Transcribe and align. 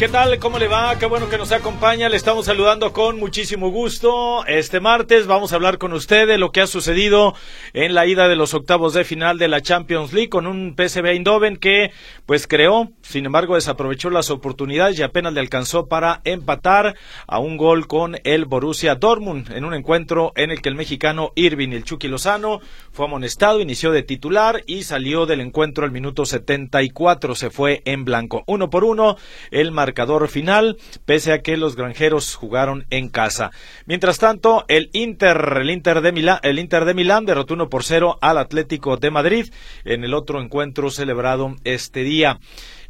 ¿Qué 0.00 0.08
tal? 0.08 0.38
¿Cómo 0.38 0.58
le 0.58 0.66
va? 0.66 0.98
Qué 0.98 1.04
bueno 1.04 1.28
que 1.28 1.36
nos 1.36 1.52
acompaña. 1.52 2.08
Le 2.08 2.16
estamos 2.16 2.46
saludando 2.46 2.94
con 2.94 3.18
muchísimo 3.18 3.68
gusto. 3.68 4.46
Este 4.46 4.80
martes 4.80 5.26
vamos 5.26 5.52
a 5.52 5.56
hablar 5.56 5.76
con 5.76 5.92
usted 5.92 6.26
de 6.26 6.38
lo 6.38 6.52
que 6.52 6.62
ha 6.62 6.66
sucedido 6.66 7.34
en 7.74 7.92
la 7.92 8.06
ida 8.06 8.26
de 8.26 8.34
los 8.34 8.54
octavos 8.54 8.94
de 8.94 9.04
final 9.04 9.36
de 9.36 9.48
la 9.48 9.60
Champions 9.60 10.14
League 10.14 10.30
con 10.30 10.46
un 10.46 10.74
PSV 10.74 11.04
Eindhoven 11.04 11.58
que 11.58 11.92
pues 12.24 12.46
creó, 12.46 12.92
sin 13.02 13.26
embargo 13.26 13.56
desaprovechó 13.56 14.08
las 14.08 14.30
oportunidades 14.30 14.98
y 14.98 15.02
apenas 15.02 15.34
le 15.34 15.40
alcanzó 15.40 15.86
para 15.86 16.22
empatar 16.24 16.96
a 17.26 17.38
un 17.38 17.58
gol 17.58 17.86
con 17.86 18.16
el 18.24 18.46
Borussia 18.46 18.94
Dortmund 18.94 19.52
en 19.52 19.66
un 19.66 19.74
encuentro 19.74 20.32
en 20.34 20.50
el 20.50 20.62
que 20.62 20.70
el 20.70 20.76
mexicano 20.76 21.32
Irving 21.34 21.72
el 21.72 21.84
Chucky 21.84 22.08
Lozano 22.08 22.60
fue 22.90 23.04
amonestado, 23.04 23.60
inició 23.60 23.92
de 23.92 24.02
titular 24.02 24.62
y 24.66 24.84
salió 24.84 25.26
del 25.26 25.42
encuentro 25.42 25.84
al 25.84 25.92
minuto 25.92 26.24
74, 26.24 27.34
se 27.34 27.50
fue 27.50 27.82
en 27.84 28.06
blanco. 28.06 28.44
Uno 28.46 28.70
por 28.70 28.84
uno, 28.84 29.18
el 29.50 29.72
marcador 29.90 30.28
final, 30.28 30.76
pese 31.04 31.32
a 31.32 31.40
que 31.40 31.56
los 31.56 31.74
granjeros 31.74 32.36
jugaron 32.36 32.86
en 32.90 33.08
casa. 33.08 33.50
Mientras 33.86 34.18
tanto, 34.18 34.64
el 34.68 34.88
Inter, 34.92 35.58
el 35.60 35.68
Inter 35.68 36.00
de 36.00 36.12
Milán, 36.12 36.38
el 36.44 36.60
Inter 36.60 36.84
de 36.84 36.94
Milán 36.94 37.26
derrotó 37.26 37.54
1 37.54 37.68
por 37.68 37.82
0 37.82 38.16
al 38.20 38.38
Atlético 38.38 38.96
de 38.96 39.10
Madrid 39.10 39.52
en 39.84 40.04
el 40.04 40.14
otro 40.14 40.40
encuentro 40.40 40.90
celebrado 40.90 41.56
este 41.64 42.04
día. 42.04 42.38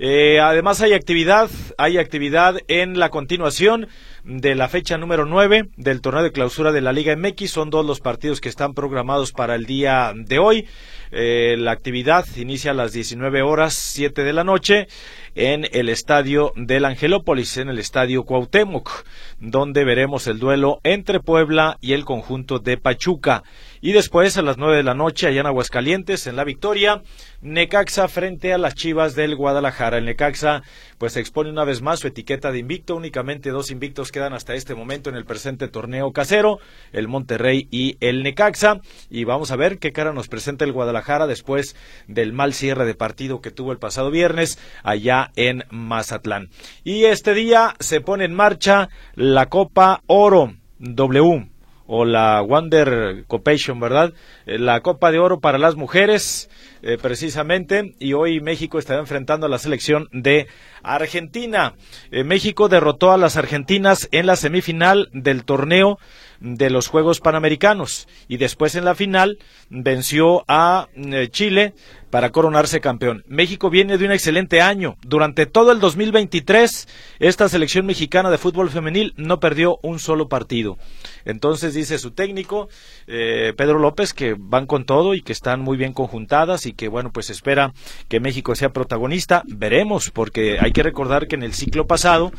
Eh, 0.03 0.41
además 0.41 0.81
hay 0.81 0.95
actividad, 0.95 1.51
hay 1.77 1.99
actividad 1.99 2.57
en 2.69 2.99
la 2.99 3.11
continuación 3.11 3.87
de 4.25 4.55
la 4.55 4.71
fecha 4.71 4.97
número 4.97 5.27
9 5.27 5.69
del 5.77 6.01
torneo 6.01 6.23
de 6.23 6.33
clausura 6.33 6.73
de 6.73 6.81
la 6.81 6.95
Liga 6.95 7.15
MX. 7.15 7.51
Son 7.51 7.69
dos 7.69 7.85
los 7.85 8.01
partidos 8.01 8.41
que 8.41 8.49
están 8.49 8.73
programados 8.73 9.33
para 9.33 9.55
el 9.57 9.67
día 9.67 10.15
de 10.17 10.39
hoy. 10.39 10.67
Eh, 11.11 11.57
la 11.59 11.73
actividad 11.73 12.25
inicia 12.37 12.71
a 12.71 12.75
las 12.75 12.95
19 12.95 13.43
horas 13.43 13.75
7 13.75 14.25
de 14.25 14.33
la 14.33 14.43
noche 14.43 14.89
en 15.35 15.67
el 15.71 15.91
estadio 15.91 16.55
del 16.57 16.87
Angelópolis, 16.87 17.59
en 17.59 17.69
el 17.69 17.79
estadio 17.79 18.25
Cuauhtémoc, 18.25 19.05
donde 19.39 19.85
veremos 19.85 20.27
el 20.29 20.39
duelo 20.39 20.81
entre 20.83 21.21
Puebla 21.21 21.77
y 21.83 21.93
el 21.93 22.07
conjunto 22.07 22.59
de 22.59 22.79
Pachuca. 22.79 23.43
Y 23.83 23.93
después 23.93 24.37
a 24.37 24.43
las 24.43 24.59
9 24.59 24.77
de 24.77 24.83
la 24.83 24.93
noche 24.93 25.27
allá 25.27 25.41
en 25.41 25.47
Aguascalientes, 25.47 26.27
en 26.27 26.37
La 26.37 26.45
Victoria, 26.45 27.03
Necaxa 27.41 28.09
frente 28.09 28.53
a 28.53 28.59
las 28.59 28.75
Chivas 28.75 29.15
del 29.15 29.37
Guadalajara. 29.37 29.97
El 29.97 30.05
Necaxa 30.05 30.63
pues 30.99 31.17
expone 31.17 31.49
una 31.49 31.65
vez 31.65 31.81
más 31.81 32.01
su 32.01 32.07
etiqueta 32.07 32.53
de 32.53 32.59
invicto. 32.59 32.95
Únicamente 32.95 33.49
dos 33.49 33.71
invictos 33.71 34.13
quedan 34.13 34.35
hasta 34.35 34.55
este 34.55 34.75
momento 34.75 35.09
en 35.09 35.17
el 35.17 35.25
presente 35.25 35.69
torneo 35.69 36.13
casero, 36.13 36.59
el 36.93 37.09
Monterrey 37.09 37.69
y 37.71 37.97
el 38.01 38.23
Necaxa. 38.23 38.81
Y 39.09 39.25
vamos 39.25 39.51
a 39.51 39.57
ver 39.57 39.79
qué 39.79 39.93
cara 39.93 40.13
nos 40.13 40.29
presenta 40.29 40.67
el 40.67 40.73
Guadalajara 40.73 41.27
después 41.27 41.75
del 42.07 42.35
mal 42.35 42.53
cierre 42.53 42.85
de 42.85 42.95
partido 42.95 43.41
que 43.41 43.51
tuvo 43.51 43.73
el 43.73 43.79
pasado 43.79 44.11
viernes 44.11 44.59
allá 44.83 45.33
en 45.37 45.65
Mazatlán. 45.71 46.51
Y 46.85 47.05
este 47.05 47.33
día 47.33 47.77
se 47.81 48.03
pone 48.03 48.27
en 48.27 48.35
marcha 48.35 48.91
la 49.15 49.47
Copa 49.47 50.03
Oro 50.07 50.53
W 50.81 51.49
o 51.93 52.05
la 52.05 52.41
Wonder 52.41 53.25
Copation, 53.27 53.81
¿verdad? 53.81 54.13
Eh, 54.47 54.61
la 54.61 54.81
Copa 54.81 55.11
de 55.11 55.19
Oro 55.19 55.41
para 55.41 55.59
las 55.59 55.75
mujeres, 55.75 56.49
eh, 56.83 56.99
precisamente, 57.03 57.97
y 57.99 58.13
hoy 58.13 58.41
México 58.41 58.79
estará 58.79 59.01
enfrentando 59.01 59.47
a 59.47 59.49
la 59.49 59.59
selección 59.59 60.09
de 60.13 60.47
Argentina. 60.85 61.75
Eh, 62.13 62.23
México 62.23 62.69
derrotó 62.69 63.11
a 63.11 63.17
las 63.17 63.37
argentinas 63.37 64.09
en 64.13 64.27
la 64.27 64.37
semifinal 64.37 65.09
del 65.13 65.45
torneo 65.45 65.99
de 66.39 66.71
los 66.71 66.87
Juegos 66.87 67.19
Panamericanos 67.21 68.07
y 68.29 68.37
después 68.37 68.77
en 68.77 68.85
la 68.85 68.95
final 68.95 69.39
venció 69.69 70.45
a 70.47 70.87
Chile 71.33 71.75
para 72.11 72.31
coronarse 72.31 72.81
campeón. 72.81 73.25
México 73.29 73.71
viene 73.71 73.97
de 73.97 74.05
un 74.05 74.13
excelente 74.13 74.61
año. 74.61 74.97
Durante 75.03 75.47
todo 75.47 75.73
el 75.73 75.81
2023, 75.81 76.89
esta 77.21 77.49
selección 77.49 77.87
mexicana 77.87 78.31
de 78.31 78.39
fútbol 78.39 78.71
femenil 78.71 79.15
no 79.17 79.41
perdió 79.41 79.79
un 79.83 79.99
solo 79.99 80.29
partido. 80.29 80.77
Entonces 81.25 81.75
dice 81.75 81.99
su 81.99 82.11
técnico, 82.11 82.69
eh, 83.07 83.53
Pedro 83.57 83.79
López, 83.79 84.13
que 84.13 84.35
van 84.39 84.67
con 84.67 84.85
todo 84.85 85.15
y 85.15 85.23
que 85.23 85.33
están 85.33 85.61
muy 85.61 85.77
bien 85.77 85.93
conjuntadas 85.93 86.67
y 86.67 86.73
que, 86.73 86.89
bueno, 86.89 87.11
pues 87.13 87.31
espera 87.31 87.73
que 88.09 88.21
México 88.21 88.55
sea 88.55 88.73
protagonista. 88.73 89.43
Veremos, 89.47 90.11
porque 90.11 90.59
hay 90.61 90.73
que 90.73 90.83
recordar 90.83 91.29
que 91.29 91.37
en 91.37 91.43
el 91.43 91.55
ciclo 91.55 91.87
pasado 91.87 92.33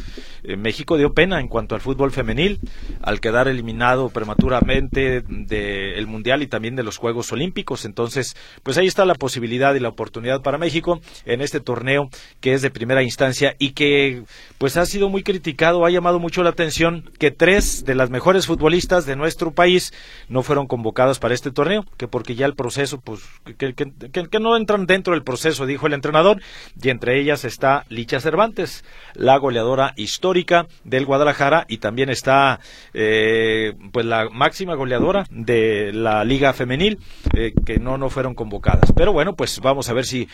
eh, 0.43 0.57
México 0.57 0.97
dio 0.97 1.13
pena 1.13 1.39
en 1.39 1.47
cuanto 1.47 1.75
al 1.75 1.81
fútbol 1.81 2.11
femenil, 2.11 2.59
al 3.01 3.21
quedar 3.21 3.47
eliminado 3.47 4.09
prematuramente 4.09 5.21
del 5.21 6.07
Mundial 6.07 6.41
y 6.41 6.47
también 6.47 6.75
de 6.75 6.83
los 6.83 6.97
Juegos 6.97 7.31
Olímpicos. 7.31 7.85
Entonces, 7.85 8.35
pues 8.63 8.77
ahí 8.77 8.87
está 8.87 9.05
la 9.05 9.15
posibilidad 9.15 9.60
y 9.61 9.79
la 9.79 9.89
oportunidad 9.89 10.41
para 10.41 10.57
México 10.57 10.99
en 11.25 11.41
este 11.41 11.59
torneo 11.59 12.09
que 12.39 12.53
es 12.53 12.61
de 12.61 12.71
primera 12.71 13.03
instancia 13.03 13.55
y 13.59 13.73
que 13.73 14.23
pues 14.57 14.75
ha 14.77 14.85
sido 14.85 15.07
muy 15.09 15.21
criticado, 15.21 15.85
ha 15.85 15.91
llamado 15.91 16.19
mucho 16.19 16.41
la 16.41 16.49
atención 16.49 17.09
que 17.19 17.29
tres 17.29 17.85
de 17.85 17.95
las 17.95 18.09
mejores 18.09 18.47
futbolistas 18.47 19.05
de 19.05 19.15
nuestro 19.15 19.51
país 19.51 19.93
no 20.27 20.41
fueron 20.41 20.67
convocadas 20.67 21.19
para 21.19 21.33
este 21.33 21.51
torneo, 21.51 21.85
que 21.97 22.07
porque 22.07 22.35
ya 22.35 22.45
el 22.45 22.55
proceso, 22.55 22.99
pues 22.99 23.21
que, 23.57 24.39
no 24.39 24.57
entran 24.57 24.87
dentro 24.87 25.13
del 25.13 25.23
proceso, 25.23 25.65
dijo 25.65 25.87
el 25.87 25.93
entrenador, 25.93 26.41
y 26.81 26.89
entre 26.89 27.19
ellas 27.19 27.45
está 27.45 27.85
Licha 27.89 28.19
Cervantes, 28.19 28.83
la 29.13 29.37
goleadora 29.37 29.93
histórica 29.95 30.67
del 30.83 31.05
Guadalajara 31.05 31.65
y 31.67 31.77
también 31.77 32.09
está 32.09 32.59
eh, 32.93 33.73
pues 33.91 34.05
la 34.05 34.29
máxima 34.29 34.75
goleadora 34.75 35.25
de 35.29 35.91
la 35.93 36.23
liga 36.23 36.53
femenil 36.53 36.99
eh, 37.35 37.53
que 37.65 37.79
no 37.79 37.97
no 37.97 38.09
fueron 38.09 38.35
convocadas. 38.35 38.91
Pero 38.95 39.13
bueno 39.13 39.35
pues 39.35 39.50
pues 39.51 39.63
vamos 39.63 39.89
a 39.89 39.93
ver 39.93 40.05
si 40.05 40.29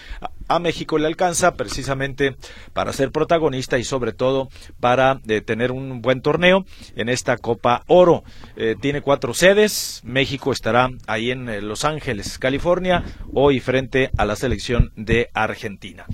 a 0.47 0.59
México 0.59 0.99
le 0.99 1.07
alcanza 1.07 1.55
precisamente 1.55 2.35
para 2.73 2.93
ser 2.93 3.11
protagonista 3.11 3.79
y 3.79 3.83
sobre 3.83 4.13
todo 4.13 4.49
para 4.79 5.19
eh, 5.27 5.41
tener 5.41 5.71
un 5.71 6.03
buen 6.03 6.21
torneo 6.21 6.65
en 6.95 7.09
esta 7.09 7.37
Copa 7.37 7.83
Oro. 7.87 8.23
Eh, 8.55 8.75
tiene 8.79 9.01
cuatro 9.01 9.33
sedes, 9.33 10.01
México 10.03 10.51
estará 10.51 10.89
ahí 11.07 11.31
en 11.31 11.49
eh, 11.49 11.61
Los 11.61 11.83
Ángeles, 11.83 12.37
California, 12.37 13.03
hoy 13.33 13.59
frente 13.59 14.11
a 14.17 14.25
la 14.25 14.35
selección 14.35 14.91
de 14.95 15.29
Argentina. 15.33 16.05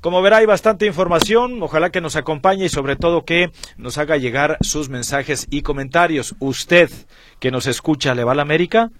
Como 0.00 0.22
verá, 0.22 0.38
hay 0.38 0.46
bastante 0.46 0.86
información. 0.86 1.62
Ojalá 1.62 1.90
que 1.90 2.00
nos 2.00 2.16
acompañe 2.16 2.66
y 2.66 2.68
sobre 2.68 2.96
todo 2.96 3.24
que 3.24 3.50
nos 3.76 3.98
haga 3.98 4.16
llegar 4.16 4.56
sus 4.60 4.88
mensajes 4.88 5.46
y 5.50 5.62
comentarios. 5.62 6.34
Usted 6.38 6.90
que 7.40 7.50
nos 7.50 7.66
escucha, 7.66 8.14
¿le 8.14 8.24
va 8.24 8.32
a 8.32 8.34
la 8.36 8.42
América? 8.42 8.90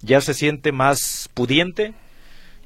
¿Ya 0.00 0.20
se 0.20 0.34
siente 0.34 0.70
más 0.70 1.28
pudiente? 1.34 1.94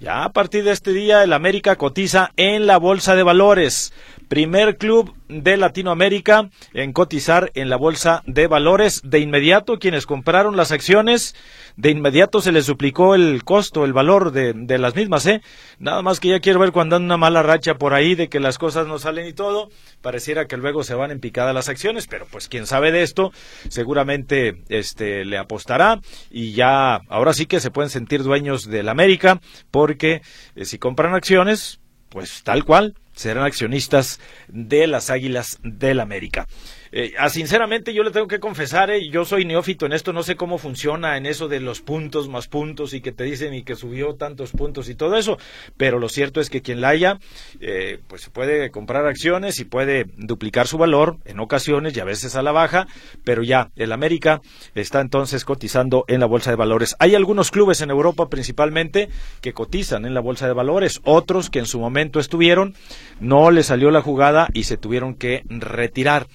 Ya 0.00 0.22
a 0.22 0.32
partir 0.32 0.62
de 0.62 0.70
este 0.70 0.92
día 0.92 1.25
el 1.25 1.32
América 1.32 1.75
cotiza 1.75 2.31
en 2.36 2.66
la 2.69 2.78
Bolsa 2.78 3.16
de 3.16 3.25
Valores. 3.25 3.92
Primer 4.28 4.76
club 4.76 5.14
de 5.28 5.56
Latinoamérica 5.56 6.50
en 6.74 6.92
cotizar 6.92 7.50
en 7.54 7.70
la 7.70 7.76
Bolsa 7.76 8.22
de 8.26 8.46
Valores. 8.46 9.00
De 9.02 9.20
inmediato 9.20 9.78
quienes 9.78 10.04
compraron 10.04 10.56
las 10.56 10.70
acciones, 10.70 11.34
de 11.76 11.90
inmediato 11.90 12.42
se 12.42 12.52
les 12.52 12.66
duplicó 12.66 13.14
el 13.14 13.42
costo, 13.44 13.86
el 13.86 13.94
valor 13.94 14.32
de, 14.32 14.52
de 14.52 14.78
las 14.78 14.94
mismas. 14.94 15.25
¿eh? 15.26 15.40
Nada 15.78 16.02
más 16.02 16.20
que 16.20 16.28
ya 16.28 16.40
quiero 16.40 16.60
ver 16.60 16.72
cuando 16.72 16.96
anda 16.96 17.06
una 17.06 17.16
mala 17.16 17.42
racha 17.42 17.75
por 17.75 17.94
ahí 17.94 18.14
de 18.14 18.28
que 18.28 18.38
las 18.38 18.58
cosas 18.58 18.86
no 18.86 18.98
salen 18.98 19.26
y 19.26 19.32
todo. 19.32 19.70
Pareciera 20.02 20.46
que 20.46 20.58
luego 20.58 20.84
se 20.84 20.94
van 20.94 21.10
en 21.10 21.20
picada 21.20 21.54
las 21.54 21.69
acciones, 21.69 22.06
pero 22.06 22.26
pues 22.31 22.48
quien 22.48 22.66
sabe 22.66 22.92
de 22.92 23.02
esto 23.02 23.32
seguramente 23.69 24.62
este, 24.69 25.24
le 25.24 25.38
apostará 25.38 26.00
y 26.31 26.52
ya 26.52 26.96
ahora 27.08 27.32
sí 27.32 27.46
que 27.46 27.60
se 27.60 27.70
pueden 27.70 27.90
sentir 27.90 28.22
dueños 28.22 28.64
del 28.69 28.88
América 28.88 29.40
porque 29.70 30.20
eh, 30.54 30.64
si 30.64 30.78
compran 30.78 31.14
acciones, 31.14 31.81
pues 32.10 32.42
tal 32.42 32.64
cual 32.64 32.94
serán 33.19 33.44
accionistas 33.44 34.20
de 34.47 34.87
las 34.87 35.11
Águilas 35.11 35.59
del 35.65 35.99
América. 35.99 36.47
Eh, 36.93 37.12
ah, 37.19 37.29
sinceramente, 37.29 37.93
yo 37.93 38.02
le 38.02 38.11
tengo 38.11 38.26
que 38.26 38.40
confesar, 38.40 38.90
eh, 38.90 39.08
yo 39.11 39.25
soy 39.25 39.44
neófito 39.44 39.87
en 39.87 39.93
esto, 39.93 40.12
no 40.12 40.23
sé 40.23 40.37
cómo 40.37 40.58
funciona 40.58 41.17
en 41.17 41.26
eso 41.26 41.49
de 41.49 41.61
los 41.61 41.81
puntos 41.81 42.29
más 42.29 42.49
puntos 42.49 42.94
y 42.94 43.00
que 43.00 43.12
te 43.12 43.25
dicen 43.25 43.55
y 43.55 43.62
que 43.62 43.75
subió 43.75 44.14
tantos 44.14 44.52
puntos 44.52 44.88
y 44.88 44.94
todo 44.94 45.17
eso, 45.17 45.38
pero 45.76 45.99
lo 45.99 46.08
cierto 46.08 46.40
es 46.40 46.50
que 46.50 46.62
quien 46.62 46.81
la 46.81 46.88
haya, 46.88 47.19
eh, 47.61 47.99
pues 48.06 48.29
puede 48.31 48.70
comprar 48.70 49.06
acciones 49.06 49.61
y 49.61 49.64
puede 49.64 50.06
duplicar 50.17 50.67
su 50.67 50.79
valor 50.79 51.19
en 51.25 51.40
ocasiones 51.40 51.96
y 51.96 52.00
a 52.00 52.05
veces 52.05 52.37
a 52.37 52.43
la 52.43 52.52
baja, 52.52 52.87
pero 53.25 53.43
ya 53.43 53.70
el 53.76 53.93
América 53.93 54.41
está 54.75 55.00
entonces 55.00 55.44
cotizando 55.44 56.05
en 56.08 56.20
la 56.20 56.26
bolsa 56.26 56.50
de 56.50 56.56
valores. 56.56 56.96
Hay 56.99 57.14
algunos 57.14 57.50
clubes 57.50 57.81
en 57.81 57.91
Europa 57.91 58.29
principalmente 58.29 59.08
que 59.41 59.52
cotizan 59.52 60.06
en 60.06 60.14
la 60.14 60.20
bolsa 60.20 60.46
de 60.46 60.55
valores, 60.55 61.00
otros 61.05 61.50
que 61.50 61.58
en 61.58 61.67
su 61.67 61.79
momento 61.79 62.20
estuvieron, 62.20 62.75
no 63.20 63.50
les 63.50 63.67
salió 63.67 63.91
la 63.91 64.02
jugada 64.02 64.49
y 64.52 64.64
se 64.64 64.76
tuvieron 64.76 65.14
que 65.14 65.43
retirar, 65.49 66.26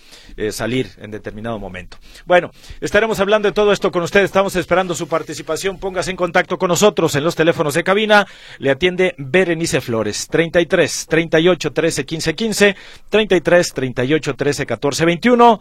salir 0.52 0.90
en 0.98 1.12
determinado 1.12 1.60
momento. 1.60 1.98
Bueno, 2.26 2.52
estaremos 2.82 3.20
hablando 3.20 3.48
de 3.48 3.54
todo 3.54 3.72
esto 3.72 3.92
con 3.92 4.04
ustedes, 4.04 4.26
estamos 4.26 4.56
esperando 4.56 4.96
su 4.96 5.08
participación, 5.08 5.80
póngase 5.80 6.12
en 6.12 6.18
contacto 6.18 6.58
con 6.58 6.70
nosotros 6.70 7.16
en 7.16 7.24
los 7.24 7.36
teléfonos 7.36 7.74
de 7.74 7.84
cabina, 7.84 8.28
le 8.60 8.72
atiende 8.72 9.16
Berenice 9.18 9.82
Flores, 9.82 10.28
33 10.28 11.08
38 11.08 11.72
13 11.74 12.06
15 12.06 12.36
15, 12.36 12.76
33 13.10 13.74
38 13.74 14.34
13 14.36 14.66
14 14.66 15.06
21, 15.06 15.60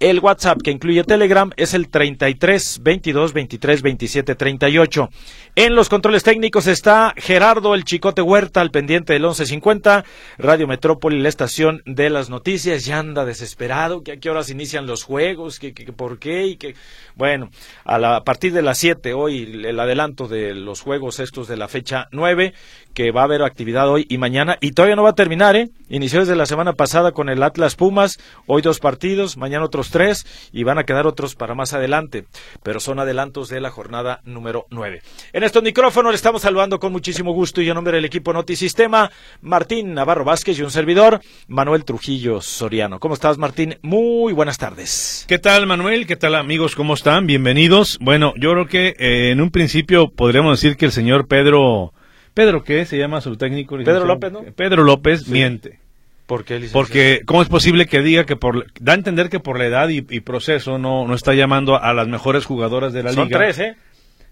el 0.00 0.20
WhatsApp 0.20 0.60
que 0.62 0.70
incluye 0.70 1.04
Telegram 1.04 1.50
es 1.56 1.74
el 1.74 1.88
33 1.88 2.80
22 2.82 3.32
23 3.32 3.82
27 3.82 4.34
38. 4.34 5.10
En 5.56 5.74
los 5.74 5.88
controles 5.88 6.24
técnicos 6.24 6.66
está 6.66 7.14
Gerardo 7.16 7.74
el 7.74 7.84
Chicote 7.84 8.22
Huerta 8.22 8.60
al 8.60 8.70
pendiente 8.70 9.12
del 9.12 9.22
1150, 9.22 10.04
Radio 10.38 10.66
Metrópoli, 10.66 11.20
la 11.20 11.28
estación 11.28 11.82
de 11.86 12.10
las 12.10 12.28
noticias, 12.28 12.84
ya 12.84 12.98
anda 12.98 13.24
desesperado, 13.24 14.02
que 14.02 14.12
a 14.12 14.16
qué 14.16 14.30
horas 14.30 14.50
inician 14.50 14.86
los 14.86 15.04
juegos, 15.04 15.58
que, 15.58 15.72
que, 15.72 15.92
por 15.92 16.18
qué 16.18 16.46
y 16.46 16.56
que 16.56 16.74
bueno, 17.14 17.50
a, 17.84 17.98
la, 17.98 18.16
a 18.16 18.24
partir 18.24 18.52
de 18.52 18.62
las 18.62 18.78
7 18.78 19.14
hoy 19.14 19.64
el 19.64 19.78
adelanto 19.78 20.26
de 20.26 20.54
los 20.54 20.80
juegos 20.80 21.20
estos 21.20 21.46
de 21.46 21.56
la 21.56 21.68
fecha 21.68 22.08
9 22.10 22.52
que 22.94 23.10
va 23.10 23.22
a 23.22 23.24
haber 23.24 23.42
actividad 23.42 23.88
hoy 23.88 24.06
y 24.08 24.18
mañana 24.18 24.56
y 24.60 24.72
todavía 24.72 24.96
no 24.96 25.02
va 25.02 25.10
a 25.10 25.14
terminar, 25.14 25.56
¿eh? 25.56 25.70
Inició 25.88 26.20
desde 26.20 26.36
la 26.36 26.46
semana 26.46 26.72
pasada 26.72 27.12
con 27.12 27.28
el 27.28 27.42
Atlas 27.42 27.74
Pumas, 27.74 28.18
hoy 28.46 28.62
dos 28.62 28.78
partidos, 28.78 29.36
mañana 29.36 29.64
otros 29.64 29.83
tres 29.90 30.26
y 30.52 30.64
van 30.64 30.78
a 30.78 30.84
quedar 30.84 31.06
otros 31.06 31.34
para 31.34 31.54
más 31.54 31.72
adelante, 31.72 32.24
pero 32.62 32.80
son 32.80 32.98
adelantos 32.98 33.48
de 33.48 33.60
la 33.60 33.70
jornada 33.70 34.20
número 34.24 34.66
nueve. 34.70 35.02
En 35.32 35.42
estos 35.42 35.62
micrófonos 35.62 36.12
le 36.12 36.16
estamos 36.16 36.42
saludando 36.42 36.78
con 36.78 36.92
muchísimo 36.92 37.32
gusto 37.32 37.60
y 37.62 37.68
en 37.68 37.74
nombre 37.74 37.96
del 37.96 38.04
equipo 38.04 38.32
Notisistema, 38.32 39.10
Martín 39.40 39.94
Navarro 39.94 40.24
Vázquez 40.24 40.58
y 40.58 40.62
un 40.62 40.70
servidor, 40.70 41.20
Manuel 41.48 41.84
Trujillo 41.84 42.40
Soriano. 42.40 43.00
¿Cómo 43.00 43.14
estás, 43.14 43.38
Martín? 43.38 43.78
Muy 43.82 44.32
buenas 44.32 44.58
tardes. 44.58 45.24
¿Qué 45.28 45.38
tal, 45.38 45.66
Manuel? 45.66 46.06
¿Qué 46.06 46.16
tal, 46.16 46.34
amigos? 46.34 46.74
¿Cómo 46.74 46.94
están? 46.94 47.26
Bienvenidos. 47.26 47.98
Bueno, 48.00 48.32
yo 48.36 48.52
creo 48.52 48.66
que 48.66 48.94
eh, 48.98 49.30
en 49.30 49.40
un 49.40 49.50
principio 49.50 50.10
podríamos 50.10 50.60
decir 50.60 50.76
que 50.76 50.86
el 50.86 50.92
señor 50.92 51.26
Pedro 51.26 51.92
Pedro, 52.34 52.64
¿qué 52.64 52.84
se 52.84 52.98
llama 52.98 53.20
su 53.20 53.36
técnico? 53.36 53.76
Pedro 53.76 54.06
López, 54.06 54.32
¿no? 54.32 54.42
Pedro 54.56 54.82
López 54.82 55.28
miente. 55.28 55.83
¿Por 56.26 56.44
qué, 56.44 56.68
Porque, 56.72 57.20
¿cómo 57.26 57.42
es 57.42 57.48
posible 57.48 57.86
que 57.86 58.00
diga 58.00 58.24
que 58.24 58.36
por. 58.36 58.66
Da 58.80 58.92
a 58.92 58.94
entender 58.94 59.28
que 59.28 59.40
por 59.40 59.58
la 59.58 59.66
edad 59.66 59.88
y, 59.90 60.00
proceso 60.20 60.78
no, 60.78 61.06
no 61.06 61.14
está 61.14 61.34
llamando 61.34 61.76
a 61.80 61.92
las 61.92 62.08
mejores 62.08 62.46
jugadoras 62.46 62.94
de 62.94 63.02
la 63.02 63.10
liga. 63.10 63.22
Son 63.22 63.28
tres, 63.28 63.58
¿eh? 63.58 63.76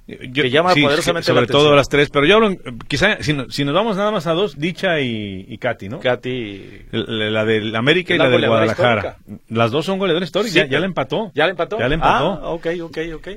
que 0.06 0.50
llama 0.50 0.74
poderosamente 0.74 1.26
sobre 1.26 1.46
todo 1.46 1.72
a 1.72 1.76
las 1.76 1.88
tres, 1.88 2.10
pero 2.10 2.26
yo 2.26 2.36
hablo, 2.36 2.56
quizá 2.88 3.18
si, 3.22 3.34
nos 3.34 3.74
vamos 3.74 3.96
nada 3.96 4.10
más 4.10 4.26
a 4.26 4.32
dos, 4.32 4.58
Dicha 4.58 5.00
y, 5.00 5.46
y 5.48 5.58
Katy, 5.58 5.88
¿no? 5.88 6.00
Katy. 6.00 6.86
La, 6.90 7.44
del 7.44 7.74
América 7.76 8.14
y 8.14 8.18
la, 8.18 8.28
del 8.28 8.46
Guadalajara. 8.46 9.18
Las 9.48 9.70
dos 9.70 9.86
son 9.86 9.98
goleadores 9.98 10.28
históricos, 10.28 10.54
ya, 10.54 10.66
ya, 10.66 10.80
la 10.80 10.86
empató. 10.86 11.30
¿Ya 11.34 11.44
la 11.44 11.52
empató? 11.52 11.78
Ya 11.78 11.88
la 11.88 11.94
empató. 11.94 12.40
Ah, 12.42 12.50
ok, 12.50 12.66
ok, 12.82 12.98
ok. 13.14 13.28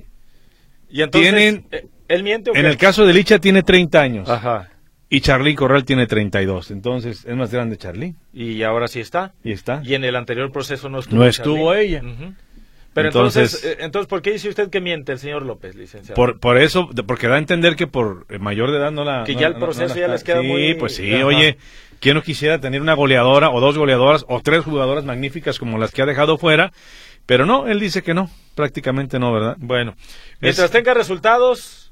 Y 0.90 1.02
entonces, 1.02 1.31
Tienen, 1.31 1.68
¿él 2.07 2.24
miente 2.24 2.52
o 2.52 2.56
En 2.56 2.66
el 2.66 2.78
caso 2.78 3.06
de 3.06 3.13
Licha 3.13 3.38
tiene 3.38 3.62
30 3.62 4.02
años. 4.02 4.30
Ajá. 4.30 4.69
Y 5.10 5.22
Charly 5.22 5.54
Corral 5.56 5.86
tiene 5.86 6.07
32, 6.07 6.72
entonces 6.72 7.25
es 7.25 7.36
más 7.36 7.52
grande 7.52 7.78
Charly. 7.78 8.16
Y 8.34 8.63
ahora 8.63 8.88
sí 8.88 9.00
está. 9.00 9.34
Y 9.44 9.52
está. 9.52 9.81
Y 9.84 9.94
en 9.94 10.04
el 10.04 10.16
anterior 10.16 10.52
proceso 10.52 10.90
no 10.90 11.00
estuvo. 11.00 11.19
No 11.19 11.25
estuvo 11.25 11.74
ella. 11.74 12.02
Pero 12.96 13.10
entonces, 13.10 13.62
eh, 13.66 13.78
entonces, 13.81 14.07
¿por 14.07 14.22
qué 14.22 14.31
dice 14.31 14.48
usted 14.48 14.69
que 14.69 14.80
miente 14.80 15.12
el 15.12 15.19
señor 15.19 15.44
López, 15.44 15.75
licenciado? 15.75 16.16
Por, 16.16 16.40
por 16.40 16.57
eso, 16.57 16.90
porque 17.06 17.28
da 17.28 17.36
a 17.36 17.40
entender 17.40 17.75
que 17.75 17.88
por 17.88 18.25
mayor 18.40 18.72
de 18.72 18.78
edad 18.78 18.92
no 18.94 19.04
la... 19.04 19.25
Que 19.25 19.36
ya 19.36 19.48
el 19.48 19.56
proceso 19.56 19.94
ya 19.96 20.07
les 20.07 20.24
queda 20.24 20.40
sí, 20.40 20.48
muy... 20.48 20.68
Sí, 20.69 20.74
pues 20.75 20.96
sí, 20.96 21.13
oye, 21.13 21.57
¿quién 22.00 22.16
no 22.16 22.22
quisiera 22.24 22.62
tener 22.62 22.81
una 22.81 22.94
goleadora 22.94 23.50
o 23.50 23.60
dos 23.60 23.78
goleadoras 23.78 24.24
o 24.30 24.40
tres 24.40 24.63
jugadoras 24.63 25.04
magníficas 25.04 25.60
como 25.60 25.78
las 25.78 25.92
que 25.92 26.04
ha 26.04 26.06
dejado 26.06 26.38
fuera? 26.38 26.72
Pero 27.25 27.46
no, 27.46 27.68
él 27.68 27.81
dice 27.81 28.02
que 28.02 28.13
no, 28.13 28.30
prácticamente 28.56 29.19
no, 29.19 29.34
¿verdad? 29.34 29.57
Bueno, 29.60 29.96
mientras 30.40 30.72
tenga 30.72 30.94
resultados 30.94 31.84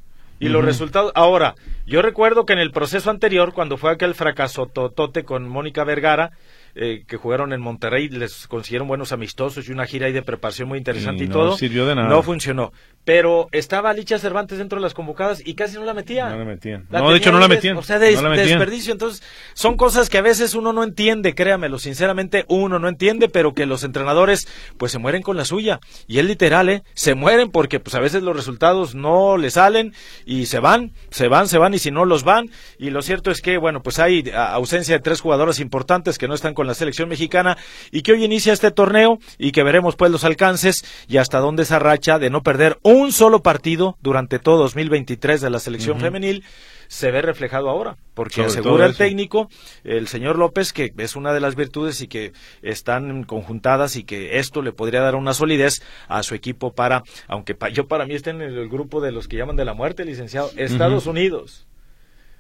y 0.43 0.49
los 0.49 0.65
resultados... 0.65 1.11
Ahora, 1.15 1.55
yo 1.85 2.01
recuerdo 2.01 2.45
que 2.45 2.53
en 2.53 2.59
el 2.59 2.71
proceso 2.71 3.09
anterior, 3.09 3.53
cuando 3.53 3.77
fue 3.77 3.91
aquel 3.91 4.13
fracaso 4.13 4.65
totote 4.67 5.23
con 5.23 5.47
Mónica 5.47 5.83
Vergara, 5.83 6.31
eh, 6.75 7.03
que 7.07 7.17
jugaron 7.17 7.53
en 7.53 7.61
Monterrey, 7.61 8.09
les 8.09 8.47
consiguieron 8.47 8.87
buenos 8.87 9.11
amistosos 9.11 9.67
y 9.67 9.71
una 9.71 9.85
gira 9.85 10.07
ahí 10.07 10.13
de 10.13 10.23
preparación 10.23 10.67
muy 10.67 10.79
interesante 10.79 11.23
y, 11.23 11.27
no 11.27 11.33
todo. 11.33 11.57
Sirvió 11.57 11.85
de 11.85 11.95
nada. 11.95 12.07
No 12.09 12.23
funcionó. 12.23 12.71
Pero 13.05 13.49
estaba 13.51 13.93
Licha 13.93 14.17
Cervantes 14.17 14.57
dentro 14.57 14.79
de 14.79 14.83
las 14.83 14.93
convocadas 14.93 15.45
y 15.45 15.55
casi 15.55 15.75
no 15.75 15.83
la 15.83 15.93
metían. 15.93 16.31
No 16.31 16.39
la 16.39 16.45
metían. 16.45 16.87
no, 16.89 17.11
de 17.11 17.17
hecho 17.17 17.31
no 17.31 17.39
la 17.39 17.49
metían. 17.49 17.77
O 17.77 17.83
sea, 17.83 17.99
de, 17.99 18.15
desperdicio. 18.15 18.93
Entonces, 18.93 19.21
son 19.53 19.75
cosas 19.75 20.09
que 20.09 20.17
a 20.17 20.21
veces 20.21 20.55
uno 20.55 20.71
no 20.71 20.83
entiende, 20.83 21.35
créamelo. 21.35 21.79
Sinceramente, 21.79 22.45
uno 22.47 22.79
no 22.79 22.87
entiende, 22.87 23.27
pero 23.27 23.53
que 23.53 23.65
los 23.65 23.83
entrenadores, 23.83 24.47
pues 24.77 24.93
se 24.93 24.99
mueren 24.99 25.21
con 25.21 25.35
la 25.35 25.43
suya. 25.43 25.79
Y 26.07 26.19
es 26.19 26.25
literal, 26.25 26.69
¿eh? 26.69 26.83
Se 26.93 27.13
mueren 27.13 27.51
porque, 27.51 27.81
pues 27.81 27.93
a 27.95 27.99
veces 27.99 28.23
los 28.23 28.35
resultados 28.35 28.95
no 28.95 29.37
le 29.37 29.51
salen 29.51 29.93
y 30.25 30.45
se 30.45 30.59
van, 30.59 30.93
se 31.11 31.27
van, 31.27 31.47
se 31.49 31.57
van 31.57 31.73
y 31.73 31.79
si 31.79 31.91
no 31.91 32.05
los 32.05 32.23
van. 32.23 32.49
Y 32.79 32.89
lo 32.89 33.01
cierto 33.01 33.31
es 33.31 33.41
que, 33.41 33.57
bueno, 33.57 33.83
pues 33.83 33.99
hay 33.99 34.31
ausencia 34.33 34.95
de 34.95 35.03
tres 35.03 35.19
jugadoras 35.19 35.59
importantes 35.59 36.17
que 36.17 36.29
no 36.29 36.33
están 36.33 36.53
con 36.53 36.62
la 36.67 36.73
selección 36.73 37.09
mexicana 37.09 37.57
y 37.91 38.01
que 38.01 38.13
hoy 38.13 38.23
inicia 38.23 38.53
este 38.53 38.71
torneo 38.71 39.19
y 39.37 39.51
que 39.51 39.63
veremos 39.63 39.95
pues 39.95 40.11
los 40.11 40.23
alcances 40.23 40.85
y 41.07 41.17
hasta 41.17 41.39
dónde 41.39 41.63
esa 41.63 41.79
racha 41.79 42.19
de 42.19 42.29
no 42.29 42.41
perder 42.43 42.79
un 42.83 43.11
solo 43.11 43.41
partido 43.41 43.97
durante 44.01 44.39
todo 44.39 44.57
2023 44.57 45.41
de 45.41 45.49
la 45.49 45.59
selección 45.59 45.99
femenil 45.99 46.43
se 46.87 47.09
ve 47.09 47.23
reflejado 47.23 47.69
ahora, 47.69 47.97
porque 48.13 48.43
asegura 48.43 48.85
el 48.85 48.95
técnico, 48.95 49.49
el 49.83 50.07
señor 50.07 50.37
López, 50.37 50.73
que 50.73 50.93
es 50.97 51.15
una 51.15 51.33
de 51.33 51.39
las 51.39 51.55
virtudes 51.55 52.01
y 52.01 52.07
que 52.07 52.33
están 52.61 53.23
conjuntadas 53.23 53.95
y 53.95 54.03
que 54.03 54.37
esto 54.37 54.61
le 54.61 54.73
podría 54.73 55.01
dar 55.01 55.15
una 55.15 55.33
solidez 55.33 55.81
a 56.07 56.21
su 56.21 56.35
equipo 56.35 56.73
para, 56.73 57.01
aunque 57.27 57.57
yo 57.73 57.87
para 57.87 58.05
mí 58.05 58.13
esté 58.13 58.29
en 58.29 58.41
el 58.41 58.69
grupo 58.69 59.01
de 59.01 59.11
los 59.11 59.27
que 59.27 59.37
llaman 59.37 59.55
de 59.55 59.65
la 59.65 59.73
muerte, 59.73 60.05
licenciado, 60.05 60.51
Estados 60.55 61.07
Unidos. 61.07 61.65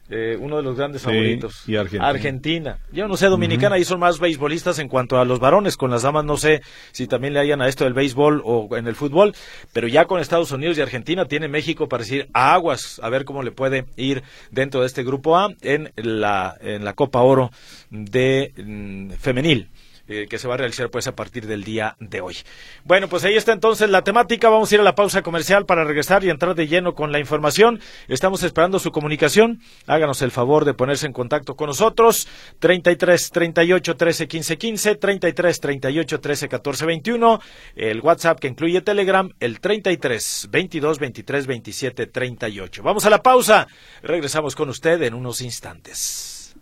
Eh, 0.09 0.37
uno 0.39 0.57
de 0.57 0.63
los 0.63 0.75
grandes 0.75 1.01
favoritos. 1.01 1.63
Y 1.67 1.77
Argentina. 1.77 2.07
Argentina. 2.09 2.77
Yo 2.91 3.07
no 3.07 3.15
sé, 3.15 3.27
Dominicana, 3.27 3.75
ahí 3.75 3.85
son 3.85 3.99
más 3.99 4.19
beisbolistas 4.19 4.77
en 4.79 4.89
cuanto 4.89 5.17
a 5.17 5.25
los 5.25 5.39
varones. 5.39 5.77
Con 5.77 5.91
las 5.91 6.01
damas 6.01 6.25
no 6.25 6.35
sé 6.37 6.61
si 6.91 7.07
también 7.07 7.33
le 7.33 7.39
hayan 7.39 7.61
a 7.61 7.67
esto 7.67 7.85
del 7.85 7.93
béisbol 7.93 8.41
o 8.43 8.75
en 8.75 8.87
el 8.87 8.95
fútbol. 8.95 9.33
Pero 9.71 9.87
ya 9.87 10.05
con 10.05 10.19
Estados 10.19 10.51
Unidos 10.51 10.77
y 10.77 10.81
Argentina 10.81 11.25
tiene 11.25 11.47
México 11.47 11.87
para 11.87 12.03
decir 12.03 12.27
aguas, 12.33 12.99
a 13.01 13.09
ver 13.09 13.23
cómo 13.23 13.43
le 13.43 13.51
puede 13.51 13.85
ir 13.95 14.23
dentro 14.51 14.81
de 14.81 14.87
este 14.87 15.03
grupo 15.03 15.37
A 15.37 15.49
en 15.61 15.91
la, 15.95 16.55
en 16.59 16.83
la 16.83 16.93
Copa 16.93 17.21
Oro 17.21 17.51
de 17.89 18.51
mm, 18.57 19.11
femenil. 19.11 19.69
Eh, 20.13 20.27
que 20.27 20.37
se 20.37 20.47
va 20.47 20.53
a 20.53 20.57
realizar 20.57 20.91
pues 20.91 21.07
a 21.07 21.15
partir 21.15 21.47
del 21.47 21.63
día 21.63 21.95
de 21.99 22.21
hoy. 22.21 22.37
Bueno, 22.83 23.09
pues 23.09 23.23
ahí 23.23 23.35
está 23.35 23.51
entonces 23.51 23.89
la 23.89 24.03
temática. 24.03 24.47
Vamos 24.49 24.71
a 24.71 24.75
ir 24.75 24.81
a 24.81 24.83
la 24.83 24.93
pausa 24.93 25.23
comercial 25.23 25.65
para 25.65 25.83
regresar 25.83 26.23
y 26.23 26.29
entrar 26.29 26.53
de 26.53 26.67
lleno 26.67 26.93
con 26.93 27.11
la 27.11 27.19
información. 27.19 27.79
Estamos 28.07 28.43
esperando 28.43 28.77
su 28.77 28.91
comunicación. 28.91 29.61
Háganos 29.87 30.21
el 30.21 30.29
favor 30.29 30.65
de 30.65 30.75
ponerse 30.75 31.07
en 31.07 31.13
contacto 31.13 31.55
con 31.55 31.67
nosotros. 31.67 32.27
33 32.59 33.31
38 33.31 33.95
13 33.95 34.27
15 34.27 34.57
15, 34.57 34.95
33 34.95 35.59
38 35.59 36.19
13 36.19 36.47
14 36.47 36.85
21, 36.85 37.41
el 37.75 38.01
WhatsApp 38.01 38.39
que 38.39 38.49
incluye 38.49 38.81
Telegram, 38.81 39.31
el 39.39 39.59
33 39.59 40.49
22 40.51 40.99
23 40.99 41.47
27 41.47 42.05
38. 42.05 42.83
Vamos 42.83 43.05
a 43.07 43.09
la 43.09 43.23
pausa. 43.23 43.67
Regresamos 44.03 44.55
con 44.55 44.69
usted 44.69 45.01
en 45.01 45.15
unos 45.15 45.41
instantes. 45.41 46.55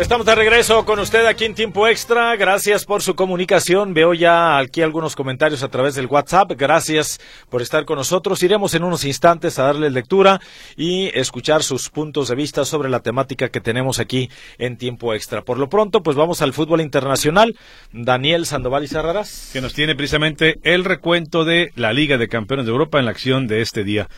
Estamos 0.00 0.24
de 0.24 0.34
regreso 0.34 0.84
con 0.86 0.98
usted 0.98 1.26
aquí 1.26 1.44
en 1.44 1.54
Tiempo 1.54 1.86
Extra. 1.86 2.34
Gracias 2.36 2.86
por 2.86 3.02
su 3.02 3.14
comunicación. 3.14 3.92
Veo 3.92 4.14
ya 4.14 4.56
aquí 4.56 4.80
algunos 4.80 5.14
comentarios 5.14 5.62
a 5.62 5.68
través 5.68 5.94
del 5.94 6.06
WhatsApp. 6.06 6.52
Gracias 6.56 7.20
por 7.50 7.60
estar 7.60 7.84
con 7.84 7.96
nosotros. 7.96 8.42
Iremos 8.42 8.74
en 8.74 8.84
unos 8.84 9.04
instantes 9.04 9.58
a 9.58 9.64
darle 9.64 9.90
lectura 9.90 10.40
y 10.76 11.10
escuchar 11.18 11.62
sus 11.62 11.90
puntos 11.90 12.28
de 12.28 12.34
vista 12.34 12.64
sobre 12.64 12.88
la 12.88 13.00
temática 13.00 13.50
que 13.50 13.60
tenemos 13.60 13.98
aquí 13.98 14.30
en 14.58 14.78
Tiempo 14.78 15.12
Extra. 15.12 15.42
Por 15.42 15.58
lo 15.58 15.68
pronto, 15.68 16.02
pues 16.02 16.16
vamos 16.16 16.40
al 16.40 16.54
fútbol 16.54 16.80
internacional. 16.80 17.56
Daniel 17.92 18.46
Sandoval 18.46 18.84
y 18.84 18.88
Sarraras. 18.88 19.50
Que 19.52 19.60
nos 19.60 19.74
tiene 19.74 19.94
precisamente 19.94 20.60
el 20.62 20.84
recuento 20.84 21.44
de 21.44 21.72
la 21.76 21.92
Liga 21.92 22.16
de 22.16 22.28
Campeones 22.28 22.64
de 22.64 22.72
Europa 22.72 22.98
en 22.98 23.04
la 23.04 23.10
acción 23.10 23.46
de 23.46 23.60
este 23.60 23.84
día. 23.84 24.08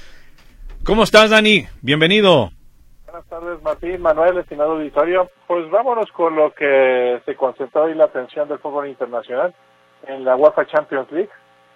¿Cómo 0.84 1.02
estás, 1.02 1.30
Dani? 1.30 1.66
Bienvenido. 1.80 2.52
Buenas 3.12 3.28
tardes, 3.28 3.62
Martín, 3.62 4.00
Manuel, 4.00 4.38
estimado 4.38 4.72
auditorio. 4.72 5.28
Pues 5.46 5.68
vámonos 5.70 6.10
con 6.12 6.34
lo 6.34 6.50
que 6.54 7.20
se 7.26 7.36
concentró 7.36 7.82
hoy 7.82 7.94
la 7.94 8.04
atención 8.04 8.48
del 8.48 8.58
fútbol 8.58 8.88
internacional 8.88 9.54
en 10.06 10.24
la 10.24 10.34
UEFA 10.34 10.64
Champions 10.64 11.12
League. 11.12 11.28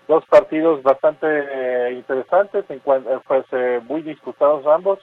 Dos 0.09 0.25
partidos 0.31 0.83
bastante 0.83 1.26
eh, 1.28 1.93
interesantes, 1.93 2.64
eh, 2.71 2.81
pues 3.28 3.45
eh, 3.52 3.83
muy 3.85 4.00
disputados 4.00 4.66
ambos. 4.66 4.99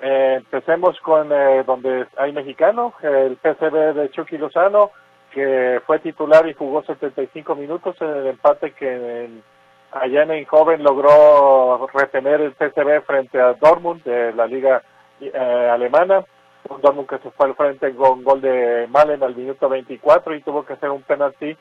empecemos 0.00 0.96
con 1.00 1.28
donde 1.66 2.06
hay 2.16 2.30
mexicano, 2.32 2.94
el 3.02 3.36
PCB 3.36 3.94
de 3.94 4.10
Chucky 4.12 4.38
Lozano, 4.38 4.92
que 5.32 5.82
fue 5.86 5.98
titular 5.98 6.46
y 6.46 6.54
jugó 6.54 6.84
75 6.84 7.56
minutos 7.56 7.96
en 8.00 8.10
el 8.10 8.26
empate 8.28 8.74
que 8.74 9.28
allá 9.90 10.22
en 10.22 10.44
Joven 10.44 10.84
logró 10.84 11.84
retener 11.92 12.42
el 12.42 12.52
PCB 12.52 13.02
frente 13.04 13.40
a 13.40 13.54
Dortmund 13.54 14.04
de 14.04 14.32
la 14.34 14.46
Liga 14.46 14.84
eh, 15.20 15.70
alemana, 15.72 16.24
un 16.68 16.80
Dortmund 16.80 17.08
que 17.08 17.18
se 17.18 17.30
fue 17.30 17.46
al 17.46 17.54
frente 17.54 17.94
con 17.94 18.22
gol 18.22 18.40
de 18.40 18.86
Malen 18.88 19.22
al 19.22 19.34
minuto 19.34 19.68
24 19.68 20.34
y 20.34 20.42
tuvo 20.42 20.64
que 20.64 20.74
hacer 20.74 20.90
un 20.90 21.02
penalti 21.02 21.56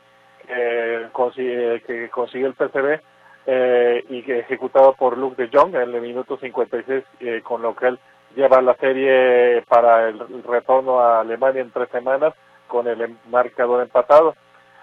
que, 0.47 1.07
consiguió 1.11 2.47
el 2.47 2.53
PCB 2.53 2.99
eh, 3.45 4.03
y 4.09 4.23
que 4.23 4.39
ejecutado 4.39 4.93
por 4.93 5.17
Luke 5.17 5.41
de 5.41 5.49
Jong 5.55 5.75
en 5.75 5.95
el 5.95 6.01
minuto 6.01 6.37
56, 6.37 7.03
eh, 7.19 7.41
con 7.43 7.61
lo 7.61 7.75
que 7.75 7.87
él 7.87 7.99
lleva 8.35 8.61
la 8.61 8.75
serie 8.75 9.63
para 9.67 10.09
el, 10.09 10.19
retorno 10.43 10.99
a 10.99 11.21
Alemania 11.21 11.61
en 11.61 11.71
tres 11.71 11.89
semanas 11.89 12.33
con 12.67 12.87
el 12.87 13.15
marcador 13.29 13.81
empatado. 13.81 14.35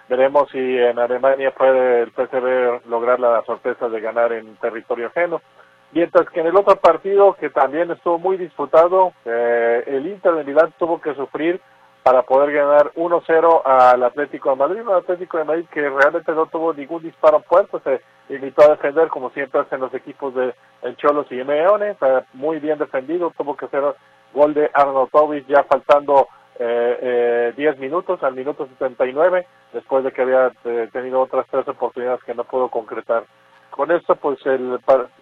Veremos 0.09 0.51
si 0.51 0.59
en 0.59 0.99
Alemania 0.99 1.51
puede 1.51 2.03
el 2.03 2.13
PCB 2.13 2.89
lograr 2.89 3.21
la 3.21 3.43
sorpresa 3.45 3.89
de 3.89 4.01
ganar 4.01 4.33
en 4.33 4.57
territorio 4.57 5.07
ajeno. 5.07 5.41
Mientras 5.95 6.29
que 6.31 6.41
en 6.41 6.49
el 6.49 6.57
otro 6.57 6.75
partido, 6.75 7.35
que 7.35 7.51
también 7.51 7.89
estuvo 7.93 8.19
muy 8.19 8.37
disputado, 8.37 9.13
eh, 9.25 9.85
el 9.87 10.09
Inter 10.09 10.35
de 10.35 10.43
Milán 10.43 10.75
tuvo 10.77 11.01
que 11.01 11.15
sufrir 11.15 11.61
para 12.03 12.23
poder 12.23 12.53
ganar 12.53 12.91
1-0 12.97 13.63
al 13.65 14.03
Atlético 14.03 14.51
de 14.51 14.57
Madrid, 14.57 14.83
un 14.83 14.93
Atlético 14.93 15.39
de 15.39 15.45
Madrid 15.45 15.65
que 15.73 15.89
realmente 15.89 16.33
no 16.33 16.47
tuvo 16.47 16.75
ningún 16.75 17.01
disparo 17.01 17.41
puesto, 17.41 17.81
se 17.81 18.01
limitó 18.29 18.65
a 18.65 18.71
defender 18.71 19.07
como 19.07 19.31
siempre 19.31 19.61
hacen 19.61 19.81
los 19.81 19.95
equipos 19.95 20.35
de 20.35 20.53
el 20.83 20.97
Cholos 20.97 21.29
y 21.31 21.37
Meone, 21.37 21.97
muy 22.33 22.59
bien 22.59 22.79
defendido, 22.79 23.33
tuvo 23.39 23.57
que 23.57 23.67
hacer 23.67 23.95
gol 24.35 24.53
de 24.53 24.69
Arnautovic 24.75 25.47
ya 25.47 25.63
faltando 25.63 26.27
eh, 26.59 26.99
eh, 27.01 27.53
10 27.57 27.79
minutos, 27.79 28.21
al 28.25 28.35
minuto 28.35 28.67
79, 28.67 29.47
después 29.73 30.03
de 30.03 30.11
que 30.11 30.23
había 30.23 30.53
eh, 30.65 30.89
tenido 30.93 31.21
otras 31.21 31.47
tres 31.51 31.67
oportunidades 31.69 32.23
que 32.25 32.35
no 32.35 32.43
pudo 32.43 32.69
concretar 32.69 33.25
con 33.75 33.91
esto 33.91 34.15
pues 34.15 34.39
el 34.47 34.79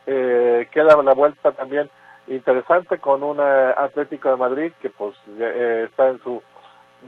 eh, 0.07 0.69
queda 0.71 1.03
la 1.03 1.15
vuelta 1.15 1.53
también 1.53 1.89
interesante 2.27 2.99
con 2.99 3.23
un 3.23 3.41
Atlético 3.41 4.29
de 4.29 4.37
Madrid 4.37 4.73
que 4.83 4.91
pues 4.91 5.17
eh, 5.39 5.87
está 5.89 6.11
en 6.11 6.23
su 6.23 6.43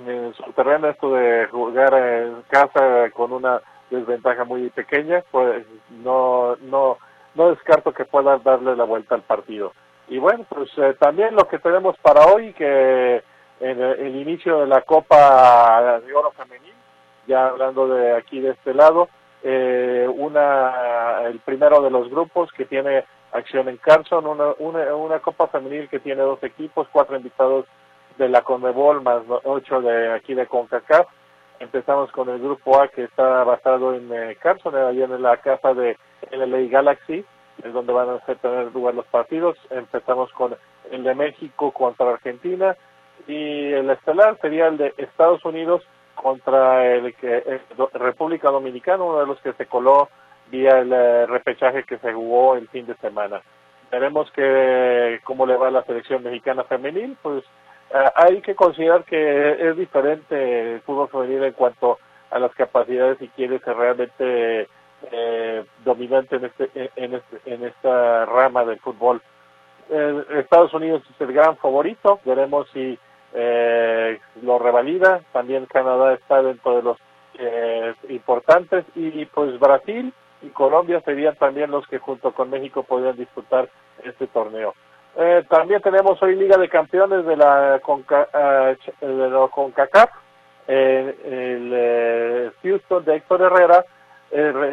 en 0.07 0.33
su 0.35 0.53
terreno 0.53 0.89
esto 0.89 1.13
de 1.13 1.47
jugar 1.49 1.93
en 1.95 2.43
casa 2.49 3.11
con 3.11 3.33
una 3.33 3.61
desventaja 3.91 4.45
muy 4.45 4.71
pequeña 4.71 5.23
pues 5.31 5.67
no 6.03 6.57
no 6.63 6.97
no 7.35 7.51
descarto 7.51 7.93
que 7.93 8.07
pueda 8.07 8.39
darle 8.39 8.75
la 8.75 8.85
vuelta 8.85 9.15
al 9.15 9.23
partido. 9.23 9.73
Y 10.09 10.17
bueno 10.19 10.47
pues 10.49 10.71
eh, 10.79 10.97
también 10.99 11.35
lo 11.35 11.47
que 11.47 11.59
tenemos 11.59 11.95
para 11.99 12.25
hoy 12.25 12.55
que 12.55 13.23
en 13.61 13.83
el, 13.83 14.17
inicio 14.17 14.61
de 14.61 14.67
la 14.67 14.81
Copa 14.81 16.01
de 16.01 16.15
Oro 16.15 16.31
Femenil 16.31 16.73
ya 17.27 17.49
hablando 17.49 17.87
de 17.89 18.17
aquí 18.17 18.41
de 18.41 18.53
este 18.53 18.73
lado 18.73 19.11
eh, 19.47 20.09
una, 20.09 21.23
el 21.27 21.39
primero 21.41 21.83
de 21.83 21.91
los 21.91 22.09
grupos 22.09 22.51
que 22.53 22.65
tiene 22.65 23.05
acción 23.33 23.69
en 23.69 23.77
Carson, 23.77 24.27
una, 24.27 24.55
una, 24.59 24.95
una 24.97 25.19
Copa 25.19 25.49
Femenil 25.49 25.89
que 25.91 26.01
tiene 26.01 26.23
dos 26.23 26.43
equipos, 26.43 26.89
cuatro 26.91 27.17
invitados 27.17 27.67
de 28.17 28.29
la 28.29 28.41
Conmebol 28.41 29.03
más 29.03 29.23
ocho 29.45 29.83
de 29.83 30.13
aquí 30.13 30.33
de 30.33 30.47
CONCACAF. 30.47 31.07
Empezamos 31.61 32.11
con 32.13 32.31
el 32.31 32.41
grupo 32.41 32.81
A 32.81 32.89
que 32.89 33.05
está 33.05 33.45
basado 33.45 33.95
en 33.95 34.11
eh, 34.13 34.37
Carson, 34.41 34.75
allí 34.77 35.03
en 35.03 35.23
la 35.23 35.37
casa 35.37 35.75
de 35.75 35.99
LA 36.31 36.69
Galaxy, 36.71 37.25
es 37.63 37.73
donde 37.73 37.93
van 37.93 38.09
a 38.09 38.19
tener 38.19 38.73
lugar 38.73 38.95
los 38.95 39.07
partidos. 39.07 39.59
Empezamos 39.69 40.33
con 40.33 40.57
el 40.91 41.05
de 41.05 41.15
México 41.15 41.71
contra 41.71 42.11
Argentina 42.11 42.77
y 43.27 43.73
el 43.73 43.91
estelar 43.91 44.39
sería 44.41 44.69
el 44.69 44.79
de 44.79 44.95
Estados 44.97 45.45
Unidos 45.45 45.83
contra 46.14 46.87
el 46.94 47.14
que 47.14 47.61
República 47.94 48.50
Dominicana, 48.50 49.02
uno 49.02 49.21
de 49.21 49.26
los 49.26 49.40
que 49.40 49.52
se 49.54 49.66
coló 49.66 50.09
vía 50.50 50.78
el 50.78 50.92
eh, 50.92 51.26
repechaje 51.26 51.85
que 51.85 51.99
se 51.99 52.12
jugó 52.12 52.56
el 52.56 52.68
fin 52.68 52.87
de 52.87 52.94
semana. 52.97 53.42
Veremos 53.90 54.30
que 54.33 55.21
cómo 55.25 55.47
le 55.47 55.56
va 55.56 55.68
a 55.68 55.71
la 55.71 55.85
selección 55.85 56.23
mexicana 56.23 56.64
femenil, 56.64 57.16
pues 57.23 57.44
eh, 57.90 58.11
hay 58.14 58.40
que 58.40 58.54
considerar 58.54 59.04
que 59.04 59.68
es 59.68 59.76
diferente 59.76 60.75
el 60.75 60.80
fútbol 60.83 61.09
femenil 61.09 61.44
en 61.44 61.52
cuanto 61.52 61.99
a 62.30 62.38
las 62.38 62.52
capacidades 62.54 63.21
y 63.21 63.28
quiere 63.28 63.59
ser 63.61 63.76
realmente 63.76 64.68
eh, 65.12 65.64
dominante 65.85 66.37
en 66.37 66.44
este, 66.47 66.90
en 66.97 67.14
este, 67.14 67.40
en 67.47 67.64
esta 67.64 68.26
rama 68.26 68.64
del 68.64 68.80
fútbol. 68.80 69.23
Estados 70.30 70.73
Unidos 70.73 71.02
es 71.14 71.21
el 71.21 71.35
gran 71.35 71.59
favorito, 71.59 72.18
veremos 72.25 72.66
si 72.73 72.99
eh, 73.35 74.21
lo 74.43 74.59
revalida, 74.59 75.21
también 75.33 75.67
Canadá 75.67 76.14
está 76.14 76.43
dentro 76.43 76.76
de 76.76 76.83
los 76.83 76.97
eh, 77.38 77.95
importantes. 78.09 78.85
Y 78.95 79.25
pues 79.26 79.59
Brasil 79.59 80.12
y 80.43 80.49
Colombia 80.49 81.00
serían 81.05 81.35
también 81.37 81.71
los 81.71 81.87
que 81.88 81.99
junto 81.99 82.33
con 82.33 82.50
México 82.50 82.85
podrían 82.85 83.17
disputar 83.17 83.69
este 84.05 84.26
torneo. 84.29 84.75
Eh, 85.17 85.45
también 85.49 85.81
tenemos 85.81 86.21
hoy 86.23 86.37
Liga 86.37 86.57
de 86.57 86.69
Campeones 86.69 87.25
de 87.25 87.37
la, 87.37 87.81
Conca, 87.83 88.29
eh, 88.33 88.76
de 89.00 89.31
la 89.31 89.49
CONCACAF, 89.49 90.11
el 90.67 92.53
Houston 92.62 93.05
de 93.05 93.17
Héctor 93.17 93.43
Herrera 93.43 93.85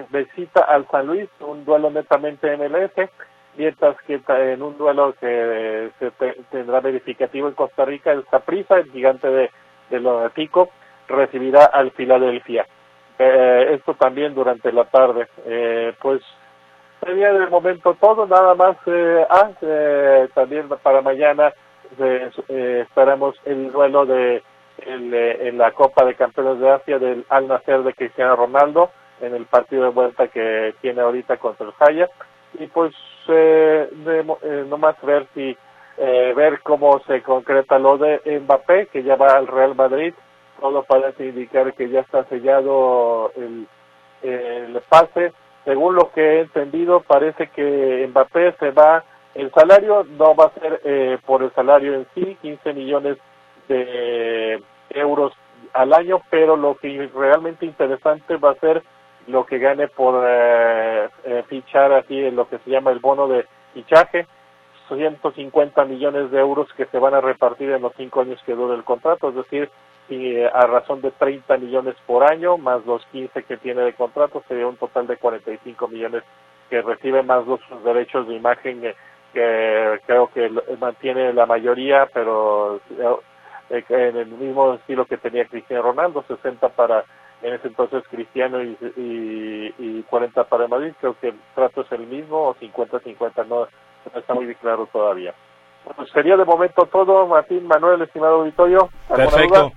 visita 0.10 0.62
al 0.62 0.88
San 0.90 1.08
Luis, 1.08 1.30
un 1.42 1.66
duelo 1.66 1.92
netamente 1.92 2.56
MLS, 2.58 3.10
mientras 3.56 3.96
que 4.04 4.22
en 4.28 4.62
un 4.62 4.78
duelo 4.78 5.14
que 5.20 5.92
se 6.00 6.12
tendrá 6.52 6.80
verificativo 6.80 7.48
en 7.48 7.54
Costa 7.54 7.86
Rica, 7.86 8.12
el 8.12 8.26
Saprissa, 8.30 8.78
el 8.78 8.92
gigante 8.92 9.28
de, 9.28 9.52
de 9.90 10.00
lo 10.00 10.30
Pico, 10.32 10.70
recibirá 11.08 11.66
al 11.66 11.92
Filadelfia. 11.92 12.66
Eh, 13.20 13.74
esto 13.76 13.94
también 13.96 14.34
durante 14.34 14.72
la 14.72 14.86
tarde. 14.86 15.28
Eh, 15.46 15.94
pues 16.02 16.22
sería 17.04 17.34
de 17.34 17.48
momento 17.48 17.96
todo, 18.00 18.26
nada 18.26 18.56
más. 18.56 18.78
Eh, 18.86 19.26
ah, 19.30 19.52
eh, 19.62 20.30
también 20.34 20.70
para 20.70 21.02
mañana 21.02 21.54
eh, 22.00 22.32
esperamos 22.82 23.36
el 23.46 23.72
duelo 23.72 24.06
de 24.06 24.44
en 24.84 25.60
la 25.60 25.72
Copa 25.74 26.04
de 26.06 26.16
Campeones 26.16 26.60
de 26.60 26.72
Asia 26.72 26.98
del 26.98 27.24
Al 27.30 27.48
Nacer 27.48 27.84
de 27.84 27.94
Cristiano 27.94 28.36
Ronaldo 28.36 28.90
en 29.20 29.36
el 29.36 29.46
partido 29.46 29.84
de 29.84 29.90
vuelta 29.90 30.28
que 30.28 30.74
tiene 30.82 31.02
ahorita 31.02 31.38
contra 31.38 31.68
el 31.68 31.74
Jaya 31.74 32.10
y 32.60 32.68
pues 32.68 32.94
eh, 33.28 33.90
de, 33.92 34.20
eh, 34.20 34.66
nomás 34.68 34.96
ver 35.02 35.28
si 35.34 35.56
eh, 35.98 36.34
ver 36.36 36.62
cómo 36.62 37.00
se 37.08 37.22
concreta 37.22 37.80
lo 37.80 37.98
de 37.98 38.22
Mbappé 38.44 38.88
que 38.88 39.04
ya 39.04 39.16
va 39.16 39.38
al 39.38 39.48
Real 39.48 39.76
Madrid. 39.76 40.14
Todo 40.60 40.84
parece 40.84 41.28
indicar 41.28 41.74
que 41.74 41.90
ya 41.90 42.02
está 42.02 42.24
sellado 42.26 43.32
el, 43.36 43.68
el 44.22 44.80
pase. 44.90 45.34
Según 45.66 45.96
lo 45.96 46.12
que 46.12 46.22
he 46.22 46.40
entendido 46.42 47.02
parece 47.02 47.48
que 47.48 48.08
Mbappé 48.10 48.54
se 48.60 48.72
va 48.72 49.04
el 49.34 49.52
salario 49.52 50.04
no 50.04 50.36
va 50.36 50.46
a 50.46 50.60
ser 50.60 50.82
eh, 50.84 51.18
por 51.26 51.42
el 51.44 51.54
salario 51.54 51.94
en 51.94 52.08
sí 52.14 52.38
15 52.42 52.74
millones 52.74 53.18
de 53.68 54.62
euros 54.90 55.34
al 55.74 55.94
año 55.94 56.22
pero 56.30 56.58
lo 56.58 56.76
que 56.76 57.10
realmente 57.16 57.66
interesante 57.66 58.36
va 58.36 58.52
a 58.52 58.60
ser 58.60 58.84
lo 59.28 59.46
que 59.46 59.60
gane 59.60 59.88
por 59.88 60.24
eh, 60.28 61.10
eh, 61.24 61.44
fichar 61.48 61.92
así 61.94 62.32
lo 62.32 62.48
que 62.48 62.60
se 62.60 62.70
llama 62.70 62.92
el 62.92 63.00
bono 63.00 63.28
de 63.28 63.46
fichaje, 63.74 64.28
150 64.88 65.86
millones 65.86 66.32
de 66.32 66.40
euros 66.40 66.68
que 66.74 66.86
se 66.86 67.00
van 67.00 67.14
a 67.14 67.22
repartir 67.22 67.72
en 67.72 67.82
los 67.82 67.94
cinco 67.96 68.22
años 68.22 68.42
que 68.46 68.56
dure 68.56 68.76
el 68.76 68.84
contrato, 68.84 69.30
es 69.30 69.36
decir, 69.36 69.70
eh, 70.10 70.50
a 70.54 70.68
razón 70.68 71.02
de 71.02 71.12
30 71.12 71.58
millones 71.58 71.96
por 72.06 72.30
año, 72.30 72.58
más 72.58 72.86
los 72.86 73.06
15 73.08 73.44
que 73.44 73.58
tiene 73.58 73.82
de 73.84 73.94
contrato, 73.94 74.44
sería 74.48 74.68
un 74.68 74.76
total 74.76 75.08
de 75.08 75.18
45 75.18 75.88
millones 75.88 76.24
que 76.70 76.82
recibe, 76.82 77.24
más 77.24 77.46
los 77.48 77.60
derechos 77.84 78.28
de 78.28 78.36
imagen 78.36 78.82
que 78.82 80.00
creo 80.06 80.28
que 80.28 80.52
mantiene 80.78 81.32
la 81.32 81.46
mayoría, 81.46 82.10
pero 82.14 82.82
eh, 83.72 83.84
en 83.88 84.18
el 84.18 84.28
mismo 84.28 84.74
estilo 84.74 85.06
que 85.06 85.18
tenía 85.18 85.46
Cristiano 85.46 85.84
Ronaldo, 85.84 86.26
60 86.28 86.68
para 86.70 87.06
en 87.42 87.54
ese 87.54 87.68
entonces 87.68 88.04
Cristiano 88.10 88.62
y, 88.62 88.78
y, 89.78 90.04
40 90.04 90.44
para 90.46 90.68
Madrid. 90.68 90.94
Creo 91.00 91.18
que 91.20 91.30
el 91.30 91.40
trato 91.56 91.82
es 91.82 91.92
el 91.92 92.08
mismo 92.08 92.50
o 92.50 92.56
50-50, 92.56 93.48
no, 93.48 93.68
está 94.16 94.34
muy 94.34 94.54
claro 94.56 94.88
todavía. 94.92 95.34
Pues 95.96 96.10
sería 96.12 96.38
de 96.38 96.46
momento 96.46 96.88
todo, 96.92 97.26
Martín, 97.28 97.66
Manuel, 97.68 98.02
estimado 98.02 98.42
auditorio. 98.42 98.90
Perfecto. 99.08 99.72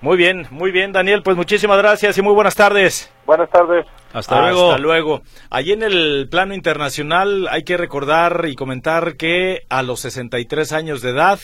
Muy 0.00 0.16
bien, 0.16 0.46
muy 0.50 0.70
bien, 0.70 0.92
Daniel. 0.92 1.22
Pues 1.22 1.36
muchísimas 1.36 1.76
gracias 1.78 2.16
y 2.16 2.22
muy 2.22 2.32
buenas 2.32 2.54
tardes. 2.54 3.12
Buenas 3.26 3.50
tardes. 3.50 3.86
Hasta 4.12 4.40
luego. 4.40 4.70
Hasta 4.70 4.82
luego. 4.82 5.20
Allí 5.50 5.72
en 5.72 5.82
el 5.82 6.28
plano 6.30 6.54
internacional 6.54 7.48
hay 7.50 7.64
que 7.64 7.76
recordar 7.76 8.46
y 8.48 8.54
comentar 8.54 9.16
que 9.16 9.62
a 9.68 9.82
los 9.82 10.00
63 10.00 10.72
años 10.72 11.02
de 11.02 11.10
edad 11.10 11.38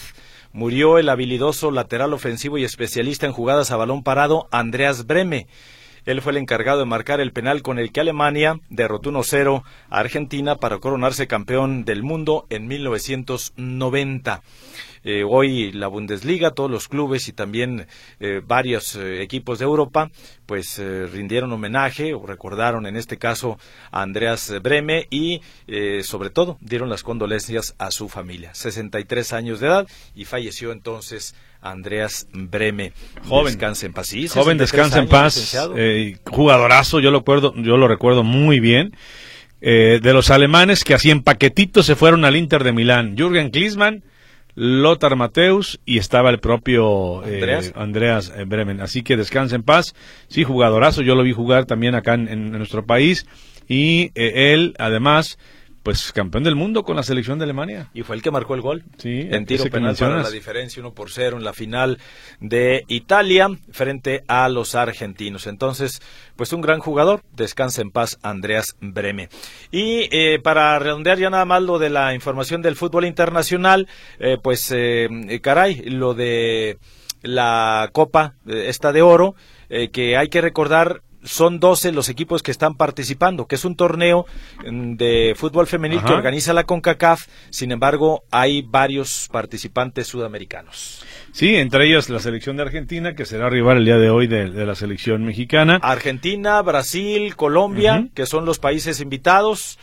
murió 0.56 0.96
el 0.96 1.10
habilidoso 1.10 1.70
lateral 1.70 2.14
ofensivo 2.14 2.56
y 2.56 2.64
especialista 2.64 3.26
en 3.26 3.32
jugadas 3.32 3.70
a 3.70 3.76
balón 3.76 4.02
parado 4.02 4.48
Andreas 4.50 5.06
Breme. 5.06 5.48
Él 6.06 6.22
fue 6.22 6.32
el 6.32 6.38
encargado 6.38 6.78
de 6.78 6.86
marcar 6.86 7.20
el 7.20 7.32
penal 7.32 7.62
con 7.62 7.78
el 7.80 7.92
que 7.92 8.00
Alemania 8.00 8.60
derrotó 8.70 9.10
1-0 9.10 9.64
a 9.90 9.98
Argentina 9.98 10.56
para 10.56 10.78
coronarse 10.78 11.26
campeón 11.26 11.84
del 11.84 12.04
mundo 12.04 12.46
en 12.48 12.68
1990. 12.68 14.42
Eh, 15.08 15.22
hoy 15.22 15.70
la 15.70 15.86
Bundesliga, 15.86 16.50
todos 16.50 16.68
los 16.68 16.88
clubes 16.88 17.28
y 17.28 17.32
también 17.32 17.86
eh, 18.18 18.40
varios 18.44 18.96
eh, 18.96 19.22
equipos 19.22 19.60
de 19.60 19.64
Europa, 19.64 20.10
pues 20.46 20.80
rindieron 21.12 21.52
homenaje 21.52 22.12
o 22.14 22.26
recordaron 22.26 22.86
en 22.86 22.96
este 22.96 23.16
caso 23.16 23.58
a 23.92 24.02
Andreas 24.02 24.52
Breme 24.62 25.06
y 25.10 25.40
sobre 26.02 26.30
todo 26.30 26.56
dieron 26.60 26.88
las 26.88 27.02
condolencias 27.02 27.74
a 27.78 27.90
su 27.90 28.08
familia. 28.08 28.54
63 28.54 29.32
años 29.32 29.60
de 29.60 29.66
edad 29.66 29.88
y 30.14 30.24
falleció 30.24 30.70
entonces 30.70 31.34
Andreas 31.70 32.26
Breme. 32.32 32.92
Joven. 33.26 33.52
Descansa 33.52 33.86
en 33.86 33.92
paz. 33.92 34.14
Joven, 34.32 34.58
descansa 34.58 34.98
en 34.98 35.08
paz. 35.08 35.56
jugadorazo, 36.24 37.00
yo 37.00 37.10
lo, 37.10 37.18
recuerdo, 37.18 37.54
yo 37.56 37.76
lo 37.76 37.88
recuerdo 37.88 38.22
muy 38.22 38.60
bien. 38.60 38.96
de 39.60 40.12
los 40.12 40.30
alemanes 40.30 40.84
que 40.84 40.94
hacían 40.94 41.22
paquetitos 41.22 41.86
se 41.86 41.96
fueron 41.96 42.24
al 42.24 42.36
Inter 42.36 42.64
de 42.64 42.72
Milán. 42.72 43.16
Jürgen 43.16 43.50
Klinsmann 43.50 44.02
Lothar 44.56 45.16
Mateus 45.16 45.80
y 45.84 45.98
estaba 45.98 46.30
el 46.30 46.40
propio 46.40 47.22
eh, 47.26 47.72
Andreas, 47.74 48.32
eh, 48.34 48.44
Bremen. 48.44 48.80
Así 48.80 49.02
que 49.02 49.18
descansa 49.18 49.54
en 49.54 49.62
paz. 49.62 49.94
Sí, 50.28 50.44
jugadorazo. 50.44 51.02
Yo 51.02 51.14
lo 51.14 51.22
vi 51.22 51.32
jugar 51.32 51.66
también 51.66 51.94
acá 51.94 52.14
en, 52.14 52.52
nuestro 52.52 52.86
país. 52.86 53.26
Y 53.68 54.12
eh, 54.14 54.54
él, 54.54 54.74
además, 54.78 55.38
pues 55.86 56.10
campeón 56.10 56.42
del 56.42 56.56
mundo 56.56 56.82
con 56.82 56.96
la 56.96 57.04
selección 57.04 57.38
de 57.38 57.44
Alemania. 57.44 57.90
Y 57.94 58.02
fue 58.02 58.16
el 58.16 58.22
que 58.22 58.32
marcó 58.32 58.56
el 58.56 58.60
gol. 58.60 58.82
Sí, 58.98 59.20
en 59.30 59.46
tiro 59.46 59.66
penal 59.66 59.94
para 59.94 60.20
la 60.20 60.30
diferencia, 60.30 60.80
uno 60.80 60.92
por 60.92 61.12
cero 61.12 61.36
en 61.36 61.44
la 61.44 61.52
final 61.52 62.00
de 62.40 62.82
Italia 62.88 63.48
frente 63.70 64.24
a 64.26 64.48
los 64.48 64.74
argentinos. 64.74 65.46
Entonces, 65.46 66.02
pues 66.34 66.52
un 66.52 66.60
gran 66.60 66.80
jugador. 66.80 67.22
Descansa 67.36 67.82
en 67.82 67.92
paz 67.92 68.18
Andreas 68.22 68.74
Breme. 68.80 69.28
Y 69.70 70.08
eh, 70.10 70.40
para 70.42 70.76
redondear 70.80 71.18
ya 71.18 71.30
nada 71.30 71.44
más 71.44 71.62
lo 71.62 71.78
de 71.78 71.90
la 71.90 72.14
información 72.14 72.62
del 72.62 72.74
fútbol 72.74 73.04
internacional, 73.04 73.86
eh, 74.18 74.38
pues 74.42 74.72
eh, 74.74 75.08
caray, 75.40 75.82
lo 75.82 76.14
de 76.14 76.78
la 77.22 77.90
Copa, 77.92 78.34
esta 78.44 78.90
de 78.90 79.02
Oro, 79.02 79.36
que 79.68 80.16
hay 80.16 80.28
que 80.28 80.40
recordar 80.40 81.02
son 81.26 81.60
12 81.60 81.92
los 81.92 82.08
equipos 82.08 82.42
que 82.42 82.50
están 82.50 82.76
participando, 82.76 83.46
que 83.46 83.56
es 83.56 83.64
un 83.64 83.76
torneo 83.76 84.26
mm, 84.64 84.94
de 84.94 85.34
fútbol 85.36 85.66
femenil 85.66 86.02
que 86.02 86.12
organiza 86.12 86.52
la 86.52 86.64
CONCACAF, 86.64 87.26
sin 87.50 87.72
embargo 87.72 88.24
hay 88.30 88.62
varios 88.62 89.28
participantes 89.30 90.06
sudamericanos. 90.06 91.04
Sí, 91.32 91.56
entre 91.56 91.86
ellos 91.86 92.08
la 92.08 92.20
selección 92.20 92.56
de 92.56 92.62
Argentina, 92.62 93.14
que 93.14 93.26
será 93.26 93.50
rival 93.50 93.78
el 93.78 93.84
día 93.84 93.98
de 93.98 94.08
hoy 94.08 94.26
de, 94.26 94.48
la 94.48 94.74
selección 94.74 95.24
mexicana. 95.24 95.78
Argentina, 95.82 96.62
Brasil, 96.62 97.36
Colombia, 97.36 98.08
que 98.14 98.24
son 98.24 98.46
los 98.46 98.58
países 98.58 99.00
invitados. 99.00 99.78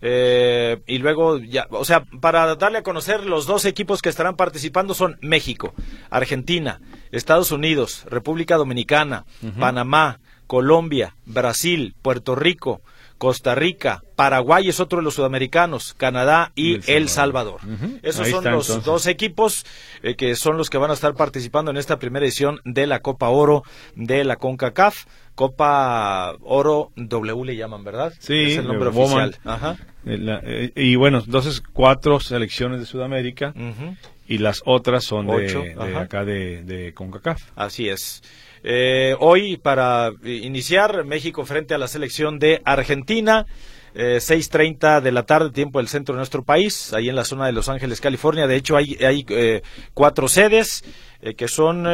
Eh, 0.00 0.80
y 0.86 0.98
luego, 0.98 1.38
ya, 1.38 1.66
o 1.70 1.84
sea, 1.84 2.04
para 2.20 2.54
darle 2.54 2.78
a 2.78 2.82
conocer 2.82 3.24
los 3.24 3.46
dos 3.46 3.64
equipos 3.64 4.00
que 4.00 4.08
estarán 4.08 4.36
participando 4.36 4.94
son 4.94 5.18
México, 5.22 5.74
Argentina, 6.10 6.80
Estados 7.10 7.50
Unidos, 7.50 8.04
República 8.08 8.56
Dominicana, 8.56 9.24
Panamá, 9.58 10.20
Colombia, 10.48 11.14
Brasil, 11.26 11.94
Puerto 12.02 12.34
Rico, 12.34 12.80
Costa 13.18 13.54
Rica, 13.54 14.02
Paraguay 14.16 14.68
es 14.68 14.80
otro 14.80 14.98
de 14.98 15.04
los 15.04 15.14
sudamericanos, 15.14 15.92
Canadá 15.94 16.52
y, 16.54 16.80
El 16.90 17.08
Salvador. 17.08 17.60
Esos 18.02 18.28
son 18.28 18.44
los 18.44 18.84
dos 18.84 19.06
equipos 19.06 19.66
eh, 20.02 20.14
que 20.14 20.34
son 20.36 20.56
los 20.56 20.70
que 20.70 20.78
van 20.78 20.90
a 20.90 20.94
estar 20.94 21.14
participando 21.14 21.70
en 21.70 21.76
esta 21.76 21.98
primera 21.98 22.24
edición 22.24 22.60
de 22.64 22.86
la 22.86 23.00
Copa 23.00 23.28
Oro 23.28 23.62
de 23.94 24.24
la 24.24 24.36
CONCACAF. 24.36 25.04
Copa 25.34 26.34
Oro 26.42 26.92
W 26.96 27.44
le 27.44 27.56
llaman, 27.56 27.84
¿verdad? 27.84 28.14
Sí, 28.18 28.52
es 28.52 28.56
el 28.56 28.68
nombre 28.68 28.88
oficial. 28.88 29.36
Eh, 30.06 30.40
eh, 30.44 30.72
y 30.74 30.96
bueno, 30.96 31.22
entonces 31.24 31.60
cuatro 31.60 32.20
selecciones 32.20 32.80
de 32.80 32.86
Sudamérica 32.86 33.52
y 34.26 34.38
las 34.38 34.62
otras 34.64 35.04
son 35.04 35.26
de, 35.26 35.76
acá 35.96 36.24
de, 36.24 36.62
de 36.62 36.94
CONCACAF. 36.94 37.42
Así 37.54 37.88
es. 37.88 38.22
Eh, 38.62 39.16
hoy, 39.20 39.56
para 39.56 40.12
iniciar, 40.24 41.04
México 41.04 41.44
frente 41.44 41.74
a 41.74 41.78
la 41.78 41.88
selección 41.88 42.38
de 42.38 42.60
Argentina. 42.64 43.46
Eh, 43.94 44.18
6.30 44.20 45.00
de 45.00 45.10
la 45.10 45.24
tarde, 45.24 45.50
tiempo 45.50 45.78
del 45.78 45.88
centro 45.88 46.14
de 46.14 46.18
nuestro 46.18 46.44
país, 46.44 46.92
ahí 46.92 47.08
en 47.08 47.16
la 47.16 47.24
zona 47.24 47.46
de 47.46 47.52
Los 47.52 47.68
Ángeles, 47.68 48.00
California. 48.00 48.46
De 48.46 48.54
hecho, 48.54 48.76
hay, 48.76 48.96
hay 49.00 49.24
eh, 49.28 49.62
cuatro 49.94 50.28
sedes, 50.28 50.84
eh, 51.20 51.34
que 51.34 51.48
son 51.48 51.84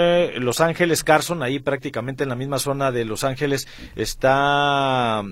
Los 0.44 0.60
Ángeles, 0.60 1.02
Carson, 1.02 1.42
ahí 1.42 1.60
prácticamente 1.60 2.24
en 2.24 2.28
la 2.28 2.34
misma 2.34 2.58
zona 2.58 2.92
de 2.92 3.06
Los 3.06 3.24
Ángeles 3.24 3.66
está 3.96 5.22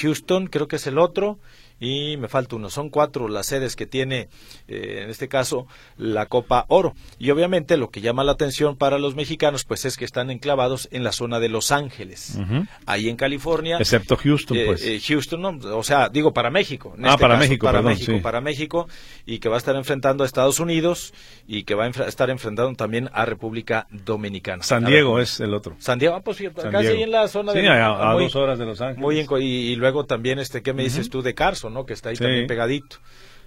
Houston, 0.00 0.46
creo 0.46 0.68
que 0.68 0.76
es 0.76 0.86
el 0.86 0.98
otro, 0.98 1.38
y 1.82 2.16
me 2.16 2.28
falta 2.28 2.54
uno. 2.54 2.70
Son 2.70 2.90
cuatro 2.90 3.28
las 3.28 3.46
sedes 3.46 3.74
que 3.74 3.86
tiene, 3.86 4.28
eh, 4.68 5.00
en 5.02 5.10
este 5.10 5.28
caso, 5.28 5.66
la 5.96 6.26
Copa 6.26 6.64
Oro. 6.68 6.94
Y 7.18 7.30
obviamente 7.30 7.76
lo 7.76 7.90
que 7.90 8.00
llama 8.00 8.22
la 8.22 8.32
atención 8.32 8.76
para 8.76 9.00
los 9.00 9.16
mexicanos, 9.16 9.64
pues 9.64 9.84
es 9.84 9.96
que 9.96 10.04
están 10.04 10.30
enclavados 10.30 10.88
en 10.92 11.02
la 11.02 11.10
zona 11.10 11.40
de 11.40 11.48
Los 11.48 11.72
Ángeles, 11.72 12.38
ahí 12.86 13.08
en 13.08 13.16
California. 13.16 13.78
Excepto 13.78 14.16
Houston, 14.16 14.56
eh, 14.56 14.66
pues. 14.66 14.86
Eh, 14.86 15.00
Houston, 15.04 15.42
no, 15.42 15.76
o 15.76 15.82
sea, 15.82 16.08
digo 16.08 16.32
para 16.32 16.50
México. 16.50 16.94
ah, 16.98 17.08
este 17.08 17.20
para 17.20 17.36
México, 17.36 17.66
para 17.66 17.82
México, 17.82 18.20
para 18.22 18.40
México, 18.40 18.88
y 19.26 19.40
que 19.40 19.48
va 19.48 19.56
a 19.56 19.58
estar 19.58 19.74
enfrentando 19.74 20.22
a 20.22 20.26
Estados 20.26 20.60
Unidos 20.60 21.12
y 21.48 21.64
que 21.64 21.74
va 21.74 21.86
a 21.86 21.88
estar 21.88 22.30
enfrentando 22.30 22.72
también 22.76 23.10
a 23.12 23.24
República 23.24 23.88
Dominicana. 23.90 24.62
San 24.62 24.84
Diego 24.84 25.18
es 25.18 25.40
el 25.40 25.52
otro. 25.52 25.74
San 25.80 25.98
Diego, 25.98 26.14
ah, 26.14 26.20
pues 26.20 26.36
cierto, 26.36 26.62
casi 26.70 27.02
en 27.02 27.10
la 27.10 27.26
zona 27.26 27.52
de. 27.52 27.68
a, 27.68 28.12
dos 28.12 28.36
horas 28.36 28.56
de 28.60 28.66
Los 28.66 28.80
Ángeles. 28.80 29.00
Muy 29.00 29.26
y, 29.40 29.74
luego 29.74 30.04
también, 30.04 30.38
este, 30.38 30.62
¿qué 30.62 30.72
me 30.72 30.84
dices 30.84 31.10
tú 31.10 31.22
de 31.22 31.34
Carson? 31.34 31.71
Que 31.86 31.92
está 31.92 32.10
ahí 32.10 32.16
también 32.16 32.46
pegadito. 32.46 32.98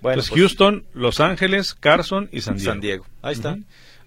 Bueno, 0.02 0.22
pues, 0.22 0.30
Houston, 0.30 0.86
Los 0.94 1.20
Ángeles, 1.20 1.74
Carson 1.74 2.30
y 2.32 2.42
San 2.42 2.58
Diego. 2.58 2.72
San 2.72 2.82
Diego. 2.82 3.06
Ahí 3.22 3.34
está. 3.34 3.58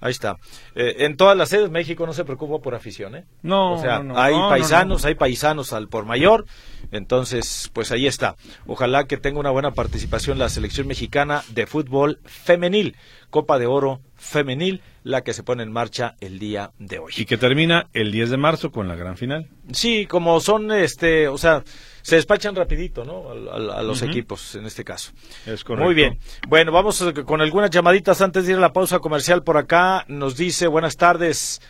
Ahí 0.01 0.13
está. 0.13 0.37
Eh, 0.77 0.97
en 1.01 1.17
todas 1.17 1.37
las 1.37 1.49
sedes 1.49 1.71
México 1.71 2.07
no 2.07 2.13
se 2.13 2.25
preocupa 2.25 2.63
por 2.63 2.75
afición, 2.75 3.17
¿eh? 3.17 3.25
No. 3.43 3.75
O 3.75 3.81
sea, 3.81 4.03
hay 4.15 4.35
paisanos, 4.35 5.05
hay 5.05 5.17
paisanos 5.17 5.73
al 5.73 5.89
por 5.89 6.05
mayor. 6.05 6.47
Entonces, 6.93 7.71
pues 7.73 7.91
ahí 7.91 8.07
está. 8.07 8.37
Ojalá 8.67 9.07
que 9.07 9.17
tenga 9.17 9.41
una 9.41 9.51
buena 9.51 9.73
participación 9.73 10.39
la 10.39 10.49
selección 10.49 10.87
mexicana 10.87 11.43
de 11.49 11.67
fútbol 11.67 12.21
femenil. 12.25 12.97
Copa 13.31 13.59
de 13.59 13.67
Oro 13.67 14.01
femenil, 14.15 14.83
la 15.03 15.23
que 15.23 15.33
se 15.33 15.43
pone 15.43 15.65
en 15.65 15.73
marcha 15.73 16.15
el 16.21 16.39
día 16.39 16.71
de 16.79 16.99
hoy. 16.99 17.13
Y 17.17 17.25
que 17.25 17.37
termina 17.37 17.89
el 17.93 18.13
10 18.13 18.31
de 18.31 18.37
marzo 18.37 18.71
con 18.71 18.89
la 18.89 18.95
gran 18.95 19.17
final. 19.17 19.49
Sí, 19.73 20.07
como 20.07 20.41
son, 20.41 20.71
este, 20.73 21.29
o 21.29 21.39
sea, 21.39 21.63
se 22.03 22.17
despachan 22.17 22.55
rapidito, 22.55 23.05
¿no? 23.05 23.31
A, 23.51 23.83
los 23.83 24.03
equipos, 24.03 24.55
en 24.55 24.67
este 24.67 24.85
caso. 24.85 25.13
Es 25.47 25.65
correcto. 25.65 25.85
Muy 25.85 25.95
bien. 25.95 26.19
Bueno, 26.49 26.73
vamos 26.73 27.05
con 27.25 27.41
algunas 27.41 27.71
llamaditas 27.71 28.21
antes 28.21 28.47
de 28.47 28.53
ir 28.53 28.59
a 28.59 28.61
la 28.61 28.73
pausa 28.73 28.99
comercial 28.99 29.43
por 29.43 29.57
acá. 29.57 30.05
Nos 30.09 30.37
dice, 30.37 30.67
buenas 30.67 30.97
tardes. 30.97 31.61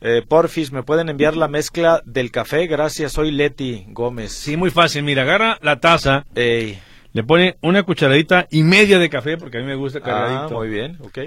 Eh, 0.00 0.22
porfis, 0.26 0.72
¿me 0.72 0.82
pueden 0.82 1.08
enviar 1.08 1.36
la 1.36 1.48
mezcla 1.48 2.02
del 2.04 2.30
café? 2.30 2.66
Gracias, 2.66 3.12
soy 3.12 3.30
Leti 3.30 3.86
Gómez. 3.88 4.32
Sí, 4.32 4.56
muy 4.56 4.70
fácil. 4.70 5.02
Mira, 5.02 5.22
agarra 5.22 5.58
la 5.62 5.80
taza. 5.80 6.26
Ey. 6.34 6.78
Le 7.12 7.24
pone 7.24 7.56
una 7.62 7.82
cucharadita 7.82 8.46
y 8.50 8.62
media 8.62 8.98
de 8.98 9.08
café, 9.08 9.38
porque 9.38 9.56
a 9.56 9.60
mí 9.62 9.66
me 9.66 9.74
gusta 9.74 10.00
cargadito. 10.00 10.54
Ah, 10.54 10.58
muy 10.58 10.68
bien, 10.68 10.98
ok 11.00 11.18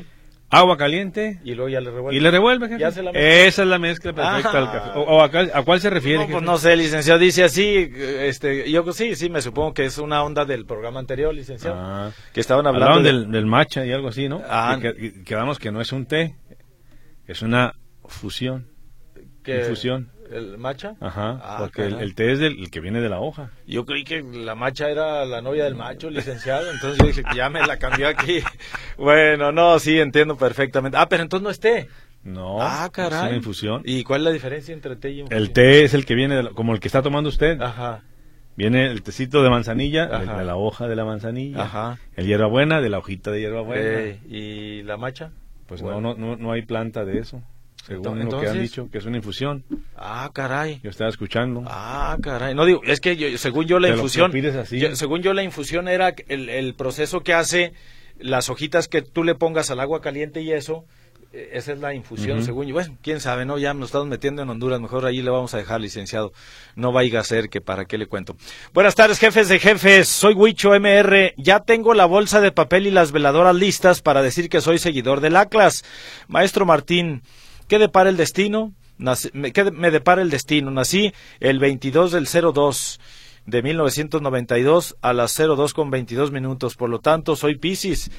agua 0.50 0.78
caliente 0.78 1.40
y 1.44 1.54
luego 1.54 1.70
ya 1.70 1.80
le 1.80 1.92
revuelve. 1.92 2.18
Y 2.18 2.20
le 2.20 2.32
revuelve, 2.32 2.76
Esa 2.76 3.62
es 3.62 3.68
la 3.68 3.80
mezcla 3.80 4.14
perfecta 4.14 4.60
del 4.60 4.72
café. 4.72 4.92
O, 4.96 5.22
a, 5.22 5.64
cuál 5.64 5.80
se 5.80 5.90
refiere? 5.90 6.26
No, 6.26 6.32
pues 6.32 6.44
no 6.44 6.58
sé, 6.58 6.76
licenciado, 6.76 7.20
dice 7.20 7.44
así, 7.44 7.92
este, 7.96 8.70
yo 8.72 8.92
sí, 8.92 9.16
sí, 9.16 9.30
me 9.30 9.42
supongo 9.42 9.74
que 9.74 9.86
es 9.86 9.98
una 9.98 10.24
onda 10.24 10.46
del 10.46 10.66
programa 10.66 11.00
anterior, 11.00 11.34
licenciado, 11.34 11.78
ah. 11.80 12.12
que 12.34 12.40
estaban 12.40 12.66
hablando 12.66 13.02
del, 13.02 13.32
del, 13.32 13.46
matcha 13.46 13.86
y 13.86 13.92
algo 13.92 14.08
así, 14.10 14.28
¿no? 14.28 14.42
Ah. 14.48 14.78
Que, 14.82 15.24
quedamos 15.24 15.60
que 15.60 15.72
no 15.72 15.82
es 15.82 15.92
un 15.92 16.06
té, 16.06 16.36
es 17.28 17.42
una 17.42 17.76
fusión. 18.06 18.68
¿Qué? 19.44 19.60
Infusión. 19.60 20.10
¿El 20.32 20.58
macha? 20.60 20.96
Ajá, 21.00 21.40
ah, 21.42 21.56
porque 21.60 21.86
el, 21.86 22.14
té 22.14 22.32
es 22.32 22.40
el 22.40 22.70
que 22.70 22.80
viene 22.80 23.02
de 23.02 23.10
la 23.10 23.20
hoja. 23.20 23.50
Yo 23.66 23.86
creí 23.86 24.04
que 24.04 24.22
la 24.22 24.54
macha 24.54 24.90
era 24.90 25.26
la 25.26 25.42
novia 25.42 25.64
del 25.64 25.76
macho, 25.76 26.10
licenciado, 26.10 26.72
entonces 26.72 27.00
yo 27.00 27.08
dije 27.08 27.24
ya 27.36 27.50
me 27.50 27.66
la 27.66 27.78
cambió 27.78 28.08
aquí. 28.08 28.42
bueno, 28.98 29.52
no, 29.52 29.80
sí, 29.80 30.00
entiendo 30.00 30.38
perfectamente. 30.38 30.98
Ah, 30.98 31.10
pero 31.10 31.24
entonces 31.24 31.44
no 31.44 31.50
es 31.50 31.60
té. 31.60 31.88
No, 32.24 32.62
ah, 32.62 32.90
caray. 32.92 33.20
es 33.20 33.26
una 33.28 33.36
infusión. 33.38 33.82
¿Y 33.86 34.04
cuál 34.04 34.22
es 34.22 34.26
la 34.26 34.32
diferencia 34.32 34.74
entre 34.74 34.96
té 34.98 35.10
y 35.10 35.20
infusión? 35.22 35.42
El 35.42 35.52
té 35.52 35.84
es 35.84 35.94
el 35.96 36.06
que 36.06 36.14
viene, 36.14 36.50
como 36.52 36.74
el 36.74 36.80
que 36.80 36.88
está 36.88 37.02
tomando 37.02 37.30
usted. 37.30 37.60
Ajá. 37.60 38.04
Viene 38.56 38.88
el 38.88 39.02
tecito 39.02 39.42
de 39.42 39.50
manzanilla, 39.50 40.06
de 40.06 40.44
la 40.44 40.58
hoja 40.58 40.88
de 40.88 40.96
la 40.96 41.06
manzanilla. 41.06 41.64
Ajá. 41.64 41.98
El 42.16 42.28
hierbabuena, 42.28 42.82
de 42.82 42.90
la 42.90 43.00
hojita 43.00 43.32
de 43.32 43.40
hierbabuena. 43.40 44.18
¿Y 44.28 44.84
la 44.84 44.98
macha? 44.98 45.32
Pues 45.66 45.82
no, 45.82 46.02
no, 46.02 46.16
no 46.16 46.52
hay 46.52 46.64
planta 46.64 47.06
de 47.06 47.20
eso 47.20 47.42
según 47.90 48.20
lo 48.20 48.40
que 48.40 48.48
han 48.48 48.62
dicho, 48.62 48.90
que 48.92 49.00
es 49.00 49.06
una 49.06 49.18
infusión. 49.18 49.64
Ah, 49.98 50.30
caray. 50.34 50.80
Yo 50.84 50.90
estaba 50.90 51.10
escuchando. 51.10 51.64
Ah, 51.66 52.18
caray. 52.22 52.54
No 52.54 52.66
digo, 52.66 52.82
es 52.84 53.02
que 53.02 53.38
según 53.38 53.66
yo 53.66 53.80
la 53.80 53.90
infusión, 53.90 54.32
según 54.94 55.22
yo 55.22 55.34
la 55.34 55.44
infusión 55.44 55.88
era 55.88 56.14
el, 56.28 56.50
el, 56.50 56.76
proceso 56.76 57.22
que 57.22 57.34
hace 57.34 57.74
las 58.20 58.50
hojitas 58.50 58.88
que 58.88 59.02
tú 59.02 59.24
le 59.24 59.36
pongas 59.36 59.72
al 59.72 59.80
agua 59.80 60.02
caliente 60.02 60.42
y 60.42 60.52
eso, 60.52 60.86
eh, 61.32 61.52
esa 61.54 61.74
es 61.74 61.80
la 61.80 61.94
infusión, 61.94 62.44
según 62.44 62.66
yo. 62.66 62.74
Bueno, 62.74 62.98
quién 63.04 63.20
sabe, 63.20 63.46
¿no? 63.46 63.58
Ya 63.58 63.74
nos 63.74 63.90
estamos 63.90 64.08
metiendo 64.08 64.42
en 64.42 64.50
Honduras, 64.50 64.80
mejor 64.80 65.06
ahí 65.06 65.22
le 65.22 65.30
vamos 65.30 65.54
a 65.54 65.58
dejar, 65.58 65.80
licenciado. 65.80 66.34
No 66.76 66.92
vaya 66.92 67.20
a 67.20 67.24
ser 67.24 67.50
que 67.50 67.62
para 67.62 67.86
qué 67.86 67.98
le 67.98 68.08
cuento. 68.08 68.36
Buenas 68.74 68.96
tardes, 68.96 69.20
jefes 69.20 69.48
de 69.48 69.60
jefes. 69.60 70.08
Soy 70.08 70.34
Huicho 70.34 70.72
MR. 70.80 71.34
Ya 71.38 71.60
tengo 71.60 71.94
la 71.94 72.06
bolsa 72.06 72.42
de 72.42 72.52
papel 72.52 72.88
y 72.88 72.92
las 72.92 73.12
veladoras 73.12 73.56
listas 73.56 74.02
para 74.02 74.22
decir 74.22 74.50
que 74.50 74.62
soy 74.62 74.80
seguidor 74.80 75.22
del 75.22 75.36
ACLAS. 75.36 75.84
Maestro 76.28 76.66
Martín, 76.66 77.22
¿Qué 77.70 77.78
depara 77.78 78.10
el 78.10 78.18
destino? 78.18 78.74
¿Qué 79.54 79.72
me 79.72 79.92
depara 79.92 80.24
el 80.24 80.32
destino? 80.32 80.72
Nací 80.72 81.14
el 81.40 81.60
22 81.60 82.12
del 82.12 82.26
02 82.26 83.00
de 83.46 83.62
1992 83.62 84.98
a 85.02 85.14
las 85.14 85.38
02 85.38 85.76
con 85.76 85.92
22 85.92 86.32
minutos. 86.32 86.76
Por 86.76 86.90
lo 86.90 87.00
tanto, 87.00 87.36
soy 87.36 87.60
Piscis. 87.60 88.10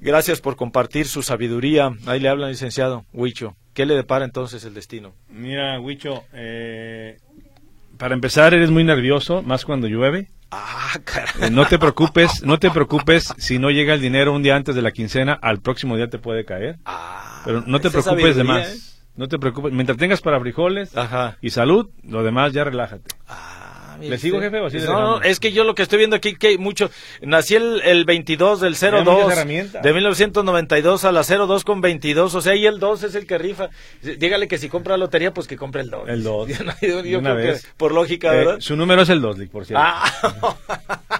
Gracias 0.00 0.40
por 0.40 0.54
compartir 0.54 1.08
su 1.08 1.22
sabiduría. 1.22 1.90
Ahí 2.06 2.20
le 2.20 2.28
habla 2.28 2.46
el 2.46 2.52
licenciado 2.52 3.04
Huicho. 3.12 3.56
¿Qué 3.74 3.84
le 3.84 3.96
depara 3.96 4.24
entonces 4.24 4.64
el 4.64 4.74
destino? 4.74 5.12
Mira, 5.28 5.80
Huicho, 5.80 6.22
eh, 6.32 7.18
para 7.98 8.14
empezar, 8.14 8.54
eres 8.54 8.70
muy 8.70 8.84
nervioso, 8.84 9.42
más 9.42 9.64
cuando 9.64 9.88
llueve. 9.88 10.28
Ah, 10.52 10.94
eh, 11.40 11.50
no 11.50 11.66
te 11.66 11.80
preocupes, 11.80 12.44
no 12.44 12.60
te 12.60 12.70
preocupes 12.70 13.34
si 13.38 13.58
no 13.58 13.70
llega 13.70 13.94
el 13.94 14.00
dinero 14.00 14.32
un 14.32 14.44
día 14.44 14.54
antes 14.54 14.76
de 14.76 14.82
la 14.82 14.92
quincena, 14.92 15.32
al 15.32 15.60
próximo 15.60 15.96
día 15.96 16.08
te 16.08 16.18
puede 16.18 16.44
caer. 16.44 16.78
Ah, 16.84 17.42
pero 17.44 17.62
no 17.66 17.80
te 17.80 17.90
preocupes 17.90 18.36
de 18.36 18.44
más. 18.44 18.68
¿eh? 18.68 18.89
No 19.20 19.28
te 19.28 19.38
preocupes. 19.38 19.70
Mientras 19.70 19.98
tengas 19.98 20.22
para 20.22 20.40
frijoles 20.40 20.92
y 21.42 21.50
salud, 21.50 21.90
lo 22.08 22.22
demás 22.22 22.54
ya 22.54 22.64
relájate. 22.64 23.14
Ah, 23.28 23.98
¿Le 24.00 24.16
sigo, 24.16 24.40
jefe? 24.40 24.58
O 24.60 24.66
así 24.68 24.78
no, 24.78 25.20
es 25.20 25.38
que 25.38 25.52
yo 25.52 25.62
lo 25.64 25.74
que 25.74 25.82
estoy 25.82 25.98
viendo 25.98 26.16
aquí, 26.16 26.36
que 26.36 26.56
mucho. 26.56 26.90
Nací 27.20 27.54
el, 27.54 27.82
el 27.82 28.06
22 28.06 28.60
del 28.62 28.72
02 28.72 29.34
de 29.82 29.92
1992 29.92 31.04
a 31.04 31.12
la 31.12 31.22
02 31.22 31.64
con 31.64 31.82
22. 31.82 32.34
O 32.34 32.40
sea, 32.40 32.56
y 32.56 32.64
el 32.64 32.78
2 32.78 33.02
es 33.02 33.14
el 33.14 33.26
que 33.26 33.36
rifa. 33.36 33.68
Dígale 34.00 34.48
que 34.48 34.56
si 34.56 34.70
compra 34.70 34.96
lotería, 34.96 35.34
pues 35.34 35.46
que 35.46 35.58
compre 35.58 35.82
el 35.82 35.90
2. 35.90 36.08
El 36.08 36.22
2. 36.22 36.48
yo, 36.80 37.20
creo 37.20 37.36
que 37.36 37.56
por 37.76 37.92
lógica, 37.92 38.30
¿verdad? 38.30 38.56
Eh, 38.56 38.62
su 38.62 38.74
número 38.74 39.02
es 39.02 39.10
el 39.10 39.20
2, 39.20 39.36
por 39.52 39.66
cierto. 39.66 39.84
Ah. 39.86 41.19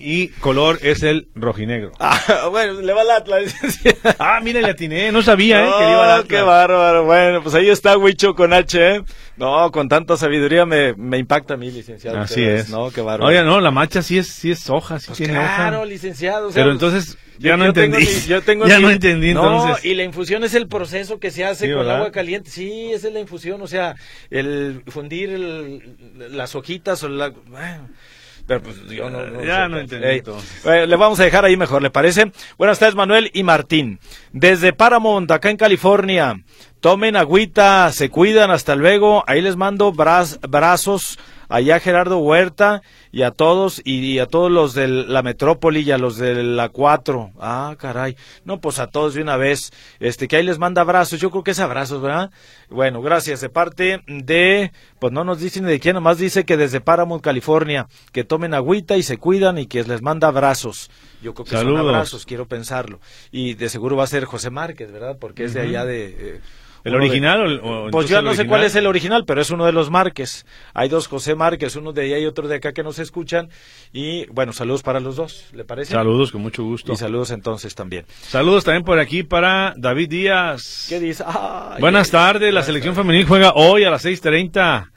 y 0.00 0.28
color 0.28 0.78
es 0.82 1.02
el 1.02 1.28
rojinegro. 1.34 1.92
Ah, 2.32 2.48
bueno, 2.48 2.80
le 2.80 2.92
va 2.92 3.02
al 3.02 3.10
Atlas. 3.10 3.54
ah, 4.18 4.40
mira, 4.42 4.60
le 4.60 4.70
atiné, 4.70 5.10
no 5.12 5.22
sabía, 5.22 5.64
¿eh? 5.64 5.70
Que 5.78 5.84
le 5.84 5.90
iba 5.90 6.04
al 6.04 6.10
Atlas. 6.10 6.26
qué 6.28 6.40
bárbaro. 6.42 7.04
Bueno, 7.04 7.42
pues 7.42 7.54
ahí 7.54 7.68
está 7.68 7.96
Huicho 7.96 8.34
con 8.34 8.52
H, 8.52 8.96
¿eh? 8.96 9.02
No, 9.36 9.70
con 9.70 9.88
tanta 9.88 10.16
sabiduría 10.16 10.66
me, 10.66 10.94
me 10.94 11.18
impacta 11.18 11.54
a 11.54 11.56
mí, 11.56 11.70
licenciado. 11.70 12.18
Así 12.18 12.42
es. 12.42 12.68
No, 12.68 12.90
qué 12.90 13.00
bárbaro. 13.00 13.26
Oiga, 13.26 13.42
no, 13.42 13.60
la 13.60 13.70
macha 13.70 14.02
sí 14.02 14.18
es, 14.18 14.28
sí 14.28 14.50
es 14.50 14.68
hoja, 14.68 14.98
sí 14.98 15.06
pues 15.08 15.18
tiene 15.18 15.34
claro, 15.34 15.84
licenciado. 15.84 16.50
Pero 16.52 16.72
entonces, 16.72 17.16
ya 17.38 17.56
no 17.56 17.64
entendí. 17.64 18.06
yo 18.28 18.42
tengo 18.42 18.66
ya 18.68 18.78
no 18.78 18.90
entendí 18.90 19.30
entonces. 19.30 19.82
No, 19.82 19.90
y 19.90 19.94
la 19.94 20.04
infusión 20.04 20.44
es 20.44 20.54
el 20.54 20.68
proceso 20.68 21.18
que 21.18 21.30
se 21.30 21.44
hace 21.44 21.72
con 21.72 21.88
agua 21.88 22.12
caliente. 22.12 22.50
Sí, 22.50 22.92
esa 22.92 23.08
es 23.08 23.14
la 23.14 23.20
infusión, 23.20 23.62
o 23.62 23.66
sea, 23.66 23.96
el 24.28 24.82
fundir 24.88 25.82
las 26.16 26.54
hojitas 26.54 27.02
o 27.02 27.08
la... 27.08 27.30
Bueno, 27.30 27.88
pero 28.46 28.62
pues 28.62 28.84
yo 28.88 29.10
no, 29.10 29.42
ya 29.44 29.68
no 29.68 29.78
entendí. 29.78 30.22
le 30.64 30.96
vamos 30.96 31.20
a 31.20 31.24
dejar 31.24 31.44
ahí 31.44 31.56
mejor, 31.56 31.82
¿le 31.82 31.90
parece? 31.90 32.32
Buenas 32.58 32.78
tardes, 32.78 32.94
Manuel 32.94 33.30
y 33.32 33.42
Martín. 33.42 34.00
Desde 34.32 34.72
Paramount, 34.72 35.30
acá 35.30 35.50
en 35.50 35.56
California. 35.56 36.42
Tomen 36.80 37.16
agüita, 37.16 37.92
se 37.92 38.08
cuidan, 38.08 38.50
hasta 38.50 38.74
luego. 38.74 39.22
Ahí 39.26 39.42
les 39.42 39.56
mando 39.56 39.92
brazos 39.92 41.18
allá 41.50 41.80
Gerardo 41.80 42.18
Huerta 42.18 42.80
y 43.12 43.22
a 43.22 43.32
todos 43.32 43.82
y, 43.84 44.18
a 44.20 44.26
todos 44.26 44.50
los 44.50 44.72
de 44.72 44.88
la 44.88 45.22
metrópoli 45.22 45.80
y 45.80 45.90
a 45.90 45.98
los 45.98 46.16
de 46.16 46.42
la 46.42 46.68
4. 46.70 47.32
Ah, 47.40 47.74
caray. 47.78 48.16
No, 48.44 48.60
pues 48.60 48.78
a 48.78 48.86
todos 48.86 49.14
de 49.14 49.22
una 49.22 49.36
vez. 49.36 49.72
Este, 49.98 50.28
que 50.28 50.36
ahí 50.36 50.44
les 50.44 50.58
manda 50.58 50.82
abrazos. 50.82 51.20
Yo 51.20 51.30
creo 51.30 51.42
que 51.42 51.50
es 51.50 51.58
abrazos, 51.58 52.00
¿verdad? 52.00 52.30
Bueno, 52.70 53.02
gracias. 53.02 53.40
De 53.40 53.48
parte 53.48 54.02
de, 54.06 54.72
pues 54.98 55.12
no 55.12 55.24
nos 55.24 55.40
dicen 55.40 55.66
de 55.66 55.80
quién, 55.80 55.94
nomás 55.94 56.18
dice 56.18 56.44
que 56.44 56.56
desde 56.56 56.80
Paramount, 56.80 57.22
California, 57.22 57.88
que 58.12 58.24
tomen 58.24 58.54
agüita 58.54 58.96
y 58.96 59.02
se 59.02 59.18
cuidan 59.18 59.58
y 59.58 59.66
que 59.66 59.82
les 59.82 60.02
manda 60.02 60.28
abrazos. 60.28 60.90
Yo 61.20 61.34
creo 61.34 61.44
que 61.44 61.56
son 61.56 61.76
abrazos, 61.76 62.24
quiero 62.24 62.46
pensarlo. 62.46 63.00
Y 63.30 63.54
de 63.54 63.68
seguro 63.68 63.96
va 63.96 64.04
a 64.04 64.06
ser 64.06 64.24
José 64.24 64.50
Márquez, 64.50 64.90
¿verdad? 64.90 65.18
Porque 65.20 65.44
es 65.44 65.54
de 65.54 65.60
allá 65.60 65.84
de... 65.84 66.06
Eh, 66.06 66.40
¿El 66.84 66.94
original 66.94 67.60
o, 67.62 67.90
Pues 67.90 68.08
yo 68.08 68.22
no 68.22 68.34
sé 68.34 68.46
cuál 68.46 68.64
es 68.64 68.74
el 68.74 68.86
original, 68.86 69.24
pero 69.26 69.40
es 69.40 69.50
uno 69.50 69.66
de 69.66 69.72
los 69.72 69.90
Márquez. 69.90 70.46
Hay 70.74 70.88
dos 70.88 71.08
José 71.08 71.34
Márquez, 71.34 71.76
uno 71.76 71.92
de 71.92 72.02
allá 72.02 72.18
y 72.18 72.26
otro 72.26 72.48
de 72.48 72.56
acá 72.56 72.72
que 72.72 72.82
nos 72.82 72.98
escuchan. 72.98 73.48
Y 73.92 74.26
bueno, 74.26 74.52
saludos 74.52 74.82
para 74.82 75.00
los 75.00 75.16
dos, 75.16 75.46
¿le 75.52 75.64
parece? 75.64 75.92
Saludos, 75.92 76.32
con 76.32 76.42
mucho 76.42 76.64
gusto. 76.64 76.92
Y 76.92 76.96
saludos 76.96 77.30
entonces 77.30 77.74
también. 77.74 78.06
Saludos 78.22 78.64
también 78.64 78.84
por 78.84 78.98
aquí 78.98 79.22
para 79.22 79.74
David 79.76 80.08
Díaz. 80.08 80.86
¿Qué 80.88 81.00
dice? 81.00 81.24
Buenas 81.80 82.10
tardes, 82.10 82.52
la 82.52 82.62
selección 82.62 82.94
femenil 82.94 83.26
juega 83.26 83.52
hoy 83.54 83.84
a 83.84 83.90
las 83.90 84.04
6.30 84.04 84.90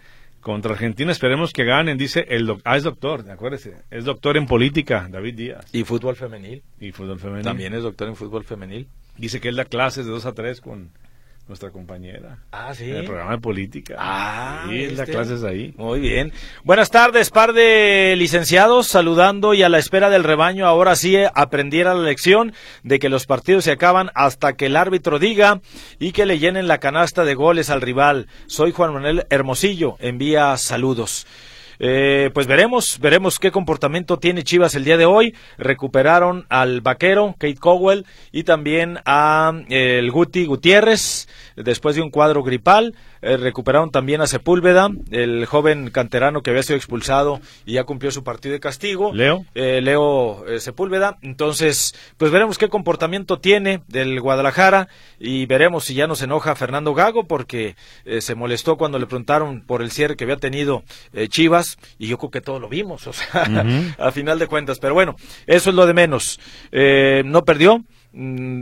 contra 0.43 0.73
Argentina. 0.73 1.11
Esperemos 1.11 1.51
que 1.51 1.63
ganen, 1.63 1.97
dice 1.97 2.25
el 2.29 2.45
doctor. 2.45 2.71
Ah, 2.71 2.77
es 2.77 2.83
doctor, 2.83 3.29
acuérdese. 3.31 3.75
Es 3.89 4.05
doctor 4.05 4.37
en 4.37 4.45
política, 4.45 5.07
David 5.09 5.35
Díaz. 5.35 5.65
Y 5.73 5.83
fútbol 5.83 6.15
femenil. 6.15 6.61
Y 6.79 6.91
fútbol 6.91 7.19
femenil. 7.19 7.43
También 7.43 7.73
es 7.73 7.83
doctor 7.83 8.07
en 8.09 8.15
fútbol 8.15 8.43
femenil. 8.43 8.87
Dice 9.17 9.39
que 9.39 9.49
él 9.49 9.55
da 9.55 9.65
clases 9.65 10.05
de 10.05 10.11
2 10.11 10.25
a 10.25 10.33
3 10.33 10.61
con 10.61 10.89
nuestra 11.47 11.71
compañera. 11.71 12.39
Ah, 12.51 12.73
sí. 12.73 12.89
En 12.89 12.97
el 12.97 13.05
programa 13.05 13.31
de 13.31 13.37
política. 13.39 13.95
Ah, 13.97 14.65
sí, 14.69 14.87
la 14.87 15.05
clases 15.05 15.43
ahí. 15.43 15.73
Muy 15.77 15.99
bien. 15.99 16.31
Buenas 16.63 16.89
tardes, 16.89 17.29
par 17.29 17.53
de 17.53 18.15
licenciados, 18.17 18.87
saludando 18.87 19.53
y 19.53 19.63
a 19.63 19.69
la 19.69 19.77
espera 19.77 20.09
del 20.09 20.23
rebaño. 20.23 20.65
Ahora 20.65 20.95
sí 20.95 21.17
aprendiera 21.33 21.93
la 21.93 22.03
lección 22.03 22.53
de 22.83 22.99
que 22.99 23.09
los 23.09 23.25
partidos 23.25 23.65
se 23.65 23.71
acaban 23.71 24.09
hasta 24.15 24.53
que 24.53 24.67
el 24.67 24.77
árbitro 24.77 25.19
diga 25.19 25.61
y 25.99 26.11
que 26.13 26.25
le 26.25 26.39
llenen 26.39 26.67
la 26.67 26.77
canasta 26.77 27.25
de 27.25 27.35
goles 27.35 27.69
al 27.69 27.81
rival. 27.81 28.27
Soy 28.47 28.71
Juan 28.71 28.93
Manuel 28.93 29.25
Hermosillo. 29.29 29.97
Envía 29.99 30.55
saludos. 30.57 31.27
Eh, 31.79 32.29
pues 32.33 32.47
veremos, 32.47 32.99
veremos 32.99 33.39
qué 33.39 33.51
comportamiento 33.51 34.19
tiene 34.19 34.43
Chivas 34.43 34.75
el 34.75 34.83
día 34.83 34.97
de 34.97 35.05
hoy. 35.05 35.35
Recuperaron 35.57 36.45
al 36.49 36.81
vaquero, 36.81 37.35
Kate 37.37 37.55
Cowell, 37.55 38.05
y 38.31 38.43
también 38.43 38.99
a 39.05 39.51
eh, 39.69 39.99
el 39.99 40.11
Guti 40.11 40.45
Gutiérrez, 40.45 41.27
después 41.55 41.95
de 41.95 42.01
un 42.01 42.09
cuadro 42.09 42.43
gripal. 42.43 42.95
Eh, 43.21 43.37
recuperaron 43.37 43.91
también 43.91 44.21
a 44.21 44.27
Sepúlveda, 44.27 44.89
el 45.11 45.45
joven 45.45 45.89
canterano 45.89 46.41
que 46.41 46.49
había 46.49 46.63
sido 46.63 46.77
expulsado 46.77 47.39
y 47.65 47.73
ya 47.73 47.83
cumplió 47.83 48.11
su 48.11 48.23
partido 48.23 48.53
de 48.53 48.59
castigo. 48.59 49.13
Leo. 49.13 49.45
Leo 49.53 50.45
Sepúlveda. 50.59 51.17
Entonces, 51.21 51.95
pues 52.17 52.31
veremos 52.31 52.57
qué 52.57 52.69
comportamiento 52.69 53.39
tiene 53.39 53.81
del 53.87 54.19
Guadalajara 54.19 54.87
y 55.19 55.45
veremos 55.45 55.85
si 55.85 55.93
ya 55.93 56.07
nos 56.07 56.21
enoja 56.21 56.55
Fernando 56.55 56.93
Gago 56.93 57.25
porque 57.25 57.75
se 58.19 58.35
molestó 58.35 58.77
cuando 58.77 58.99
le 58.99 59.05
preguntaron 59.05 59.61
por 59.61 59.81
el 59.81 59.91
cierre 59.91 60.15
que 60.15 60.23
había 60.23 60.37
tenido 60.37 60.83
Chivas 61.29 61.77
y 61.97 62.07
yo 62.07 62.17
creo 62.17 62.31
que 62.31 62.41
todo 62.41 62.59
lo 62.59 62.69
vimos, 62.69 63.07
o 63.07 63.13
sea, 63.13 63.43
a 63.97 64.11
final 64.11 64.39
de 64.39 64.47
cuentas. 64.47 64.79
Pero 64.79 64.93
bueno, 64.93 65.15
eso 65.47 65.69
es 65.69 65.75
lo 65.75 65.85
de 65.85 65.93
menos. 65.93 66.39
Eh, 66.71 67.23
no 67.25 67.43
perdió, 67.43 67.83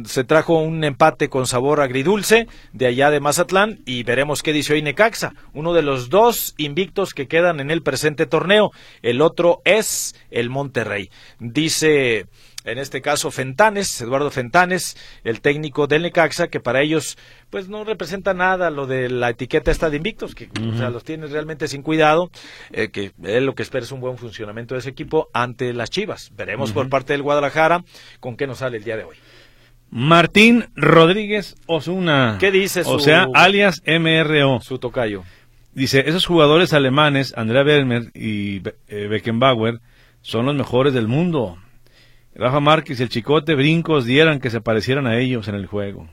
se 0.06 0.24
trajo 0.24 0.60
un 0.60 0.84
empate 0.84 1.28
con 1.28 1.46
sabor 1.46 1.82
agridulce 1.82 2.48
de 2.72 2.88
allá 2.88 3.12
de 3.12 3.20
Mazatlán 3.20 3.80
y 3.86 4.04
veremos 4.04 4.44
qué 4.44 4.54
dice 4.54 4.74
hoy 4.74 4.82
Necaxa, 4.82 5.34
uno 5.54 5.74
de 5.74 5.82
los 5.82 6.10
dos 6.10 6.54
invictos 6.58 7.14
que 7.14 7.28
quedan 7.28 7.60
en 7.60 7.70
el 7.70 7.82
presente 7.82 8.26
torneo. 8.26 8.72
El 9.02 9.22
otro 9.22 9.62
es 9.66 10.16
el 10.30 10.50
Monterrey. 10.50 11.10
Dice 11.40 12.28
en 12.64 12.78
este 12.78 13.02
caso 13.02 13.32
Fentanes, 13.32 14.02
Eduardo 14.02 14.30
Fentanes, 14.30 14.96
el 15.24 15.42
técnico 15.42 15.88
del 15.88 16.04
Necaxa, 16.04 16.48
que 16.48 16.60
para 16.60 16.82
ellos 16.82 17.18
pues 17.50 17.68
no 17.68 17.84
representa 17.84 18.34
nada 18.34 18.70
lo 18.70 18.88
de 18.88 19.10
la 19.10 19.32
etiqueta 19.32 19.72
esta 19.72 19.90
de 19.90 19.98
invictos, 19.98 20.36
que 20.36 20.50
o 20.72 20.78
sea, 20.78 20.90
los 20.90 21.04
tiene 21.04 21.28
realmente 21.28 21.68
sin 21.68 21.82
cuidado, 21.82 22.30
eh, 22.72 22.90
que 22.90 23.12
él 23.24 23.46
lo 23.46 23.56
que 23.56 23.64
espera 23.64 23.84
es 23.84 23.92
un 23.92 24.00
buen 24.00 24.18
funcionamiento 24.18 24.76
de 24.76 24.80
ese 24.80 24.90
equipo 24.90 25.28
ante 25.34 25.74
las 25.74 25.90
Chivas. 25.90 26.32
Veremos 26.36 26.72
por 26.72 26.88
parte 26.88 27.14
del 27.14 27.24
Guadalajara 27.24 27.84
con 28.20 28.38
qué 28.38 28.48
nos 28.48 28.60
sale 28.60 28.78
el 28.78 28.84
día 28.84 28.96
de 28.96 29.04
hoy. 29.04 29.18
Martín 29.92 30.66
Rodríguez 30.76 31.58
Osuna. 31.68 32.38
¿Qué 32.40 32.50
dice 32.50 32.86
su, 32.86 32.92
O 32.92 33.00
sea, 33.00 33.28
alias 33.34 33.84
MRO. 33.86 34.62
Su 34.62 34.80
tocayo. 34.80 35.24
Dice, 35.74 36.04
esos 36.08 36.26
jugadores 36.26 36.74
alemanes, 36.74 37.34
Andrea 37.38 37.64
Bermer 37.64 38.12
y 38.14 38.62
eh, 38.88 39.08
Beckenbauer, 39.08 39.80
son 40.22 40.46
los 40.46 40.56
mejores 40.56 40.94
del 40.94 41.08
mundo. 41.08 41.58
Rafa 42.36 42.62
Márquez 42.62 43.00
y 43.00 43.04
el 43.04 43.10
Chicote 43.10 43.54
brincos 43.56 44.06
dieran 44.06 44.40
que 44.40 44.50
se 44.50 44.62
parecieran 44.62 45.08
a 45.08 45.18
ellos 45.18 45.50
en 45.50 45.56
el 45.56 45.66
juego. 45.66 46.08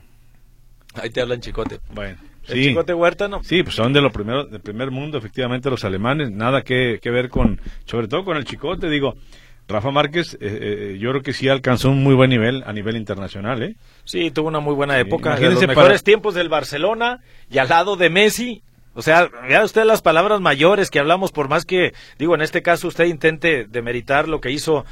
Ahí 0.95 1.09
te 1.09 1.21
hablan 1.21 1.39
chicote. 1.39 1.79
Bueno. 1.93 2.17
El 2.47 2.63
chicote 2.63 2.93
Huerta 2.93 3.27
no. 3.27 3.43
Sí, 3.43 3.63
pues 3.63 3.75
son 3.75 3.93
de 3.93 4.01
los 4.01 4.11
primeros, 4.11 4.49
del 4.49 4.59
primer 4.59 4.91
mundo, 4.91 5.19
efectivamente, 5.19 5.69
los 5.69 5.85
alemanes. 5.85 6.31
Nada 6.31 6.63
que, 6.63 6.99
que 7.01 7.11
ver 7.11 7.29
con, 7.29 7.61
sobre 7.85 8.07
todo 8.07 8.25
con 8.25 8.37
el 8.37 8.43
chicote, 8.43 8.89
digo. 8.89 9.15
Rafa 9.69 9.91
Márquez, 9.91 10.33
eh, 10.33 10.37
eh, 10.41 10.97
yo 10.99 11.11
creo 11.11 11.21
que 11.21 11.31
sí 11.31 11.47
alcanzó 11.47 11.91
un 11.91 12.03
muy 12.03 12.15
buen 12.15 12.31
nivel 12.31 12.63
a 12.65 12.73
nivel 12.73 12.97
internacional, 12.97 13.61
¿eh? 13.61 13.75
Sí, 14.03 14.31
tuvo 14.31 14.47
una 14.47 14.59
muy 14.59 14.73
buena 14.73 14.99
época. 14.99 15.35
de 15.35 15.49
los 15.49 15.67
mejores 15.67 16.03
tiempos 16.03 16.33
del 16.33 16.49
Barcelona 16.49 17.19
y 17.51 17.59
al 17.59 17.69
lado 17.69 17.95
de 17.95 18.09
Messi 18.09 18.63
o 18.95 19.01
sea, 19.01 19.29
vea 19.47 19.63
usted 19.63 19.85
las 19.85 20.01
palabras 20.01 20.41
mayores 20.41 20.89
que 20.89 20.99
hablamos, 20.99 21.31
por 21.31 21.47
más 21.47 21.63
que, 21.63 21.93
digo, 22.17 22.35
en 22.35 22.41
este 22.41 22.61
caso 22.61 22.87
usted 22.87 23.05
intente 23.05 23.65
demeritar 23.65 24.27
lo 24.27 24.41
que 24.41 24.51
hizo 24.51 24.83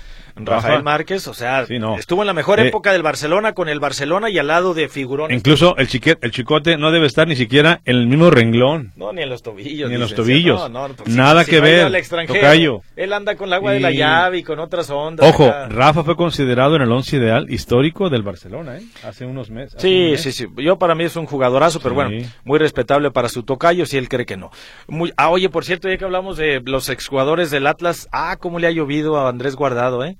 Rafael 0.46 0.84
Márquez, 0.84 1.28
o 1.28 1.34
sea, 1.34 1.66
estuvo 1.98 2.22
en 2.22 2.28
la 2.28 2.34
mejor 2.34 2.60
eh, 2.60 2.68
época 2.68 2.92
del 2.94 3.04
Barcelona 3.04 3.54
con 3.54 3.70
el 3.70 3.80
Barcelona 3.80 4.30
y 4.30 4.38
al 4.38 4.48
lado 4.48 4.74
de 4.74 4.90
figurón. 4.90 5.32
Incluso 5.32 5.76
el, 5.78 5.88
el 6.22 6.32
chicote 6.32 6.78
no 6.78 6.92
debe 6.92 7.08
estar 7.08 7.28
ni 7.28 7.36
siquiera 7.36 7.82
en 7.86 7.98
el 7.98 8.08
mismo 8.08 8.30
renglón. 8.30 8.94
No, 8.96 9.14
ni 9.14 9.22
en 9.22 9.30
los 9.30 9.44
tobillos. 9.44 9.90
Ni 9.90 9.96
en 9.96 10.02
los 10.02 10.14
tobillos. 10.14 10.70
Pues, 10.98 11.16
Nada 11.16 11.46
que 11.46 11.60
ver. 11.62 11.92
Tocayo. 12.28 12.82
Él 12.96 13.14
anda 13.14 13.36
con 13.36 13.48
el 13.48 13.54
agua 13.54 13.72
de 13.72 13.80
la 13.80 13.92
llave 13.92 14.40
y 14.40 14.44
con 14.44 14.60
otras 14.60 14.90
ondas. 14.90 15.28
Ojo, 15.28 15.52
Rafa 15.70 16.04
fue 16.04 16.16
considerado 16.16 16.76
en 16.76 16.82
el 16.82 16.92
once 16.92 17.18
ideal 17.18 17.50
histórico 17.50 18.10
del 18.10 18.24
Barcelona, 18.24 18.78
¿eh? 18.78 18.84
Hace 19.04 19.26
unos 19.26 19.50
meses. 19.50 19.76
Sí, 19.82 20.14
sí, 20.18 20.32
sí. 20.32 20.48
Yo 20.58 20.78
para 20.78 20.96
mí 20.96 21.04
es 21.04 21.16
un 21.16 21.26
jugadorazo, 21.26 21.80
pero 21.80 21.96
bueno, 21.96 22.26
muy 22.44 22.60
respetable 22.60 23.12
para 23.12 23.30
su 23.30 23.44
tocayo 23.44 23.86
si 23.86 23.98
él 23.98 24.10
cree 24.10 24.26
que 24.26 24.38
no. 24.38 24.52
Muy, 24.88 25.14
ah, 25.18 25.30
oye, 25.30 25.50
por 25.50 25.66
cierto, 25.66 25.90
ya 25.90 25.98
que 25.98 26.06
hablamos 26.06 26.38
de 26.38 26.62
los 26.66 26.90
exjugadores 26.90 27.52
del 27.52 27.68
Atlas, 27.68 28.08
ah, 28.12 28.38
cómo 28.40 28.60
le 28.60 28.68
ha 28.68 28.72
llovido 28.72 29.18
a 29.18 29.30
Andrés 29.30 29.56
Guardado, 29.56 30.04
¿eh? 30.04 30.18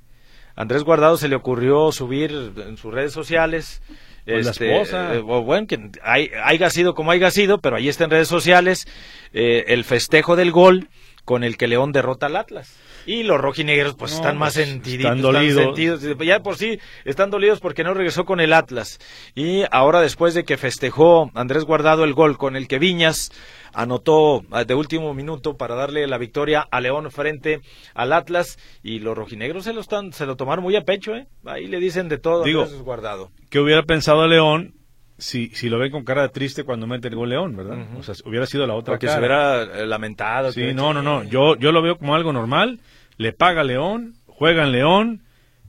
Andrés 0.58 0.84
Guardado 0.84 1.18
se 1.18 1.28
le 1.28 1.36
ocurrió 1.36 1.92
subir 1.92 2.52
en 2.58 2.78
sus 2.78 2.92
redes 2.92 3.14
sociales. 3.14 3.82
este, 4.26 4.66
la 4.66 4.82
esposa. 4.82 5.16
Eh, 5.16 5.20
bueno, 5.20 5.68
que 5.68 5.92
haya 6.04 6.70
sido 6.72 6.96
como 6.96 7.12
haya 7.12 7.30
sido, 7.30 7.60
pero 7.60 7.78
ahí 7.78 7.88
está 7.88 8.06
en 8.06 8.10
redes 8.10 8.28
sociales 8.28 8.88
eh, 9.34 9.66
el 9.68 9.84
festejo 9.84 10.36
del 10.36 10.52
gol 10.52 10.90
con 11.28 11.44
el 11.44 11.58
que 11.58 11.68
León 11.68 11.92
derrota 11.92 12.28
al 12.28 12.38
Atlas. 12.38 12.74
Y 13.06 13.24
los 13.24 13.42
rojinegros 13.42 13.96
pues 13.96 14.14
están 14.14 14.38
más 14.38 14.54
pues, 14.54 14.66
sentidos. 14.66 15.12
Están 15.12 15.22
dolidos. 15.22 15.78
Ya 16.26 16.40
por 16.40 16.56
sí 16.56 16.80
están 17.04 17.30
dolidos 17.30 17.60
porque 17.60 17.84
no 17.84 17.94
regresó 17.94 18.24
con 18.24 18.40
el 18.40 18.54
Atlas. 18.54 18.98
Y 19.36 19.64
ahora 19.70 20.00
después 20.00 20.34
de 20.34 20.46
que 20.46 20.56
festejó 20.56 21.30
Andrés 21.34 21.66
Guardado 21.66 22.06
el 22.06 22.14
gol 22.14 22.38
con 22.38 22.56
el 22.56 22.70
que 22.70 22.80
Viñas 22.80 23.34
anotó 23.74 24.46
ah, 24.52 24.64
de 24.64 24.74
último 24.74 25.14
minuto 25.14 25.58
para 25.58 25.76
darle 25.76 26.08
la 26.08 26.18
victoria 26.18 26.66
a 26.72 26.80
León 26.80 27.12
frente 27.12 27.60
al 27.94 28.14
Atlas 28.14 28.58
y 28.82 29.00
los 29.00 29.18
rojinegros 29.18 29.66
se 29.66 29.74
lo 29.74 29.82
están 29.82 30.14
se 30.14 30.26
lo 30.26 30.38
tomaron 30.38 30.64
muy 30.64 30.78
a 30.78 30.86
pecho, 30.86 31.14
¿eh? 31.14 31.28
Ahí 31.44 31.68
le 31.68 31.82
dicen 31.82 32.08
de 32.08 32.20
todo 32.20 32.46
Digo, 32.46 32.64
es 32.64 32.82
guardado. 32.82 33.32
¿Qué 33.50 33.60
hubiera 33.60 33.84
pensado 33.84 34.26
León 34.28 34.77
si, 35.18 35.50
si 35.50 35.70
lo 35.70 35.80
ven 35.80 35.92
con 35.92 36.04
cara 36.04 36.30
triste 36.30 36.64
cuando 36.64 36.88
mete 36.88 37.08
el 37.08 37.16
gol 37.16 37.30
León, 37.30 37.56
¿verdad? 37.56 37.78
O 37.98 38.04
sea, 38.04 38.16
hubiera 38.26 38.46
sido 38.46 38.68
la 38.68 38.76
otra 38.76 38.94
Porque 38.94 39.08
se 39.08 39.18
hubiera 39.18 39.64
eh, 39.64 39.86
lamentado. 39.88 40.52
Sí, 40.52 40.74
no, 40.74 40.94
no, 40.94 41.02
no. 41.02 41.24
Yo, 41.24 41.56
yo 41.56 41.72
lo 41.72 41.82
veo 41.82 41.98
como 41.98 42.16
algo 42.16 42.34
normal. 42.34 42.80
Le 43.18 43.34
paga 43.34 43.64
León, 43.64 44.16
juega 44.28 44.64
en 44.64 44.72
León, 44.72 45.22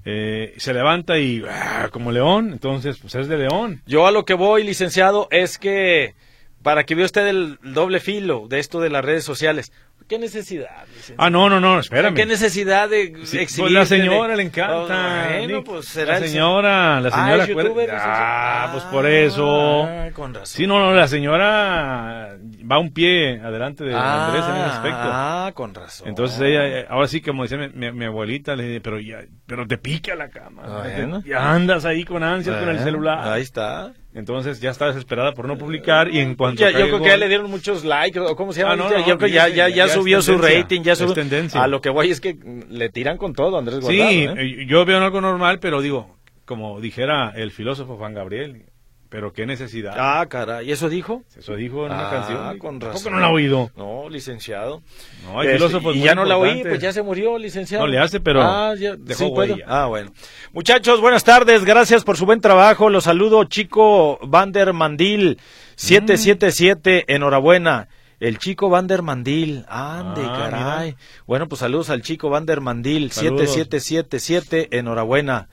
eh, 0.05 0.55
se 0.59 0.75
levanta 0.75 1.19
y 1.19 1.43
ah, 1.49 1.89
como 1.91 2.13
León, 2.13 2.53
entonces 2.53 2.99
pues 2.99 3.15
es 3.15 3.29
de 3.29 3.39
León. 3.39 3.83
Yo 3.87 4.07
a 4.07 4.11
lo 4.11 4.25
que 4.25 4.35
voy, 4.35 4.65
licenciado, 4.65 5.29
es 5.31 5.59
que 5.59 6.15
para 6.63 6.85
que 6.85 6.95
vea 6.95 7.07
usted 7.07 7.27
el 7.27 7.59
doble 7.63 8.01
filo 8.01 8.47
de 8.49 8.59
esto 8.59 8.81
de 8.81 8.91
las 8.91 9.05
redes 9.05 9.25
sociales. 9.25 9.73
¿Qué 10.09 10.19
necesidad? 10.19 10.71
Ah, 11.19 11.29
no, 11.29 11.51
no, 11.51 11.61
no, 11.61 11.79
espérame. 11.79 12.15
¿Qué 12.15 12.25
necesidad 12.25 12.89
de 12.89 13.03
exhibir? 13.03 13.47
Pues 13.59 13.73
la 13.73 13.85
señora 13.85 14.37
le 14.37 14.43
encanta. 14.43 15.29
bueno, 15.37 15.63
pues 15.63 15.85
será 15.85 16.19
la 16.19 16.27
señora, 16.27 17.01
la 17.03 17.11
señora. 17.11 17.93
Ah, 17.93 18.65
ah, 18.65 18.69
pues 18.73 18.85
por 18.85 19.05
eso. 19.05 19.85
Ah, 19.85 20.09
con 20.15 20.33
razón. 20.33 20.47
Sí, 20.47 20.67
no, 20.67 20.79
no, 20.79 20.95
la 20.95 21.09
señora 21.09 22.39
va 22.71 22.79
un 22.79 22.91
pie 22.91 23.39
adelante 23.39 23.85
de 23.85 23.95
Andrés 23.95 24.45
en 24.47 24.57
ese 24.57 24.65
aspecto. 24.65 24.99
Ah, 25.03 25.53
con 25.55 25.75
razón. 25.75 26.09
Entonces 26.09 26.41
ella, 26.41 26.67
eh, 26.67 26.87
ahora 26.89 27.07
sí, 27.07 27.21
como 27.21 27.43
decía 27.43 27.59
mi, 27.75 28.05
abuelita, 28.07 28.57
le 28.57 28.65
dije, 28.65 28.81
pero 28.81 28.99
ya, 29.01 29.19
pero 29.45 29.67
te 29.67 29.77
pica 29.77 30.15
la 30.15 30.31
cama. 30.31 30.85
Bueno. 30.85 31.23
Ya 31.27 31.53
andas 31.53 31.85
ahí 31.85 32.05
con 32.05 32.23
ansias 32.23 32.57
con 32.57 32.71
el 32.71 32.79
celular. 32.79 33.29
Ahí 33.29 33.43
está. 33.43 33.93
Entonces 34.19 34.61
ya 34.61 34.71
está 34.71 34.89
desesperada 34.89 35.33
por 35.33 35.47
no 35.47 35.57
publicar 35.57 36.13
y 36.13 36.19
en 36.19 36.35
cuanto 36.35 36.61
ya, 36.61 36.73
yo 36.73 36.87
creo 36.87 36.99
que 36.99 37.07
ya 37.07 37.17
le 37.17 37.29
dieron 37.29 37.49
muchos 37.49 37.85
likes 37.85 38.19
o 38.19 38.35
cómo 38.35 38.53
se 38.53 38.63
llama 38.63 38.73
ah, 38.73 38.99
yo 39.07 39.17
creo 39.17 39.19
que 39.19 39.31
ya 39.31 39.47
ya, 39.47 39.69
ya, 39.69 39.87
subió 39.87 40.21
su 40.23 40.37
rating 40.37 40.83
ya 40.83 40.97
subió 40.97 41.15
tendencia. 41.15 41.63
a 41.63 41.69
lo 41.69 41.81
que 41.81 41.89
voy 41.89 42.11
es 42.11 42.21
que 42.21 42.37
le 42.69 42.89
tiran 42.89 43.17
con 43.17 43.33
todo 43.33 43.57
Andrés 43.57 43.79
Guardado 43.79 44.11
sí 44.11 44.27
¿eh? 44.29 44.67
yo 44.67 44.85
veo 44.85 44.99
algo 44.99 45.21
normal 45.21 45.61
pero 45.61 45.81
digo 45.81 46.17
como 46.45 46.81
dijera 46.81 47.31
el 47.37 47.53
filósofo 47.53 47.97
Juan 47.97 48.13
Gabriel 48.13 48.65
pero 49.09 49.33
qué 49.33 49.47
necesidad. 49.47 49.95
Ah, 49.97 50.27
cara, 50.29 50.63
¿y 50.63 50.71
eso 50.71 50.89
dijo? 50.89 51.23
Eso 51.37 51.57
dijo 51.57 51.87
en 51.87 51.93
una 51.93 52.09
ah, 52.09 52.11
canción. 52.11 52.59
con 52.59 52.81
razón. 52.81 53.13
no 53.13 53.21
la 53.21 53.27
ha 53.27 53.31
oído? 53.31 53.71
No, 53.77 54.09
licenciado. 54.09 54.83
No, 55.25 55.41
hay 55.41 55.49
filósofos 55.49 55.97
Y 55.97 56.01
ya 56.01 56.15
no 56.15 56.25
la 56.25 56.37
oí, 56.37 56.63
pues 56.63 56.81
ya 56.81 56.93
se 56.93 57.03
murió, 57.03 57.39
licenciado. 57.39 57.87
No 57.87 57.91
le 57.91 57.99
hace, 57.99 58.21
pero 58.21 58.43
ah, 58.43 58.75
ya, 58.79 58.97
dejó 58.97 59.35
Ah, 59.67 59.87
bueno. 59.87 60.13
Muchachos, 60.53 61.01
buenas 61.01 61.25
tardes, 61.25 61.65
gracias 61.65 62.05
por 62.05 62.17
su 62.17 62.27
buen 62.27 62.41
trabajo. 62.41 62.91
Los 62.91 63.05
saludo, 63.05 63.45
chico 63.45 64.19
Vander 64.23 64.73
Mandil, 64.73 65.39
777, 65.77 67.07
mm. 67.07 67.13
enhorabuena. 67.13 67.89
El 68.21 68.39
chico 68.39 68.69
Vander 68.69 69.03
Mandil, 69.03 69.65
ande, 69.69 70.23
ah, 70.25 70.51
caray. 70.51 70.97
Bueno, 71.27 71.49
pues 71.49 71.61
saludos 71.61 71.89
al 71.89 72.03
chico 72.03 72.29
Vander 72.31 72.61
Mandil, 72.61 73.13
7777, 73.13 74.77
enhorabuena. 74.77 75.49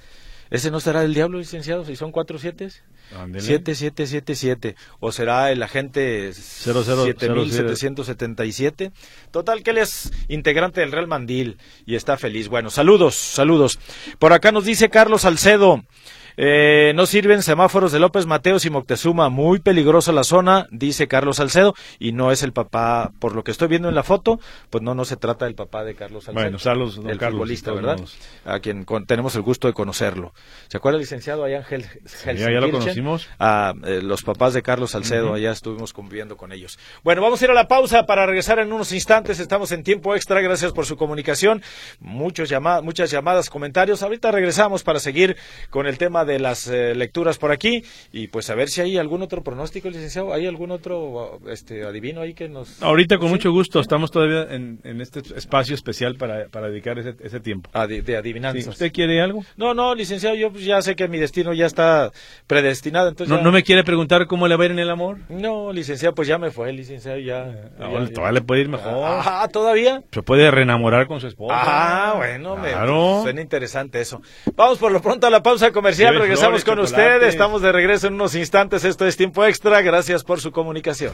¿Ese 0.50 0.72
no 0.72 0.80
será 0.80 1.04
el 1.04 1.14
diablo, 1.14 1.38
licenciado, 1.38 1.86
si 1.86 1.96
son 1.96 2.12
cuatro 2.12 2.40
siete? 2.40 2.70
7777 3.12 4.76
o 5.00 5.12
será 5.12 5.52
el 5.52 5.64
agente 5.64 6.32
7777. 6.34 8.92
Total 9.32 9.64
que 9.64 9.72
él 9.72 9.80
es 9.80 10.12
integrante 10.28 10.82
del 10.82 10.92
Real 10.92 11.08
Mandil 11.08 11.58
y 11.86 11.96
está 11.96 12.18
feliz. 12.18 12.48
Bueno, 12.48 12.70
saludos, 12.70 13.16
saludos. 13.16 13.80
Por 14.20 14.34
acá 14.34 14.52
nos 14.52 14.66
dice 14.66 14.90
Carlos 14.90 15.22
Salcedo. 15.22 15.84
Eh, 16.38 16.94
no 16.96 17.06
sirven 17.06 17.44
semáforos 17.44 17.92
de 17.92 18.00
López 18.00 18.26
Mateos 18.26 18.66
y 18.66 18.70
Moctezuma. 18.70 19.30
Muy 19.30 19.60
peligrosa 19.60 20.12
la 20.12 20.24
zona, 20.24 20.68
dice 20.72 21.08
Carlos 21.08 21.38
Salcedo. 21.38 21.74
Y 22.00 22.12
no 22.12 22.32
es 22.32 22.44
el 22.44 22.54
papá, 22.54 23.12
por 23.20 23.36
lo 23.36 23.44
que 23.44 23.52
estoy 23.52 23.68
viendo 23.68 23.90
en 23.90 23.96
la 23.96 24.04
foto, 24.04 24.40
pues 24.70 24.84
no, 24.84 24.96
no 24.96 25.06
se 25.06 25.18
trata 25.18 25.46
del 25.46 25.56
papá 25.56 25.84
de 25.84 25.96
Carlos 25.96 26.26
Salcedo. 26.26 26.44
Bueno, 26.44 26.58
Carlos, 26.62 27.00
el 27.06 27.20
futbolista, 27.20 27.72
¿verdad? 27.72 28.00
A 28.46 28.60
quien 28.60 28.86
tenemos 29.06 29.36
el 29.36 29.42
gusto 29.42 29.68
de 29.68 29.74
conocerlo. 29.74 30.34
¿Se 30.68 30.78
acuerda, 30.78 31.00
licenciado? 31.00 31.44
Allá 31.44 31.58
Ángel 31.58 31.86
ya, 32.38 32.50
lo 32.50 32.72
conocimos. 32.72 33.28
A 33.40 33.74
eh, 33.86 34.02
los 34.02 34.24
papás 34.24 34.54
de 34.54 34.62
Carlos 34.62 34.92
Salcedo, 34.92 35.34
allá 35.34 35.52
estuvimos 35.52 35.94
conviviendo 35.94 36.38
con 36.38 36.52
ellos. 36.52 36.80
Bueno, 37.04 37.22
vamos 37.22 37.42
a 37.42 37.46
ir 37.46 37.52
a 37.52 37.54
la 37.54 37.68
pausa 37.68 38.06
para 38.06 38.26
regresar 38.26 38.60
en 38.60 38.72
unos 38.72 38.92
instantes. 38.92 39.40
Estamos 39.40 39.72
en 39.72 39.84
tiempo 39.84 40.16
extra. 40.16 40.42
Gracias 40.42 40.72
por 40.72 40.86
su 40.86 40.98
comunicación. 40.98 41.62
Muchos 42.00 42.50
llamadas, 42.50 42.84
muchas 42.84 43.12
llamadas, 43.12 43.50
comentarios. 43.50 44.04
Ahorita 44.04 44.32
regresamos 44.32 44.84
para 44.84 45.00
seguir 45.00 45.38
con 45.70 45.88
el 45.88 45.98
tema 45.98 46.25
de 46.26 46.40
las 46.40 46.68
eh, 46.68 46.96
lecturas 46.96 47.38
por 47.38 47.52
aquí 47.52 47.84
y 48.12 48.28
pues 48.28 48.50
a 48.50 48.56
ver 48.56 48.70
si 48.70 48.82
hay 48.82 48.98
algún 48.98 49.22
otro 49.22 49.44
pronóstico, 49.44 49.90
licenciado, 49.90 50.34
hay 50.34 50.48
algún 50.48 50.72
otro 50.72 51.40
este 51.50 51.84
adivino 51.84 52.22
ahí 52.22 52.34
que 52.34 52.50
nos... 52.50 52.82
Ahorita 52.82 53.18
con 53.18 53.30
mucho 53.30 53.52
gusto, 53.52 53.80
estamos 53.80 54.12
todavía 54.12 54.48
en, 54.54 54.80
este 55.02 55.22
espacio 55.36 55.76
especial 55.76 56.16
para, 56.16 56.48
para 56.48 56.70
dedicar 56.70 57.00
ese, 57.00 57.16
ese 57.22 57.40
tiempo. 57.40 57.70
Ah, 57.74 57.88
de, 57.88 58.18
adivinanzas. 58.18 58.68
¿Usted 58.68 58.92
quiere 58.92 59.22
algo? 59.22 59.44
No, 59.58 59.74
no, 59.74 59.96
licenciado, 59.96 60.36
yo 60.36 60.52
pues, 60.52 60.66
ya 60.66 60.82
sé 60.82 60.96
que 60.96 61.08
mi 61.08 61.20
destino 61.20 61.54
ya 61.54 61.66
está 61.66 62.12
predestinado, 62.48 63.10
entonces... 63.10 63.36
¿No, 63.36 63.42
¿No 63.42 63.52
me 63.52 63.64
quiere 63.64 63.84
preguntar 63.84 64.28
cómo 64.28 64.48
le 64.48 64.56
va 64.56 64.64
a 64.64 64.66
ir 64.66 64.72
en 64.72 64.80
el 64.80 64.90
amor? 64.90 65.20
No, 65.30 65.72
licenciado, 65.72 66.16
pues 66.16 66.28
ya 66.28 66.38
me 66.38 66.52
fue, 66.52 66.72
licenciado, 66.74 67.20
ya... 67.20 67.72
Ah, 67.80 67.90
todavía 68.14 68.32
le 68.32 68.42
puede 68.42 68.62
ir 68.62 68.70
mejor. 68.70 68.94
Ah, 69.04 69.48
¿todavía? 69.52 70.04
Se 70.12 70.24
puede 70.24 70.50
reenamorar 70.52 71.08
con 71.08 71.20
su 71.20 71.28
esposa. 71.28 71.56
Ah, 71.58 72.14
bueno, 72.16 72.56
me, 72.56 72.72
suena 73.24 73.42
interesante 73.42 74.02
eso. 74.02 74.22
Vamos 74.56 74.78
por 74.78 74.92
lo 74.92 75.02
pronto 75.02 75.28
a 75.28 75.30
la 75.30 75.44
pausa 75.44 75.72
comercial, 75.72 76.15
regresamos 76.20 76.64
con 76.64 76.80
usted. 76.80 77.24
Estamos 77.24 77.62
de 77.62 77.72
regreso 77.72 78.08
en 78.08 78.14
unos 78.14 78.36
instantes. 78.36 78.84
Esto 78.84 79.06
es 79.06 79.18
tiempo 79.18 79.46
extra. 79.46 79.82
Gracias 79.82 80.24
por 80.24 80.40
su 80.40 80.52
comunicación. 80.52 81.14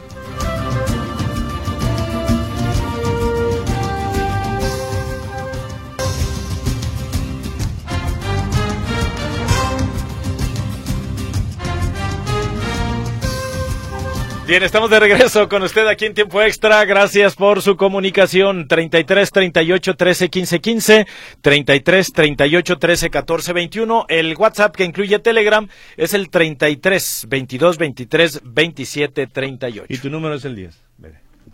Bien, 14.46 14.62
estamos 14.64 14.90
de 14.90 14.98
regreso 15.00 15.48
con 15.48 15.62
usted 15.62 15.86
aquí 15.86 16.04
en 16.04 16.14
Tiempo 16.14 16.42
Extra. 16.42 16.84
Gracias 16.84 17.36
por 17.36 17.62
su 17.62 17.76
comunicación. 17.76 18.66
33 18.68 19.30
38 19.30 19.94
13 19.94 20.28
15 20.30 20.60
15, 20.60 21.06
33 21.40 22.12
38 22.12 22.78
13 22.78 23.10
14 23.10 23.52
21. 23.52 24.06
El 24.08 24.34
WhatsApp 24.36 24.74
que 24.74 24.84
incluye 24.84 25.18
Telegram 25.20 25.66
es 25.96 26.12
el 26.12 26.28
33 26.28 27.26
22 27.28 27.78
23 27.78 28.40
27 28.44 29.26
38. 29.28 29.86
¿Y 29.88 29.98
tu 29.98 30.10
número 30.10 30.34
es 30.34 30.44
el 30.44 30.56
10? 30.56 30.82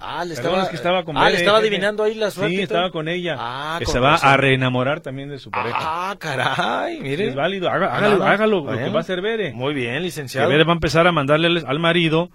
Ah, 0.01 0.24
le 0.24 0.35
estaba, 0.35 0.68
que 0.70 0.77
estaba 0.77 1.05
con 1.05 1.16
ah, 1.16 1.29
le 1.29 1.38
estaba 1.38 1.59
adivinando 1.59 2.05
ahí 2.05 2.14
la 2.14 2.31
suerte. 2.31 2.55
Sí, 2.55 2.62
estaba 2.62 2.90
con 2.90 3.09
ella. 3.09 3.35
Ah, 3.38 3.77
que 3.81 3.85
con 3.85 3.92
se 3.94 3.98
va 4.01 4.12
razón. 4.12 4.29
a 4.31 4.37
reenamorar 4.37 5.01
también 5.01 5.29
de 5.29 5.38
su 5.38 5.51
pareja. 5.51 5.77
Ah, 5.81 6.16
caray, 6.18 7.01
mire. 7.01 7.29
Es 7.29 7.35
válido, 7.35 7.68
haga- 7.68 7.94
hágalo, 7.96 8.24
hágalo, 8.24 8.64
lo 8.64 8.79
que 8.79 8.90
va 8.90 8.98
a 8.98 9.01
hacer 9.03 9.20
Bere. 9.20 9.53
Muy 9.53 9.74
bien, 9.74 9.94
Que 9.94 10.01
licenciado. 10.01 10.48
Bere 10.48 10.62
va 10.64 10.72
a 10.72 10.74
empezar 10.74 11.07
a 11.09 11.12
mandarle 11.12 11.62
al 11.66 11.79
marido 11.81 12.31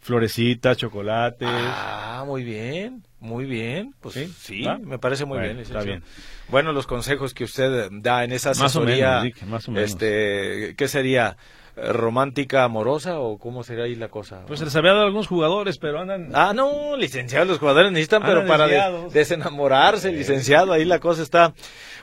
florecitas, 0.00 0.76
chocolates. 0.76 1.48
Ah, 1.50 2.24
muy 2.26 2.42
bien, 2.44 3.02
muy 3.20 3.44
bien. 3.44 3.94
Pues 4.00 4.14
sí, 4.14 4.32
¿Sí? 4.40 4.66
Me 4.82 4.98
parece 4.98 5.24
muy 5.24 5.38
Bueno, 5.38 5.54
bien, 5.54 5.60
está 5.64 5.82
bien. 5.82 6.02
Bueno, 6.48 6.72
los 6.72 6.86
consejos 6.86 7.34
que 7.34 7.44
usted 7.44 7.88
da 7.92 8.24
en 8.24 8.32
esa 8.32 8.50
Más 8.50 8.60
o 8.60 8.64
asesoría, 8.64 9.20
menos, 9.22 9.42
más 9.48 9.68
o 9.68 9.72
menos. 9.72 9.90
este, 9.90 10.74
¿qué 10.76 10.88
sería? 10.88 11.36
¿Romántica 11.76 12.64
amorosa 12.64 13.20
o 13.20 13.38
cómo 13.38 13.62
sería 13.62 13.84
ahí 13.84 13.94
la 13.94 14.08
cosa? 14.08 14.44
Pues 14.46 14.58
se 14.58 14.64
les 14.66 14.74
había 14.76 14.90
dado 14.90 15.02
a 15.04 15.06
algunos 15.06 15.28
jugadores, 15.28 15.78
pero 15.78 16.00
andan... 16.00 16.30
Ah, 16.34 16.52
no, 16.54 16.96
licenciado, 16.96 17.44
los 17.46 17.58
jugadores 17.58 17.90
necesitan, 17.92 18.22
pero 18.22 18.40
Andan 18.40 18.48
para 18.48 18.64
de- 18.66 18.72
desviados. 18.74 19.12
desenamorarse, 19.12 20.12
licenciado, 20.12 20.72
ahí 20.72 20.84
la 20.84 20.98
cosa 20.98 21.22
está. 21.22 21.54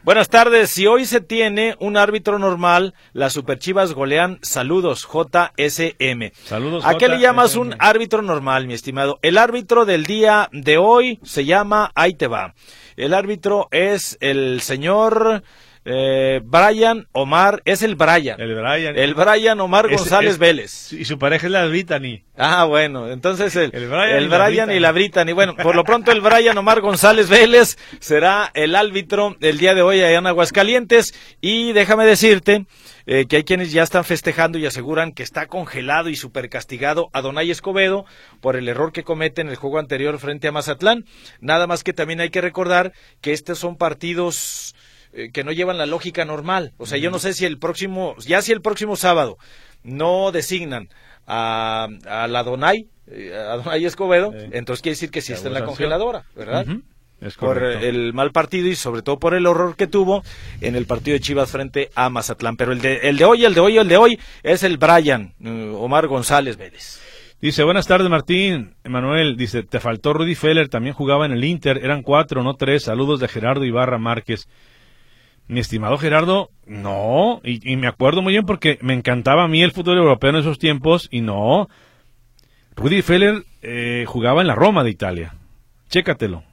Buenas 0.03 0.29
tardes, 0.29 0.69
si 0.69 0.85
hoy 0.85 1.05
se 1.05 1.21
tiene 1.21 1.75
un 1.79 1.97
árbitro 1.97 2.39
normal, 2.39 2.93
las 3.13 3.33
Superchivas 3.33 3.93
golean, 3.93 4.39
saludos, 4.41 5.07
JSM. 5.07 6.31
Saludos, 6.45 6.85
¿A 6.85 6.95
qué 6.97 7.07
le 7.07 7.19
llamas 7.19 7.55
un 7.55 7.75
árbitro 7.79 8.21
normal, 8.21 8.67
mi 8.67 8.73
estimado? 8.73 9.19
El 9.21 9.37
árbitro 9.37 9.85
del 9.85 10.05
día 10.05 10.49
de 10.51 10.77
hoy 10.77 11.19
se 11.23 11.45
llama, 11.45 11.91
ahí 11.95 12.13
te 12.13 12.27
va. 12.27 12.53
El 12.95 13.13
árbitro 13.13 13.67
es 13.71 14.17
el 14.21 14.61
señor 14.61 15.43
eh, 15.89 16.41
Brian 16.43 17.07
Omar, 17.13 17.61
es 17.65 17.81
el 17.81 17.95
Brian. 17.95 18.39
El 18.39 18.55
Brian. 18.55 18.97
El 18.97 19.13
Brian 19.13 19.59
Omar 19.61 19.87
González 19.89 20.33
es- 20.33 20.37
Vélez. 20.37 20.93
Y 20.93 21.05
su 21.05 21.17
pareja 21.17 21.47
es 21.47 21.51
la 21.51 21.65
Brittany. 21.67 22.23
Ah, 22.37 22.65
bueno, 22.65 23.09
entonces 23.09 23.55
el, 23.55 23.71
El 23.73 23.83
el 23.83 23.89
Brian 23.89 24.29
Brian, 24.29 24.69
y 24.69 24.73
la 24.73 24.75
y 24.75 24.79
la 24.81 24.91
Brittany. 24.91 25.31
Bueno, 25.33 25.55
por 25.55 25.75
lo 25.75 25.83
pronto 25.83 26.11
el 26.11 26.21
Brian 26.21 26.57
Omar 26.57 26.81
González 26.81 27.29
Vélez 27.29 27.77
será 27.99 28.51
el 28.53 28.75
árbitro 28.75 29.35
del 29.39 29.57
día 29.57 29.73
de 29.73 29.81
hoy 29.81 30.01
allá 30.01 30.17
en 30.19 30.27
Aguascalientes. 30.27 31.13
Y 31.41 31.71
déjame 31.73 32.05
decirte 32.05 32.65
eh, 33.05 33.25
que 33.27 33.37
hay 33.37 33.43
quienes 33.43 33.71
ya 33.71 33.83
están 33.83 34.03
festejando 34.03 34.57
y 34.57 34.65
aseguran 34.65 35.13
que 35.13 35.23
está 35.23 35.47
congelado 35.47 36.09
y 36.09 36.15
super 36.15 36.49
castigado 36.49 37.09
a 37.13 37.21
Donay 37.21 37.49
Escobedo 37.49 38.05
por 38.41 38.55
el 38.57 38.67
error 38.67 38.91
que 38.91 39.03
comete 39.03 39.41
en 39.41 39.47
el 39.47 39.55
juego 39.55 39.79
anterior 39.79 40.19
frente 40.19 40.47
a 40.47 40.51
Mazatlán. 40.51 41.05
Nada 41.39 41.65
más 41.67 41.83
que 41.83 41.93
también 41.93 42.19
hay 42.19 42.29
que 42.29 42.41
recordar 42.41 42.91
que 43.21 43.31
estos 43.33 43.57
son 43.59 43.77
partidos 43.77 44.75
eh, 45.13 45.31
que 45.31 45.43
no 45.43 45.51
llevan 45.51 45.77
la 45.77 45.85
lógica 45.85 46.25
normal. 46.25 46.73
O 46.77 46.85
sea, 46.85 46.97
yo 46.97 47.11
no 47.11 47.19
sé 47.19 47.33
si 47.33 47.45
el 47.45 47.57
próximo, 47.57 48.15
ya 48.19 48.41
si 48.41 48.51
el 48.51 48.61
próximo 48.61 48.95
sábado 48.95 49.37
no 49.83 50.31
designan 50.31 50.89
a, 51.25 51.87
a 52.05 52.27
la 52.27 52.43
Donay, 52.43 52.87
eh, 53.07 53.33
a 53.35 53.57
Donay 53.57 53.85
Escobedo, 53.85 54.33
entonces 54.51 54.81
quiere 54.81 54.93
decir 54.93 55.11
que 55.11 55.21
sí 55.21 55.33
está 55.33 55.47
en 55.47 55.53
la 55.53 55.65
congeladora, 55.65 56.25
¿verdad? 56.35 56.65
Es 57.19 57.35
Por 57.35 57.63
eh, 57.63 57.89
el 57.89 58.13
mal 58.13 58.31
partido 58.31 58.67
y 58.67 58.75
sobre 58.75 59.01
todo 59.01 59.17
por 59.17 59.33
el 59.33 59.47
horror 59.47 59.75
que 59.75 59.87
tuvo 59.87 60.23
en 60.61 60.75
el 60.75 60.85
partido 60.85 61.15
de 61.15 61.19
Chivas 61.19 61.49
frente 61.49 61.89
a 61.95 62.09
Mazatlán. 62.09 62.57
Pero 62.57 62.73
el 62.73 62.79
de, 62.79 62.97
el 63.09 63.17
de 63.17 63.25
hoy, 63.25 63.43
el 63.43 63.55
de 63.55 63.59
hoy, 63.59 63.77
el 63.77 63.87
de 63.87 63.97
hoy 63.97 64.19
es 64.43 64.61
el 64.61 64.77
Brian 64.77 65.33
Omar 65.41 66.07
González 66.07 66.57
Vélez. 66.57 67.01
Dice, 67.41 67.63
buenas 67.63 67.87
tardes 67.87 68.09
Martín. 68.09 68.75
Emanuel, 68.83 69.35
dice, 69.35 69.63
te 69.63 69.79
faltó 69.79 70.13
Rudy 70.13 70.35
Feller, 70.35 70.69
también 70.69 70.95
jugaba 70.95 71.25
en 71.25 71.31
el 71.31 71.43
Inter, 71.43 71.79
eran 71.83 72.03
cuatro, 72.03 72.43
no 72.43 72.55
tres. 72.55 72.83
Saludos 72.83 73.19
de 73.19 73.27
Gerardo 73.27 73.63
Ibarra 73.65 73.97
Márquez. 73.97 74.47
Mi 75.47 75.59
estimado 75.61 75.97
Gerardo, 75.97 76.49
no, 76.65 77.39
y, 77.43 77.71
y 77.71 77.77
me 77.77 77.87
acuerdo 77.87 78.21
muy 78.21 78.33
bien 78.33 78.45
porque 78.45 78.77
me 78.81 78.93
encantaba 78.93 79.43
a 79.43 79.47
mí 79.47 79.63
el 79.63 79.71
fútbol 79.71 79.97
europeo 79.97 80.31
en 80.31 80.35
esos 80.37 80.59
tiempos, 80.59 81.07
y 81.11 81.21
no. 81.21 81.69
Rudy 82.75 83.01
Feller 83.01 83.43
eh, 83.61 84.03
jugaba 84.07 84.41
en 84.41 84.47
la 84.47 84.55
Roma 84.55 84.83
de 84.83 84.89
Italia. 84.91 85.35
Chécatelo. 85.89 86.43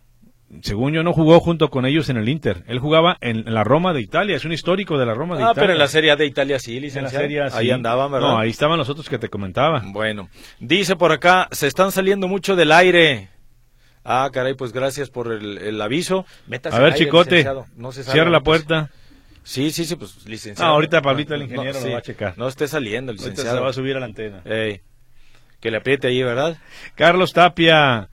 Según 0.62 0.92
yo 0.92 1.02
no 1.02 1.12
jugó 1.12 1.40
junto 1.40 1.68
con 1.68 1.84
ellos 1.84 2.08
en 2.08 2.16
el 2.16 2.28
Inter. 2.28 2.62
Él 2.68 2.78
jugaba 2.78 3.16
en 3.20 3.52
la 3.52 3.64
Roma 3.64 3.92
de 3.92 4.00
Italia, 4.00 4.36
es 4.36 4.44
un 4.44 4.52
histórico 4.52 4.96
de 4.96 5.06
la 5.06 5.12
Roma 5.14 5.36
de 5.36 5.42
Ah, 5.42 5.46
Italia. 5.46 5.60
pero 5.60 5.72
en 5.72 5.78
la 5.80 5.88
Serie 5.88 6.12
A 6.12 6.16
de 6.16 6.26
Italia 6.26 6.60
sí, 6.60 6.76
En 6.76 6.82
la 6.82 6.86
licenciado. 6.86 7.22
Serie 7.24 7.42
Ahí 7.42 7.66
sí. 7.66 7.70
andaban, 7.72 8.12
¿verdad? 8.12 8.28
No, 8.28 8.38
ahí 8.38 8.50
estaban 8.50 8.78
los 8.78 8.88
otros 8.88 9.08
que 9.08 9.18
te 9.18 9.28
comentaba. 9.28 9.82
Bueno, 9.86 10.28
dice 10.60 10.94
por 10.94 11.10
acá, 11.10 11.48
se 11.50 11.66
están 11.66 11.90
saliendo 11.90 12.28
mucho 12.28 12.54
del 12.54 12.70
aire. 12.70 13.30
Ah, 14.04 14.28
caray, 14.32 14.54
pues 14.54 14.72
gracias 14.72 15.10
por 15.10 15.32
el, 15.32 15.58
el 15.58 15.80
aviso. 15.80 16.26
Métase 16.46 16.76
A 16.76 16.80
ver, 16.80 16.92
aire, 16.92 17.04
chicote. 17.06 17.46
No 17.76 17.90
se 17.92 18.04
cierra 18.04 18.30
la 18.30 18.40
pues. 18.40 18.62
puerta. 18.64 18.90
Sí, 19.42 19.70
sí, 19.70 19.84
sí, 19.84 19.96
pues 19.96 20.26
licenciado. 20.26 20.70
Ah, 20.70 20.74
ahorita 20.74 21.02
Pablito, 21.02 21.34
el 21.34 21.40
No, 21.40 21.44
ingeniero, 21.46 21.78
lo 21.78 21.84
sí, 21.84 21.92
va 21.92 21.98
a 21.98 22.02
checar. 22.02 22.34
No 22.38 22.48
esté 22.48 22.66
saliendo, 22.68 23.12
Ahorita 23.12 23.28
licenciado. 23.28 23.58
se 23.58 23.62
va 23.62 23.70
a 23.70 23.72
subir 23.74 23.96
a 23.96 24.00
la 24.00 24.06
antena. 24.06 24.40
Ey, 24.44 24.80
que 25.60 25.70
le 25.70 25.78
apriete 25.78 26.08
ahí, 26.08 26.22
¿verdad? 26.22 26.56
Carlos 26.94 27.32
Tapia, 27.34 28.08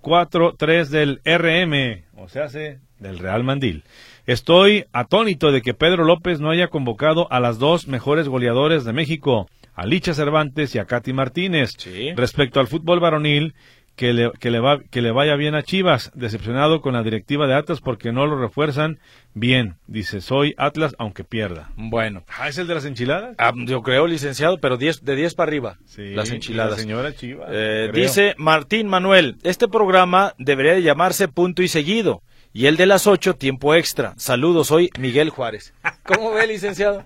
043 0.00 0.90
del 0.90 1.20
RM, 1.24 2.04
o 2.16 2.28
sea, 2.28 2.44
hace 2.44 2.80
del 2.98 3.18
Real 3.18 3.44
Mandil. 3.44 3.84
Estoy 4.26 4.86
atónito 4.92 5.52
de 5.52 5.62
que 5.62 5.74
Pedro 5.74 6.04
López 6.04 6.40
no 6.40 6.50
haya 6.50 6.68
convocado 6.68 7.30
a 7.32 7.40
las 7.40 7.58
dos 7.58 7.86
mejores 7.86 8.28
goleadores 8.28 8.84
de 8.84 8.92
México, 8.92 9.48
a 9.74 9.86
Licha 9.86 10.14
Cervantes 10.14 10.74
y 10.74 10.78
a 10.78 10.84
Katy 10.84 11.12
Martínez. 11.12 11.74
Sí. 11.78 12.12
Respecto 12.14 12.58
al 12.60 12.66
fútbol 12.66 12.98
varonil, 13.00 13.54
que 13.96 14.12
le, 14.12 14.30
que, 14.38 14.50
le 14.50 14.60
va, 14.60 14.80
que 14.90 15.00
le 15.00 15.10
vaya 15.10 15.34
bien 15.36 15.54
a 15.54 15.62
Chivas, 15.62 16.12
decepcionado 16.14 16.82
con 16.82 16.92
la 16.92 17.02
directiva 17.02 17.46
de 17.46 17.54
Atlas 17.54 17.80
porque 17.80 18.12
no 18.12 18.26
lo 18.26 18.38
refuerzan 18.38 18.98
bien. 19.34 19.76
Dice, 19.86 20.20
soy 20.20 20.54
Atlas 20.58 20.94
aunque 20.98 21.24
pierda. 21.24 21.70
Bueno. 21.76 22.24
Ah, 22.38 22.48
¿es 22.48 22.58
el 22.58 22.66
de 22.66 22.74
las 22.74 22.84
enchiladas? 22.84 23.34
Ah, 23.38 23.52
yo 23.56 23.82
creo, 23.82 24.06
licenciado, 24.06 24.58
pero 24.58 24.76
10 24.76 25.04
de 25.04 25.16
10 25.16 25.34
para 25.34 25.48
arriba. 25.48 25.78
Sí, 25.86 26.14
las 26.14 26.30
enchiladas. 26.30 26.72
La 26.72 26.78
señora 26.78 27.14
Chivas. 27.14 27.48
Eh, 27.50 27.90
dice 27.92 28.34
Martín 28.36 28.86
Manuel, 28.86 29.36
este 29.42 29.66
programa 29.66 30.34
debería 30.38 30.74
de 30.74 30.82
llamarse 30.82 31.26
Punto 31.26 31.62
y 31.62 31.68
Seguido. 31.68 32.22
Y 32.52 32.66
el 32.66 32.76
de 32.76 32.86
las 32.86 33.06
8, 33.06 33.34
tiempo 33.34 33.74
extra. 33.74 34.14
Saludos, 34.16 34.68
soy 34.68 34.90
Miguel 34.98 35.30
Juárez. 35.30 35.74
¿Cómo 36.04 36.32
ve, 36.32 36.46
licenciado? 36.46 37.04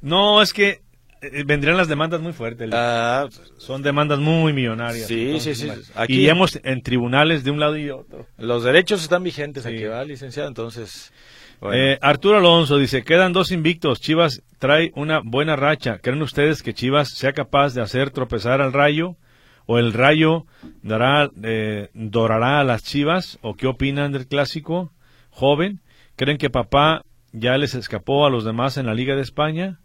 No, 0.00 0.42
es 0.42 0.52
que 0.52 0.83
vendrían 1.44 1.76
las 1.76 1.88
demandas 1.88 2.20
muy 2.20 2.32
fuertes. 2.32 2.70
Ah, 2.72 3.26
Son 3.58 3.82
demandas 3.82 4.18
muy 4.18 4.52
millonarias. 4.52 5.06
Sí, 5.06 5.26
Entonces, 5.26 5.58
sí, 5.58 5.68
sí. 5.70 5.92
Aquí- 5.94 6.20
Y 6.22 6.28
hemos 6.28 6.58
en 6.62 6.82
tribunales 6.82 7.44
de 7.44 7.50
un 7.50 7.60
lado 7.60 7.76
y 7.76 7.90
otro. 7.90 8.26
los 8.38 8.64
derechos 8.64 9.02
están 9.02 9.22
vigentes 9.22 9.62
Sí. 9.64 9.68
aquí, 9.70 9.84
¿va, 9.84 10.04
licenciado? 10.04 10.48
Entonces, 10.48 11.12
bueno. 11.60 11.76
Eh, 11.76 11.98
Arturo 12.02 12.38
Alonso 12.38 12.76
dice, 12.78 13.02
quedan 13.04 13.32
dos 13.32 13.50
invictos. 13.52 14.00
Chivas 14.00 14.42
trae 14.58 14.92
una 14.94 15.20
buena 15.24 15.56
racha. 15.56 15.98
¿Creen 15.98 16.22
ustedes 16.22 16.62
que 16.62 16.74
Chivas 16.74 17.10
sea 17.10 17.32
capaz 17.32 17.74
de 17.74 17.82
hacer 17.82 18.10
tropezar 18.10 18.60
al 18.60 18.72
Rayo? 18.72 19.16
¿O 19.66 19.78
el 19.78 19.92
Rayo 19.94 20.44
dará, 20.82 21.30
eh, 21.42 21.88
dorará 21.94 22.60
a 22.60 22.64
las 22.64 22.82
Chivas? 22.84 23.38
¿O 23.40 23.54
qué 23.54 23.66
opinan 23.66 24.12
del 24.12 24.26
clásico 24.26 24.92
joven? 25.30 25.80
¿Creen 26.16 26.36
que 26.38 26.50
papá 26.50 27.02
ya 27.32 27.56
les 27.56 27.74
escapó 27.74 28.26
a 28.26 28.30
los 28.30 28.44
demás 28.44 28.76
en 28.76 28.86
la 28.86 28.92
Liga 28.94 29.16
de 29.16 29.22
España? 29.22 29.80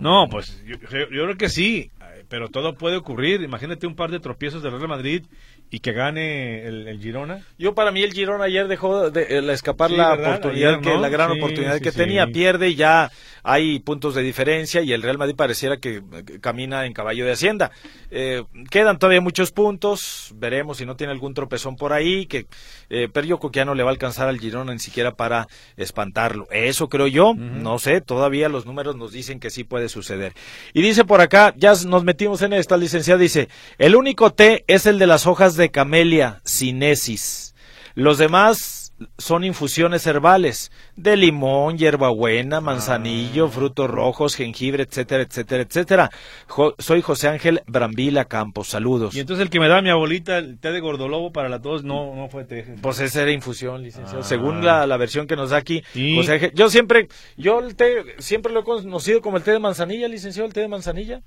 No, 0.00 0.26
pues 0.28 0.62
yo, 0.64 0.76
yo- 0.76 1.08
creo 1.08 1.36
que 1.36 1.48
sí, 1.48 1.90
pero 2.28 2.48
todo 2.48 2.74
puede 2.74 2.96
ocurrir. 2.96 3.42
Imagínate 3.42 3.86
un 3.86 3.94
par 3.96 4.10
de 4.10 4.20
tropiezos 4.20 4.62
del 4.62 4.72
Real 4.72 4.88
Madrid 4.88 5.26
y 5.70 5.80
que 5.80 5.92
gane 5.92 6.64
el, 6.66 6.86
el 6.88 7.00
Girona. 7.00 7.44
Yo 7.58 7.74
para 7.74 7.90
mí 7.90 8.02
el 8.02 8.12
Girón 8.12 8.42
ayer 8.42 8.68
dejó 8.68 9.10
de, 9.10 9.22
eh, 9.22 9.52
escapar 9.52 9.90
Sí, 9.90 9.96
la 9.96 10.10
¿verdad? 10.10 10.30
oportunidad 10.36 10.74
Ayer, 10.74 10.80
que 10.80 10.96
la 10.98 11.08
gran 11.08 11.32
Sí, 11.32 11.38
oportunidad 11.38 11.74
sí, 11.76 11.80
que 11.80 11.92
tenía 11.92 12.26
pierde 12.28 12.68
y 12.68 12.74
ya 12.76 13.10
hay 13.42 13.78
puntos 13.80 14.14
de 14.14 14.22
diferencia 14.22 14.82
y 14.82 14.92
el 14.92 15.02
Real 15.02 15.18
Madrid 15.18 15.34
pareciera 15.36 15.76
que 15.78 16.02
camina 16.40 16.86
en 16.86 16.92
caballo 16.92 17.24
de 17.24 17.32
hacienda. 17.32 17.70
Eh, 18.10 18.44
quedan 18.70 18.98
todavía 18.98 19.20
muchos 19.20 19.52
puntos, 19.52 20.32
veremos 20.36 20.78
si 20.78 20.86
no 20.86 20.96
tiene 20.96 21.12
algún 21.12 21.34
tropezón 21.34 21.76
por 21.76 21.92
ahí 21.92 22.26
que 22.26 22.46
eh, 22.90 23.08
pero 23.12 23.26
yo 23.26 23.38
creo 23.38 23.50
que 23.50 23.56
ya 23.58 23.64
no 23.64 23.74
le 23.74 23.82
va 23.82 23.90
a 23.90 23.92
alcanzar 23.92 24.28
al 24.28 24.38
Girona 24.38 24.72
ni 24.72 24.78
siquiera 24.78 25.14
para 25.14 25.48
espantarlo. 25.76 26.46
Eso 26.50 26.88
creo 26.88 27.06
yo, 27.06 27.34
no 27.34 27.78
sé, 27.78 28.00
todavía 28.00 28.48
los 28.48 28.66
números 28.66 28.96
nos 28.96 29.12
dicen 29.12 29.40
que 29.40 29.50
sí 29.50 29.64
puede 29.64 29.88
suceder. 29.88 30.32
Y 30.72 30.82
dice 30.82 31.04
por 31.04 31.20
acá, 31.20 31.54
ya 31.56 31.72
nos 31.86 32.02
metimos 32.04 32.15
en 32.20 32.52
esta 32.52 32.76
licenciada 32.76 33.20
dice, 33.20 33.48
"El 33.78 33.94
único 33.96 34.32
té 34.32 34.64
es 34.66 34.86
el 34.86 34.98
de 34.98 35.06
las 35.06 35.26
hojas 35.26 35.56
de 35.56 35.70
camelia 35.70 36.40
cinesis. 36.44 37.54
Los 37.94 38.18
demás 38.18 38.92
son 39.18 39.44
infusiones 39.44 40.06
herbales 40.06 40.70
de 40.96 41.16
limón, 41.18 41.76
hierbabuena, 41.76 42.62
manzanillo, 42.62 43.48
frutos 43.48 43.90
rojos, 43.90 44.34
jengibre, 44.34 44.84
etcétera, 44.84 45.22
etcétera, 45.22 45.62
etcétera. 45.62 46.10
Jo- 46.46 46.74
soy 46.78 47.02
José 47.02 47.28
Ángel 47.28 47.60
Brambila 47.66 48.24
Campos. 48.24 48.68
Saludos. 48.68 49.14
Y 49.14 49.20
entonces 49.20 49.42
el 49.42 49.50
que 49.50 49.60
me 49.60 49.68
da 49.68 49.82
mi 49.82 49.90
abuelita, 49.90 50.38
el 50.38 50.58
té 50.58 50.72
de 50.72 50.80
gordolobo 50.80 51.30
para 51.30 51.50
la 51.50 51.60
tos, 51.60 51.84
no, 51.84 52.14
no 52.14 52.28
fue 52.30 52.44
té. 52.44 52.64
Pues 52.80 52.98
esa 53.00 53.20
era 53.22 53.32
infusión, 53.32 53.82
licenciado. 53.82 54.20
Ah. 54.20 54.24
Según 54.26 54.64
la, 54.64 54.86
la 54.86 54.96
versión 54.96 55.26
que 55.26 55.36
nos 55.36 55.50
da 55.50 55.58
aquí, 55.58 55.82
José 56.16 56.32
Ángel- 56.32 56.52
yo 56.54 56.70
siempre, 56.70 57.08
yo 57.36 57.58
el 57.60 57.76
té, 57.76 58.16
siempre 58.18 58.50
lo 58.52 58.60
he 58.60 58.64
conocido 58.64 59.20
como 59.20 59.36
el 59.36 59.42
té 59.42 59.50
de 59.50 59.58
manzanilla, 59.58 60.08
licenciado, 60.08 60.46
el 60.46 60.54
té 60.54 60.60
de 60.60 60.68
manzanilla. 60.68 61.20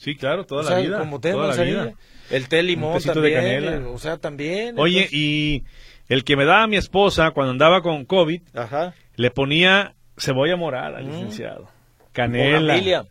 Sí, 0.00 0.16
claro, 0.16 0.46
toda 0.46 0.62
O 0.62 0.64
sea, 0.64 0.76
la 0.76 0.82
vida. 0.82 0.98
como 0.98 1.20
té 1.20 1.28
de 1.28 1.34
toda 1.34 1.54
la 1.54 1.62
vida. 1.62 1.92
El 2.30 2.48
té 2.48 2.56
de 2.56 2.62
limón 2.62 2.98
de 2.98 3.04
también, 3.04 3.34
canela. 3.34 3.72
eh, 3.76 3.84
o 3.84 3.98
sea, 3.98 4.16
también. 4.16 4.78
Oye, 4.78 5.00
entonces- 5.00 5.12
y 5.18 5.64
el 6.08 6.24
que 6.24 6.36
me 6.36 6.46
daba 6.46 6.66
mi 6.66 6.76
esposa 6.76 7.32
cuando 7.32 7.50
andaba 7.50 7.82
con 7.82 8.06
COVID, 8.06 8.40
Ajá. 8.54 8.94
le 9.16 9.30
ponía 9.30 9.94
cebolla 10.16 10.56
morada, 10.56 11.00
Mm. 11.02 11.06
licenciado. 11.06 11.68
Canela. 12.12 12.74
Canela. 12.76 13.04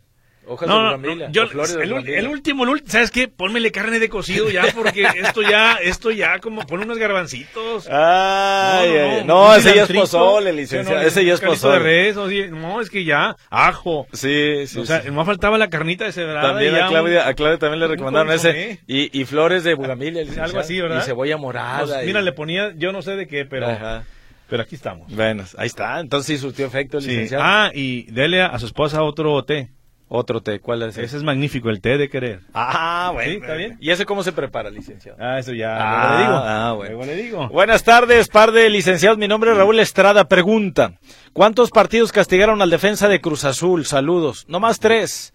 Hojas 0.52 0.68
No, 0.68 0.98
de 0.98 0.98
no, 0.98 1.14
no, 1.14 1.30
yo, 1.30 1.46
flores 1.46 1.72
el, 1.80 1.92
el 2.08 2.26
último, 2.26 2.64
el 2.64 2.70
ul- 2.70 2.82
¿sabes 2.86 3.10
qué? 3.12 3.28
Pónmele 3.28 3.70
carne 3.70 4.00
de 4.00 4.08
cocido 4.08 4.50
ya, 4.50 4.64
porque 4.74 5.02
esto 5.16 5.42
ya, 5.42 5.74
esto 5.74 6.10
ya, 6.10 6.40
como 6.40 6.66
pon 6.66 6.82
unos 6.82 6.98
garbancitos. 6.98 7.88
Ay, 7.88 8.90
No, 8.90 8.94
no, 8.94 9.24
no, 9.24 9.48
no, 9.50 9.54
ese 9.54 9.74
ya 9.76 9.84
es 9.84 9.92
pozole, 9.92 10.52
licenciado. 10.52 11.00
no, 11.00 11.06
ese 11.06 11.24
ya 11.24 11.34
es 11.34 11.40
calito 11.40 11.70
de 11.70 11.78
pozole. 11.78 12.12
res, 12.12 12.50
no, 12.50 12.80
es 12.80 12.90
que 12.90 13.04
ya, 13.04 13.36
ajo. 13.48 14.06
Sí, 14.12 14.66
sí. 14.66 14.78
o 14.80 14.84
sea, 14.86 15.02
sí. 15.02 15.06
nomás 15.08 15.26
faltaba 15.26 15.56
la 15.56 15.70
carnita 15.70 16.04
de 16.04 16.12
cebrada. 16.12 16.48
También 16.48 16.74
a 16.74 16.86
un- 16.86 16.90
Claudia, 16.90 17.28
a 17.28 17.34
Claudia 17.34 17.58
también 17.58 17.80
le 17.80 17.86
recomendaron 17.88 18.32
ese. 18.32 18.48
consomé. 18.48 18.80
Y, 18.86 19.20
y 19.20 19.24
flores 19.24 19.62
de 19.64 19.76
licenciado. 19.76 20.44
Algo 20.44 20.58
así, 20.58 20.80
¿verdad? 20.80 21.02
Y 21.02 21.06
cebolla 21.06 21.36
morada. 21.36 21.80
Pues, 21.86 22.02
y- 22.02 22.06
mira, 22.06 22.20
le 22.22 22.32
ponía, 22.32 22.72
yo 22.76 22.92
no 22.92 23.02
sé 23.02 23.12
de 23.16 23.26
qué, 23.26 23.44
pero, 23.44 23.68
Ajá. 23.68 24.02
pero 24.48 24.62
aquí 24.62 24.74
estamos. 24.74 25.14
Bueno, 25.14 25.44
ahí 25.58 25.66
está. 25.66 26.00
Entonces 26.00 26.26
sí 26.26 26.38
surtió 26.42 26.66
efecto, 26.66 27.00
Sí. 27.00 27.08
licenciado. 27.08 27.44
Ah, 27.46 27.70
y 27.72 28.10
dele 28.10 28.42
a, 28.42 28.46
a 28.46 28.58
su 28.58 28.66
esposa 28.66 29.02
otro 29.02 29.42
té. 29.44 29.68
Otro 30.12 30.40
té, 30.42 30.58
¿cuál 30.58 30.82
es 30.82 30.88
ese? 30.96 31.04
Ese 31.04 31.16
es 31.18 31.22
magnífico, 31.22 31.70
el 31.70 31.80
té 31.80 31.96
de 31.96 32.08
querer. 32.10 32.40
Ah, 32.52 33.10
bueno. 33.14 33.30
Sí, 33.30 33.36
está 33.40 33.54
bien. 33.54 33.76
¿Y 33.80 33.90
ese 33.90 34.04
cómo 34.04 34.24
se 34.24 34.32
prepara, 34.32 34.68
licenciado? 34.68 35.16
Ah, 35.20 35.38
eso 35.38 35.52
ya, 35.52 35.76
Ah, 35.78 36.08
luego 36.08 36.18
le 36.18 36.24
digo. 36.24 36.42
ah, 36.44 36.72
bueno. 36.72 36.94
Luego 36.96 37.06
le 37.12 37.22
digo. 37.22 37.48
Buenas 37.50 37.84
tardes, 37.84 38.26
par 38.28 38.50
de 38.50 38.68
licenciados. 38.70 39.18
Mi 39.18 39.28
nombre 39.28 39.52
es 39.52 39.56
Raúl 39.56 39.78
Estrada. 39.78 40.24
Pregunta: 40.26 40.94
¿Cuántos 41.32 41.70
partidos 41.70 42.10
castigaron 42.10 42.60
al 42.60 42.70
defensa 42.70 43.06
de 43.06 43.20
Cruz 43.20 43.44
Azul? 43.44 43.86
Saludos. 43.86 44.46
No 44.48 44.58
más 44.58 44.80
tres. 44.80 45.32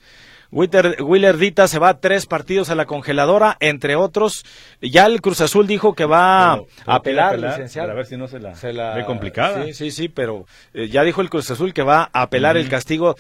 Willer, 0.56 0.96
Willer 1.04 1.38
Dita 1.38 1.68
se 1.68 1.80
va 1.80 1.90
a 1.90 2.00
tres 2.00 2.28
partidos 2.28 2.70
a 2.70 2.76
la 2.76 2.86
congeladora, 2.86 3.58
entre 3.60 3.98
otros. 3.98 4.46
Ya 4.82 5.06
el 5.06 5.20
Cruz 5.22 5.42
Azul 5.42 5.68
dijo 5.68 5.94
que 5.96 6.06
va 6.06 6.54
Pero- 6.56 6.68
pero 6.78 6.92
a 6.92 6.96
apelar, 6.96 7.38
licenciado. 7.40 7.88
Para 7.90 7.98
ver 7.98 8.06
si 8.06 8.16
no 8.16 8.28
se 8.30 8.40
la, 8.40 8.56
Se 8.56 8.72
la- 8.72 8.96
ve 8.96 9.04
complicada. 9.04 9.66
Sí, 9.66 9.74
sí, 9.74 9.92
sí, 9.92 10.08
pero 10.08 10.46
eh, 10.74 10.88
ya 10.88 11.04
dijo 11.04 11.20
el 11.22 11.30
Cruz 11.30 11.52
Azul 11.52 11.74
que 11.74 11.84
va 11.84 12.10
a 12.14 12.22
apelar 12.22 12.56
el 12.56 12.70
castigo. 12.70 13.16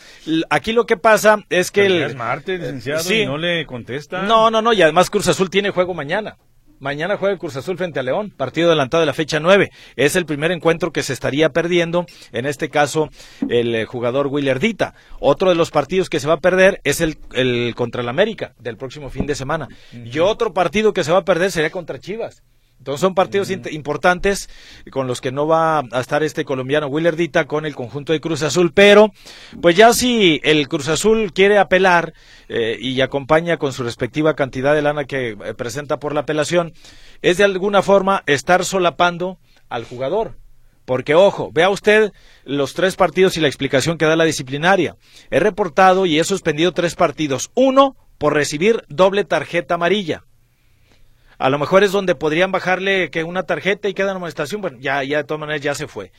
Aquí 0.50 0.72
lo 0.72 0.86
que 0.86 0.96
pasa 0.96 1.40
es 1.50 1.72
que 1.72 1.82
Pero 1.84 1.96
el... 1.96 2.04
es 2.04 2.16
martes, 2.16 2.60
licenciado, 2.62 3.02
sí. 3.04 3.16
y 3.22 3.26
no 3.26 3.38
le 3.38 3.66
contesta. 3.66 4.22
No, 4.22 4.50
no, 4.50 4.62
no, 4.62 4.72
y 4.72 4.82
además 4.82 5.10
Cruz 5.10 5.28
Azul 5.28 5.50
tiene 5.50 5.72
juego 5.72 5.94
mañana. 5.94 6.38
Mañana 6.86 7.18
juega 7.18 7.34
el 7.34 7.40
Cruz 7.40 7.56
Azul 7.56 7.80
frente 7.80 8.00
a 8.00 8.04
León, 8.04 8.30
partido 8.30 8.68
adelantado 8.68 9.02
de 9.02 9.08
la 9.08 9.14
fecha 9.16 9.40
9. 9.40 9.72
Es 9.96 10.16
el 10.16 10.28
primer 10.28 10.52
encuentro 10.52 10.94
que 10.94 11.02
se 11.02 11.14
estaría 11.14 11.50
perdiendo, 11.50 12.06
en 12.32 12.46
este 12.46 12.70
caso 12.70 13.10
el 13.50 13.74
eh, 13.74 13.86
jugador 13.86 14.28
Willer 14.28 14.60
Dita. 14.60 14.94
Otro 15.20 15.50
de 15.50 15.56
los 15.56 15.72
partidos 15.72 16.12
que 16.12 16.20
se 16.20 16.28
va 16.28 16.36
a 16.36 16.40
perder 16.42 16.82
es 16.84 17.02
el, 17.02 17.18
el 17.34 17.74
contra 17.74 18.04
el 18.04 18.08
América 18.08 18.54
del 18.60 18.78
próximo 18.78 19.10
fin 19.10 19.26
de 19.26 19.34
semana. 19.34 19.68
Y 19.94 20.20
otro 20.20 20.54
partido 20.54 20.94
que 20.94 21.04
se 21.04 21.12
va 21.12 21.18
a 21.18 21.26
perder 21.26 21.50
sería 21.50 21.72
contra 21.72 21.98
Chivas. 21.98 22.44
Entonces 22.86 23.02
son 23.02 23.16
partidos 23.16 23.50
importantes 23.50 24.48
con 24.92 25.08
los 25.08 25.20
que 25.20 25.32
no 25.32 25.48
va 25.48 25.80
a 25.80 26.00
estar 26.00 26.22
este 26.22 26.46
colombiano 26.46 26.86
Willer 26.86 27.16
Dita 27.16 27.46
con 27.46 27.66
el 27.66 27.74
conjunto 27.74 28.14
de 28.14 28.22
Cruz 28.22 28.44
Azul, 28.44 28.74
pero 28.76 29.12
pues 29.60 29.76
ya 29.76 29.92
si 29.92 30.40
el 30.44 30.68
Cruz 30.68 30.88
Azul 30.90 31.34
quiere 31.34 31.58
apelar 31.58 32.14
eh, 32.48 32.78
y 32.80 33.02
acompaña 33.02 33.58
con 33.58 33.74
su 33.74 33.82
respectiva 33.82 34.36
cantidad 34.36 34.76
de 34.76 34.84
lana 34.84 35.06
que 35.06 35.30
eh, 35.30 35.56
presenta 35.56 35.98
por 35.98 36.14
la 36.14 36.20
apelación, 36.20 36.74
es 37.24 37.38
de 37.38 37.44
alguna 37.44 37.82
forma 37.82 38.22
estar 38.28 38.64
solapando 38.64 39.40
al 39.68 39.84
jugador. 39.84 40.38
Porque, 40.86 41.16
ojo, 41.16 41.50
vea 41.52 41.72
usted 41.72 42.12
los 42.44 42.76
tres 42.76 42.96
partidos 42.96 43.36
y 43.36 43.42
la 43.42 43.48
explicación 43.48 43.98
que 43.98 44.06
da 44.06 44.16
la 44.16 44.26
disciplinaria. 44.26 44.96
He 45.32 45.40
reportado 45.40 46.06
y 46.06 46.20
he 46.20 46.24
suspendido 46.24 46.72
tres 46.72 46.94
partidos. 46.94 47.50
Uno, 47.56 47.96
por 48.20 48.36
recibir 48.36 48.84
doble 48.90 49.24
tarjeta 49.24 49.74
amarilla. 49.74 50.24
A 51.38 51.50
lo 51.50 51.60
mejor 51.60 51.84
es 51.84 51.92
donde 51.92 52.16
podrían 52.16 52.52
bajarle 52.52 53.10
que 53.10 53.24
una 53.24 53.44
tarjeta 53.44 53.90
y 53.90 53.94
queda 53.94 54.12
en 54.12 54.18
amonestación. 54.18 54.62
Bueno, 54.62 54.78
ya, 54.80 55.04
ya 55.04 55.18
de 55.18 55.24
todas 55.24 55.40
maneras 55.40 55.62
ya 55.62 55.76
se 55.76 55.88
fue. 55.88 56.12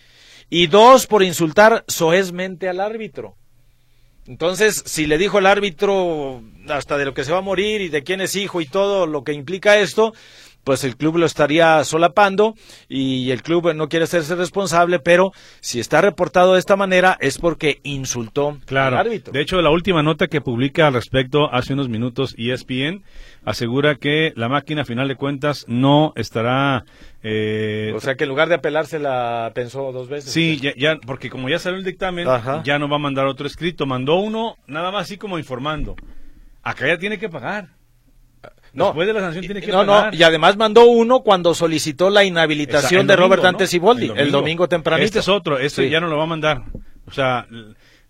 Y 0.50 0.66
dos, 0.66 1.06
por 1.06 1.22
insultar 1.22 1.84
soezmente 1.88 2.68
al 2.68 2.80
árbitro. 2.80 3.36
Entonces, 4.26 4.82
si 4.86 5.06
le 5.06 5.18
dijo 5.18 5.38
el 5.38 5.46
árbitro 5.46 6.42
hasta 6.68 6.98
de 6.98 7.04
lo 7.04 7.14
que 7.14 7.24
se 7.24 7.32
va 7.32 7.38
a 7.38 7.42
morir 7.42 7.80
y 7.80 7.88
de 7.88 8.02
quién 8.02 8.20
es 8.20 8.34
hijo 8.34 8.60
y 8.60 8.66
todo 8.66 9.06
lo 9.06 9.22
que 9.22 9.32
implica 9.32 9.78
esto, 9.78 10.14
pues 10.66 10.82
el 10.82 10.96
club 10.96 11.16
lo 11.18 11.26
estaría 11.26 11.84
solapando 11.84 12.56
y 12.88 13.30
el 13.30 13.40
club 13.44 13.72
no 13.72 13.88
quiere 13.88 14.02
hacerse 14.02 14.34
responsable, 14.34 14.98
pero 14.98 15.30
si 15.60 15.78
está 15.78 16.00
reportado 16.00 16.54
de 16.54 16.58
esta 16.58 16.74
manera 16.74 17.16
es 17.20 17.38
porque 17.38 17.78
insultó 17.84 18.58
Claro. 18.66 18.96
al 18.98 19.06
árbitro. 19.06 19.32
De 19.32 19.40
hecho, 19.40 19.62
la 19.62 19.70
última 19.70 20.02
nota 20.02 20.26
que 20.26 20.40
publica 20.40 20.88
al 20.88 20.94
respecto 20.94 21.48
hace 21.54 21.72
unos 21.74 21.88
minutos 21.88 22.34
ESPN 22.36 23.04
asegura 23.44 23.94
que 23.94 24.32
la 24.34 24.48
máquina, 24.48 24.82
a 24.82 24.84
final 24.84 25.06
de 25.06 25.14
cuentas, 25.14 25.64
no 25.68 26.12
estará. 26.16 26.84
eh, 27.22 27.92
o 27.94 28.00
sea 28.00 28.16
que 28.16 28.24
en 28.24 28.30
lugar 28.30 28.48
de 28.48 28.56
apelarse 28.56 28.98
la 28.98 29.52
pensó 29.54 29.92
dos 29.92 30.08
veces. 30.08 30.32
Sí, 30.32 30.58
ya, 30.60 30.72
ya- 30.76 30.98
porque 31.06 31.30
como 31.30 31.48
ya 31.48 31.60
salió 31.60 31.78
el 31.78 31.84
dictamen, 31.84 32.26
Ajá. 32.28 32.62
ya 32.64 32.80
no 32.80 32.88
va 32.88 32.96
a 32.96 33.00
mandar 33.00 33.26
otro 33.26 33.46
escrito. 33.46 33.86
Mandó 33.86 34.16
uno 34.16 34.56
nada 34.66 34.90
más 34.90 35.02
así 35.04 35.16
como 35.16 35.38
informando. 35.38 35.94
Acá 36.64 36.88
ya 36.88 36.98
tiene 36.98 37.18
que 37.20 37.28
pagar. 37.28 37.68
No, 38.76 38.86
Después 38.86 39.06
de 39.08 39.12
la 39.14 39.20
sanción 39.20 39.44
tiene 39.44 39.60
que 39.62 39.72
no, 39.72 39.84
pagar. 39.86 40.12
no, 40.12 40.18
y 40.18 40.22
además 40.22 40.56
mandó 40.56 40.84
uno 40.86 41.20
cuando 41.20 41.54
solicitó 41.54 42.10
la 42.10 42.22
inhabilitación 42.24 42.84
Esa- 42.84 42.90
de 42.92 43.00
el 43.00 43.06
domingo, 43.06 43.22
Robert 43.26 43.42
¿no? 43.42 43.46
Dante 43.48 43.66
Siboldi, 43.66 44.12
el 44.14 44.30
domingo, 44.30 44.68
tempranito. 44.68 45.06
Este 45.06 45.18
es 45.20 45.28
otro, 45.28 45.58
este 45.58 45.84
Sí. 45.84 45.90
ya 45.90 45.98
no 46.00 46.08
lo 46.08 46.16
va 46.18 46.24
a 46.24 46.26
mandar. 46.26 46.62
O 47.06 47.10
sea, 47.10 47.46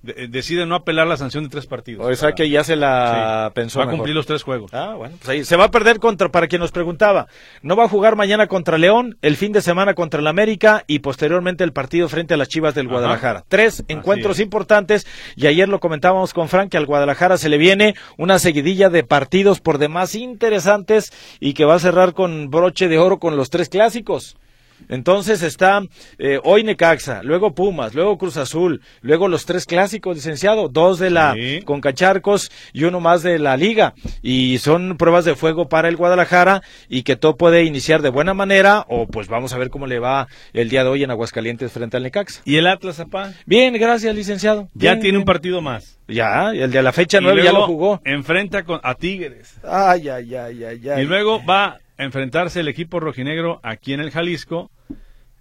de- 0.06 0.28
decide 0.28 0.64
no 0.66 0.74
apelar 0.74 1.06
la 1.06 1.16
sanción 1.16 1.44
de 1.44 1.50
tres 1.50 1.66
partidos. 1.66 2.06
O 2.06 2.14
sea 2.14 2.32
que 2.32 2.48
ya 2.48 2.64
se 2.64 2.76
la 2.76 3.48
Sí. 3.48 3.52
pensó 3.54 3.80
Va 3.80 3.86
a 3.86 3.90
cumplir 3.90 4.14
los 4.14 4.24
tres 4.26 4.42
juegos. 4.42 4.72
Ah, 4.72 4.94
bueno, 4.96 5.16
pues 5.18 5.28
ahí 5.28 5.44
se 5.44 5.56
va 5.56 5.64
a 5.64 5.70
perder 5.70 5.98
contra, 5.98 6.30
para 6.30 6.46
quien 6.48 6.60
nos 6.60 6.72
preguntaba, 6.72 7.26
no 7.62 7.76
va 7.76 7.84
a 7.84 7.88
jugar 7.88 8.16
mañana 8.16 8.46
contra 8.46 8.78
León, 8.78 9.18
el 9.22 9.36
fin 9.36 9.52
de 9.52 9.60
semana 9.60 9.94
contra 9.94 10.20
el 10.20 10.26
América 10.26 10.84
y 10.86 11.00
posteriormente 11.00 11.64
el 11.64 11.72
partido 11.72 12.08
frente 12.08 12.34
a 12.34 12.36
las 12.36 12.48
Chivas 12.48 12.74
del 12.74 12.86
Ajá. 12.86 12.92
Guadalajara. 12.94 13.44
Tres 13.48 13.84
encuentros 13.88 14.38
es. 14.38 14.42
importantes 14.44 15.06
y 15.36 15.46
ayer 15.46 15.68
lo 15.68 15.80
comentábamos 15.80 16.32
con 16.32 16.48
Frank 16.48 16.70
que 16.70 16.76
al 16.76 16.86
Guadalajara 16.86 17.36
se 17.36 17.48
le 17.48 17.58
viene 17.58 17.94
una 18.16 18.38
seguidilla 18.38 18.88
de 18.88 19.02
partidos 19.04 19.60
por 19.60 19.78
demás 19.78 20.14
interesantes 20.14 21.12
y 21.40 21.54
que 21.54 21.64
va 21.64 21.74
a 21.74 21.78
cerrar 21.80 22.14
con 22.14 22.50
broche 22.50 22.88
de 22.88 22.98
oro 22.98 23.18
con 23.18 23.36
los 23.36 23.50
tres 23.50 23.68
clásicos. 23.68 24.36
Entonces 24.88 25.42
está 25.42 25.82
eh, 26.18 26.38
hoy 26.44 26.64
Necaxa, 26.64 27.22
luego 27.22 27.54
Pumas, 27.54 27.94
luego 27.94 28.18
Cruz 28.18 28.36
Azul, 28.36 28.80
luego 29.00 29.28
los 29.28 29.46
tres 29.46 29.66
clásicos, 29.66 30.16
licenciado, 30.16 30.68
dos 30.68 30.98
de 30.98 31.10
la 31.10 31.34
Sí. 31.34 31.60
Concacharcos 31.64 32.50
y 32.72 32.84
uno 32.84 33.00
más 33.00 33.22
de 33.22 33.38
la 33.38 33.56
Liga. 33.56 33.94
Y 34.22 34.58
son 34.58 34.96
pruebas 34.96 35.24
de 35.24 35.34
fuego 35.34 35.68
para 35.68 35.88
el 35.88 35.96
Guadalajara 35.96 36.62
y 36.88 37.02
que 37.02 37.16
todo 37.16 37.36
puede 37.36 37.64
iniciar 37.64 38.02
de 38.02 38.10
buena 38.10 38.34
manera 38.34 38.84
o 38.88 39.06
pues 39.06 39.28
vamos 39.28 39.52
a 39.52 39.58
ver 39.58 39.70
cómo 39.70 39.86
le 39.86 39.98
va 39.98 40.28
el 40.52 40.68
día 40.68 40.84
de 40.84 40.90
hoy 40.90 41.02
en 41.02 41.10
Aguascalientes 41.10 41.72
frente 41.72 41.96
al 41.96 42.02
Necaxa. 42.04 42.42
¿Y 42.44 42.56
el 42.56 42.66
Atlas, 42.66 43.00
apá? 43.00 43.32
Bien, 43.44 43.74
gracias, 43.74 44.14
licenciado. 44.14 44.68
Ya 44.74 44.92
Bien, 44.92 45.02
tiene 45.02 45.18
un 45.18 45.24
partido 45.24 45.60
más. 45.60 45.98
Ya, 46.08 46.52
el 46.52 46.70
de 46.70 46.82
la 46.82 46.92
fecha 46.92 47.18
Y 47.18 47.22
nueve 47.22 47.42
ya 47.42 47.50
luego 47.50 47.66
lo 47.66 47.72
jugó. 47.72 48.00
Enfrenta 48.04 48.64
con, 48.64 48.80
a 48.82 48.94
Tigres. 48.94 49.58
Ay, 49.64 50.08
ay, 50.08 50.34
ay, 50.34 50.64
ay, 50.64 50.88
ay. 50.88 51.02
Y 51.02 51.06
luego 51.06 51.44
va 51.44 51.78
enfrentarse 51.98 52.60
el 52.60 52.68
equipo 52.68 53.00
rojinegro 53.00 53.60
aquí 53.62 53.92
en 53.92 54.00
el 54.00 54.10
Jalisco 54.10 54.70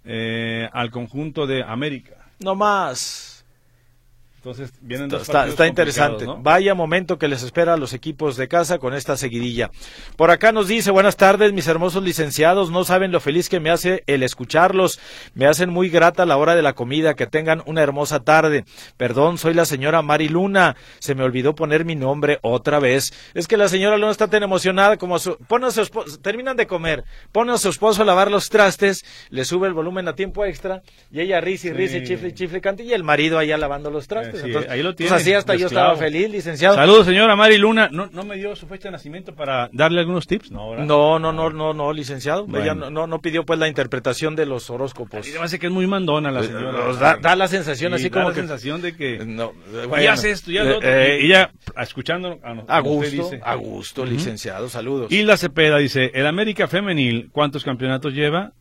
eh, 0.04 0.68
al 0.72 0.90
conjunto 0.90 1.46
de 1.46 1.62
América. 1.62 2.30
No 2.40 2.54
más. 2.54 3.35
Entonces 4.46 4.72
vienen 4.80 5.08
dos 5.08 5.22
Está, 5.28 5.66
interesante. 5.66 6.24
Vaya 6.38 6.72
momento 6.76 7.18
que 7.18 7.26
les 7.26 7.42
espera 7.42 7.74
a 7.74 7.76
los 7.76 7.92
equipos 7.92 8.36
de 8.36 8.46
casa 8.46 8.78
con 8.78 8.94
esta 8.94 9.16
seguidilla. 9.16 9.72
Por 10.14 10.30
acá 10.30 10.52
nos 10.52 10.68
dice, 10.68 10.92
buenas 10.92 11.16
tardes, 11.16 11.52
mis 11.52 11.66
hermosos 11.66 12.04
licenciados. 12.04 12.70
No 12.70 12.84
saben 12.84 13.10
lo 13.10 13.18
feliz 13.18 13.48
que 13.48 13.58
me 13.58 13.70
hace 13.70 14.04
el 14.06 14.22
escucharlos. 14.22 15.00
Me 15.34 15.48
hacen 15.48 15.70
muy 15.70 15.88
grata 15.88 16.24
la 16.26 16.36
hora 16.36 16.54
de 16.54 16.62
la 16.62 16.74
comida. 16.74 17.14
Que 17.14 17.26
tengan 17.26 17.60
una 17.66 17.82
hermosa 17.82 18.20
tarde. 18.20 18.64
Perdón, 18.96 19.36
soy 19.36 19.52
la 19.52 19.64
señora 19.64 20.00
Mari 20.02 20.28
Luna. 20.28 20.76
Se 21.00 21.16
me 21.16 21.24
olvidó 21.24 21.56
poner 21.56 21.84
mi 21.84 21.96
nombre 21.96 22.38
otra 22.42 22.78
vez. 22.78 23.12
Es 23.34 23.48
que 23.48 23.56
la 23.56 23.68
señora 23.68 23.96
Luna 23.96 24.12
está 24.12 24.28
tan 24.28 24.44
emocionada 24.44 24.96
como 24.96 25.18
su... 25.18 25.36
Pone 25.48 25.66
a 25.66 25.70
su 25.72 25.82
esposo, 25.82 26.20
terminan 26.20 26.56
de 26.56 26.68
comer, 26.68 27.02
pone 27.32 27.52
a 27.52 27.58
su 27.58 27.68
esposo 27.68 28.02
a 28.02 28.04
lavar 28.04 28.30
los 28.30 28.48
trastes, 28.48 29.04
le 29.30 29.44
sube 29.44 29.66
el 29.66 29.74
volumen 29.74 30.06
a 30.06 30.14
tiempo 30.14 30.44
extra 30.44 30.82
y 31.10 31.20
ella 31.20 31.40
risa 31.40 31.66
y 31.66 31.72
risa 31.72 31.96
y 31.96 32.00
Sí. 32.02 32.12
chifle 32.12 32.28
y 32.28 32.32
chifle 32.32 32.60
cante 32.60 32.84
y 32.84 32.92
el 32.92 33.02
marido 33.02 33.38
allá 33.40 33.56
lavando 33.56 33.90
los 33.90 34.06
trastes. 34.06 34.35
Eh, 34.36 34.40
sí, 34.42 34.46
Entonces, 34.46 34.70
ahí 34.70 34.82
lo 34.82 34.88
pues 34.90 34.96
tiene, 34.96 35.14
así 35.16 35.32
hasta 35.32 35.54
yo 35.56 35.66
estaba 35.66 35.96
feliz, 35.96 36.30
licenciado. 36.30 36.74
Saludos, 36.74 37.06
señora 37.06 37.36
Mari 37.36 37.58
Luna. 37.58 37.88
¿No, 37.90 38.06
¿No 38.12 38.22
me 38.24 38.36
dio 38.36 38.54
su 38.56 38.66
fecha 38.66 38.88
de 38.88 38.92
nacimiento 38.92 39.34
para 39.34 39.68
darle 39.72 40.00
algunos 40.00 40.26
tips? 40.26 40.50
No, 40.50 40.70
¿verdad? 40.70 40.84
No, 40.86 41.18
no, 41.18 41.32
no, 41.32 41.50
no, 41.50 41.74
no, 41.74 41.92
licenciado. 41.92 42.46
Bueno. 42.46 42.64
Ella 42.64 42.74
no, 42.74 42.90
no, 42.90 43.06
no 43.06 43.20
pidió 43.20 43.44
pues 43.44 43.58
la 43.58 43.68
interpretación 43.68 44.36
de 44.36 44.46
los 44.46 44.70
horóscopos. 44.70 45.28
Y 45.28 45.32
me 45.32 45.44
hace 45.44 45.58
que 45.58 45.66
es 45.66 45.72
muy 45.72 45.86
mandona 45.86 46.30
la 46.30 46.40
Eh, 46.40 46.44
señora. 46.46 46.72
nos 46.72 46.98
da, 46.98 47.16
da 47.16 47.36
la 47.36 47.48
sensación 47.48 47.92
Sí, 47.92 47.96
así 47.96 48.04
da 48.08 48.10
como 48.14 48.28
la 48.28 48.34
que 48.34 48.40
sensación 48.40 48.82
de 48.82 48.96
que 48.96 49.24
no, 49.26 49.52
y 49.82 49.86
bueno, 49.86 50.10
hace 50.12 50.30
esto, 50.30 50.50
ya 50.50 50.64
lo 50.64 50.70
eh, 50.70 50.74
otro. 50.76 50.88
eh, 50.88 51.18
y 51.22 51.26
ella 51.26 51.50
escuchando 51.80 52.38
a, 52.42 52.76
a 52.76 52.80
gusto, 52.80 53.10
dice. 53.10 53.40
a 53.42 53.54
gusto, 53.54 54.04
licenciado, 54.04 54.68
saludos. 54.68 55.10
Hilda 55.12 55.36
Cepeda 55.36 55.78
dice, 55.78 56.10
el 56.14 56.26
América 56.26 56.68
femenil, 56.68 57.28
¿cuántos 57.32 57.64
campeonatos 57.64 58.12
lleva? 58.14 58.52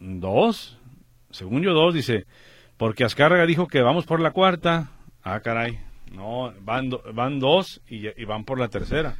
Dos. 0.00 0.78
Según 1.30 1.62
yo, 1.62 1.72
dos, 1.72 1.92
dice. 1.94 2.24
Porque 2.76 3.04
Azcárraga 3.04 3.44
dijo 3.46 3.66
que 3.66 3.80
vamos 3.82 4.06
por 4.06 4.20
la 4.20 4.30
cuarta. 4.30 4.90
Ah, 5.30 5.40
caray. 5.40 5.78
No, 6.10 6.54
van, 6.62 6.88
do- 6.88 7.02
van 7.12 7.38
dos 7.38 7.82
y, 7.86 8.08
y 8.20 8.24
van 8.24 8.44
por 8.44 8.58
la 8.58 8.68
tercera. 8.68 9.14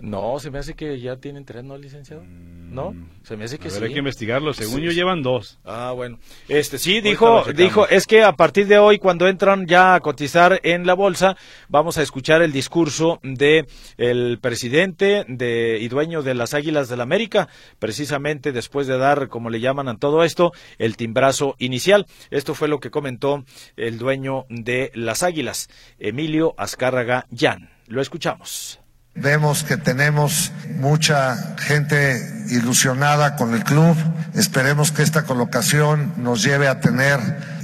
No, 0.00 0.38
se 0.38 0.50
me 0.50 0.58
hace 0.58 0.74
que 0.74 1.00
ya 1.00 1.16
tienen 1.16 1.44
tres, 1.44 1.64
¿no, 1.64 1.76
licenciado? 1.78 2.22
¿No? 2.24 2.92
Mm, 2.92 3.08
se 3.22 3.36
me 3.36 3.44
hace 3.44 3.58
que 3.58 3.70
sí. 3.70 3.82
Hay 3.82 3.92
que 3.92 3.98
investigarlo. 3.98 4.52
Según 4.52 4.80
yo 4.80 4.90
llevan 4.90 5.22
dos. 5.22 5.58
Ah, 5.64 5.92
bueno. 5.94 6.18
Este 6.48 6.78
sí 6.78 7.00
dijo, 7.00 7.44
dijo, 7.54 7.88
es 7.88 8.06
que 8.06 8.22
a 8.22 8.32
partir 8.32 8.66
de 8.66 8.78
hoy 8.78 8.98
cuando 8.98 9.26
entran 9.26 9.66
ya 9.66 9.94
a 9.94 10.00
cotizar 10.00 10.60
en 10.62 10.86
la 10.86 10.94
bolsa, 10.94 11.36
vamos 11.68 11.96
a 11.96 12.02
escuchar 12.02 12.42
el 12.42 12.52
discurso 12.52 13.18
de 13.22 13.66
el 13.96 14.38
presidente 14.40 15.24
de 15.28 15.78
y 15.80 15.88
dueño 15.88 16.22
de 16.22 16.34
las 16.34 16.52
Águilas 16.54 16.88
del 16.88 16.98
la 16.98 17.04
América, 17.04 17.48
precisamente 17.78 18.52
después 18.52 18.86
de 18.86 18.98
dar, 18.98 19.28
como 19.28 19.48
le 19.48 19.60
llaman 19.60 19.88
a 19.88 19.96
todo 19.96 20.24
esto, 20.24 20.52
el 20.78 20.96
timbrazo 20.96 21.54
inicial. 21.58 22.06
Esto 22.30 22.54
fue 22.54 22.68
lo 22.68 22.80
que 22.80 22.90
comentó 22.90 23.44
el 23.76 23.98
dueño 23.98 24.44
de 24.50 24.90
las 24.94 25.22
Águilas, 25.22 25.70
Emilio 25.98 26.54
Azcárraga 26.58 27.26
Jan. 27.34 27.70
Lo 27.86 28.02
escuchamos. 28.02 28.80
Vemos 29.20 29.64
que 29.64 29.76
tenemos 29.76 30.52
mucha 30.76 31.56
gente 31.58 32.46
ilusionada 32.50 33.36
con 33.36 33.54
el 33.54 33.64
club. 33.64 33.96
Esperemos 34.34 34.92
que 34.92 35.02
esta 35.02 35.24
colocación 35.24 36.14
nos 36.16 36.42
lleve 36.42 36.68
a 36.68 36.80
tener 36.80 37.20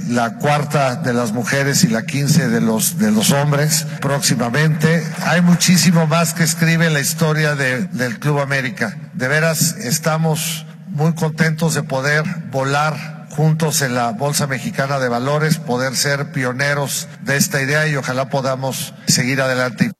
la 0.09 0.35
cuarta 0.35 0.95
de 0.95 1.13
las 1.13 1.31
mujeres 1.31 1.83
y 1.83 1.87
la 1.87 2.03
quince 2.03 2.47
de 2.49 2.61
los, 2.61 2.97
de 2.97 3.11
los 3.11 3.31
hombres 3.31 3.87
próximamente. 4.01 5.03
Hay 5.25 5.41
muchísimo 5.41 6.07
más 6.07 6.33
que 6.33 6.43
escribe 6.43 6.89
la 6.89 6.99
historia 6.99 7.55
del 7.55 8.19
Club 8.19 8.39
América. 8.39 8.95
De 9.13 9.27
veras, 9.27 9.75
estamos 9.77 10.65
muy 10.87 11.13
contentos 11.15 11.73
de 11.73 11.83
poder 11.83 12.23
volar 12.51 13.27
juntos 13.35 13.81
en 13.81 13.95
la 13.95 14.11
Bolsa 14.11 14.47
Mexicana 14.47 14.99
de 14.99 15.09
Valores, 15.09 15.57
poder 15.57 15.95
ser 15.95 16.31
pioneros 16.31 17.07
de 17.21 17.35
esta 17.37 17.61
idea 17.61 17.87
y 17.87 17.95
ojalá 17.95 18.29
podamos 18.29 18.93
seguir 19.07 19.41
adelante. 19.41 19.91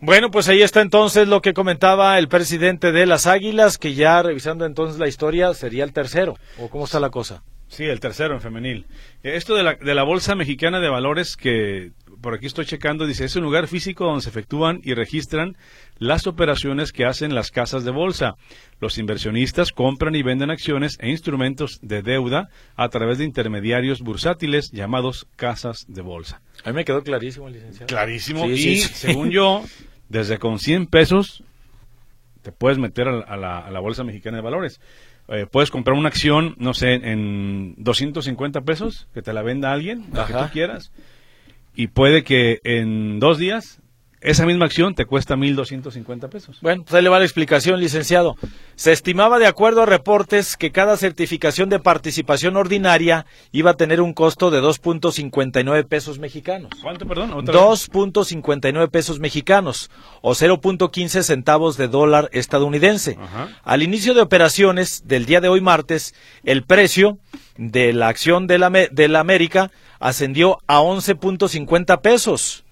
Bueno, 0.00 0.30
pues 0.30 0.48
ahí 0.48 0.62
está 0.62 0.80
entonces 0.80 1.26
lo 1.26 1.42
que 1.42 1.54
comentaba 1.54 2.18
el 2.18 2.28
presidente 2.28 2.92
de 2.92 3.04
las 3.04 3.26
Águilas, 3.26 3.78
que 3.78 3.94
ya 3.94 4.22
revisando 4.22 4.64
entonces 4.64 5.00
la 5.00 5.08
historia 5.08 5.52
sería 5.54 5.82
el 5.82 5.92
tercero. 5.92 6.36
¿O 6.58 6.68
cómo 6.68 6.84
está 6.84 7.00
la 7.00 7.10
cosa? 7.10 7.42
Sí, 7.66 7.84
el 7.84 7.98
tercero 7.98 8.34
en 8.34 8.40
femenil. 8.40 8.86
Esto 9.24 9.56
de 9.56 9.64
la, 9.64 9.74
de 9.74 9.94
la 9.94 10.04
Bolsa 10.04 10.36
Mexicana 10.36 10.78
de 10.78 10.88
Valores, 10.88 11.36
que 11.36 11.90
por 12.20 12.34
aquí 12.34 12.46
estoy 12.46 12.66
checando, 12.66 13.06
dice, 13.06 13.24
es 13.24 13.36
un 13.36 13.42
lugar 13.42 13.68
físico 13.68 14.04
donde 14.04 14.22
se 14.22 14.28
efectúan 14.28 14.80
y 14.82 14.94
registran 14.94 15.56
las 15.98 16.26
operaciones 16.26 16.92
que 16.92 17.04
hacen 17.04 17.34
las 17.34 17.50
casas 17.50 17.84
de 17.84 17.90
bolsa. 17.90 18.36
Los 18.80 18.98
inversionistas 18.98 19.72
compran 19.72 20.14
y 20.14 20.22
venden 20.22 20.50
acciones 20.50 20.98
e 21.00 21.10
instrumentos 21.10 21.78
de 21.82 22.02
deuda 22.02 22.48
a 22.76 22.88
través 22.88 23.18
de 23.18 23.24
intermediarios 23.24 24.02
bursátiles 24.02 24.70
llamados 24.70 25.26
casas 25.36 25.84
de 25.88 26.02
bolsa. 26.02 26.40
A 26.64 26.70
mí 26.70 26.76
me 26.76 26.84
quedó 26.84 27.02
clarísimo, 27.02 27.48
licenciado. 27.48 27.86
Clarísimo. 27.86 28.46
y 28.46 28.78
según 28.78 29.30
yo, 29.30 29.62
desde 30.08 30.38
con 30.38 30.58
100 30.58 30.86
pesos 30.86 31.42
te 32.42 32.52
puedes 32.52 32.78
meter 32.78 33.08
a, 33.08 33.36
la, 33.36 33.80
Bolsa 33.80 34.04
Mexicana 34.04 34.38
de 34.38 34.42
Valores. 34.42 34.80
Eh, 35.28 35.46
puedes 35.50 35.70
comprar 35.70 35.98
una 35.98 36.08
acción, 36.08 36.54
no 36.58 36.72
sé, 36.72 36.94
en 36.94 37.74
250 37.76 38.62
pesos, 38.62 39.08
que 39.12 39.20
te 39.20 39.34
la 39.34 39.42
venda 39.42 39.72
alguien, 39.72 40.06
la 40.12 40.26
que 40.26 40.32
tú 40.32 40.48
quieras, 40.52 40.90
y 41.78 41.86
puede 41.86 42.24
que 42.24 42.58
en 42.64 43.20
dos 43.20 43.38
días 43.38 43.80
esa 44.20 44.44
misma 44.44 44.64
acción 44.64 44.96
te 44.96 45.04
cuesta 45.04 45.36
1.250 45.36 46.28
pesos. 46.28 46.58
Bueno, 46.60 46.82
pues 46.82 46.92
ahí 46.92 47.04
le 47.04 47.08
va 47.08 47.20
la 47.20 47.24
explicación, 47.24 47.78
licenciado. 47.78 48.34
Se 48.74 48.90
estimaba, 48.90 49.38
de 49.38 49.46
acuerdo 49.46 49.82
a 49.82 49.86
reportes, 49.86 50.56
que 50.56 50.72
cada 50.72 50.96
certificación 50.96 51.68
de 51.68 51.78
participación 51.78 52.56
ordinaria 52.56 53.26
iba 53.52 53.70
a 53.70 53.74
tener 53.74 54.00
un 54.00 54.12
costo 54.14 54.50
de 54.50 54.60
2.59 54.60 55.86
pesos 55.86 56.18
mexicanos. 56.18 56.70
¿Cuánto, 56.82 57.06
perdón? 57.06 57.30
2.59 57.30 58.90
pesos 58.90 59.20
mexicanos, 59.20 59.88
o 60.20 60.32
0.15 60.32 61.22
centavos 61.22 61.76
de 61.76 61.86
dólar 61.86 62.28
estadounidense. 62.32 63.16
Al 63.62 63.84
inicio 63.84 64.14
de 64.14 64.22
operaciones 64.22 65.06
del 65.06 65.26
día 65.26 65.40
de 65.40 65.48
hoy 65.48 65.60
martes, 65.60 66.12
el 66.42 66.64
precio 66.64 67.18
de 67.56 67.92
la 67.92 68.08
acción 68.08 68.48
de 68.48 68.58
la, 68.58 68.68
de 68.70 69.08
la 69.08 69.20
América 69.20 69.70
ascendió 70.00 70.58
a 70.66 70.80
11.50 70.80 72.00
pesos 72.00 72.64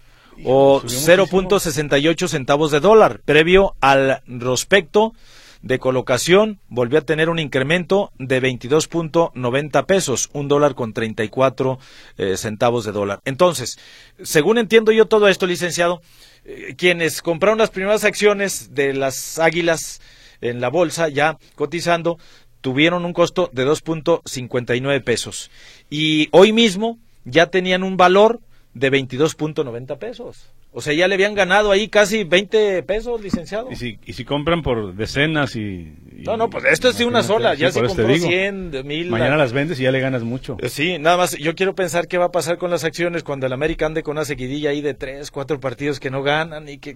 o 0.44 0.82
0.68 0.82 2.28
centavos 2.28 2.70
de 2.70 2.80
dólar. 2.80 3.20
Previo 3.24 3.74
al 3.80 4.22
prospecto 4.38 5.14
de 5.62 5.78
colocación 5.78 6.60
volvió 6.68 6.98
a 6.98 7.02
tener 7.02 7.28
un 7.28 7.38
incremento 7.38 8.12
de 8.18 8.40
22.90 8.40 9.86
pesos, 9.86 10.30
un 10.32 10.48
dólar 10.48 10.74
con 10.74 10.92
34 10.92 11.78
eh, 12.18 12.36
centavos 12.36 12.84
de 12.84 12.92
dólar. 12.92 13.20
Entonces, 13.24 13.78
según 14.22 14.58
entiendo 14.58 14.92
yo 14.92 15.06
todo 15.06 15.28
esto, 15.28 15.46
licenciado, 15.46 16.02
eh, 16.44 16.74
quienes 16.76 17.22
compraron 17.22 17.58
las 17.58 17.70
primeras 17.70 18.04
acciones 18.04 18.74
de 18.74 18.94
las 18.94 19.38
águilas 19.38 20.00
en 20.40 20.60
la 20.60 20.68
bolsa 20.68 21.08
ya 21.08 21.38
cotizando, 21.54 22.18
tuvieron 22.60 23.04
un 23.04 23.12
costo 23.12 23.50
de 23.52 23.66
2.59 23.66 25.02
pesos. 25.02 25.50
Y 25.90 26.28
hoy 26.32 26.52
mismo 26.52 26.98
ya 27.26 27.48
tenían 27.48 27.82
un 27.82 27.98
valor 27.98 28.40
de 28.72 28.90
22.90 28.90 29.98
pesos. 29.98 30.48
O 30.78 30.82
sea, 30.82 30.92
ya 30.92 31.08
le 31.08 31.14
habían 31.14 31.34
ganado 31.34 31.72
ahí 31.72 31.88
casi 31.88 32.24
20 32.24 32.82
pesos, 32.82 33.22
licenciado. 33.22 33.72
Y 33.72 33.76
si, 33.76 33.98
y 34.04 34.12
si 34.12 34.26
compran 34.26 34.60
por 34.60 34.94
decenas 34.94 35.56
y... 35.56 35.94
no, 36.18 36.36
no, 36.36 36.50
pues 36.50 36.66
esto 36.66 36.90
es 36.90 36.98
de 36.98 37.06
una 37.06 37.22
sola. 37.22 37.54
ya 37.54 37.72
se 37.72 37.82
compró 37.82 38.14
100, 38.14 38.86
1000... 38.86 39.10
Mañana 39.10 39.38
las 39.38 39.54
vendes 39.54 39.80
y 39.80 39.84
ya 39.84 39.90
le 39.90 40.00
ganas 40.00 40.22
mucho. 40.22 40.58
Eh, 40.60 40.68
sí, 40.68 40.98
nada 40.98 41.16
más. 41.16 41.34
Yo 41.38 41.54
quiero 41.54 41.74
pensar 41.74 42.08
qué 42.08 42.18
va 42.18 42.26
a 42.26 42.30
pasar 42.30 42.58
con 42.58 42.70
las 42.70 42.84
acciones 42.84 43.22
cuando 43.22 43.46
el 43.46 43.54
América 43.54 43.86
ande 43.86 44.02
con 44.02 44.18
una 44.18 44.26
seguidilla 44.26 44.68
ahí 44.68 44.82
de 44.82 44.92
3, 44.92 45.30
4 45.30 45.60
partidos 45.60 45.98
que 45.98 46.10
no 46.10 46.22
ganan 46.22 46.68
y 46.68 46.76
que... 46.76 46.92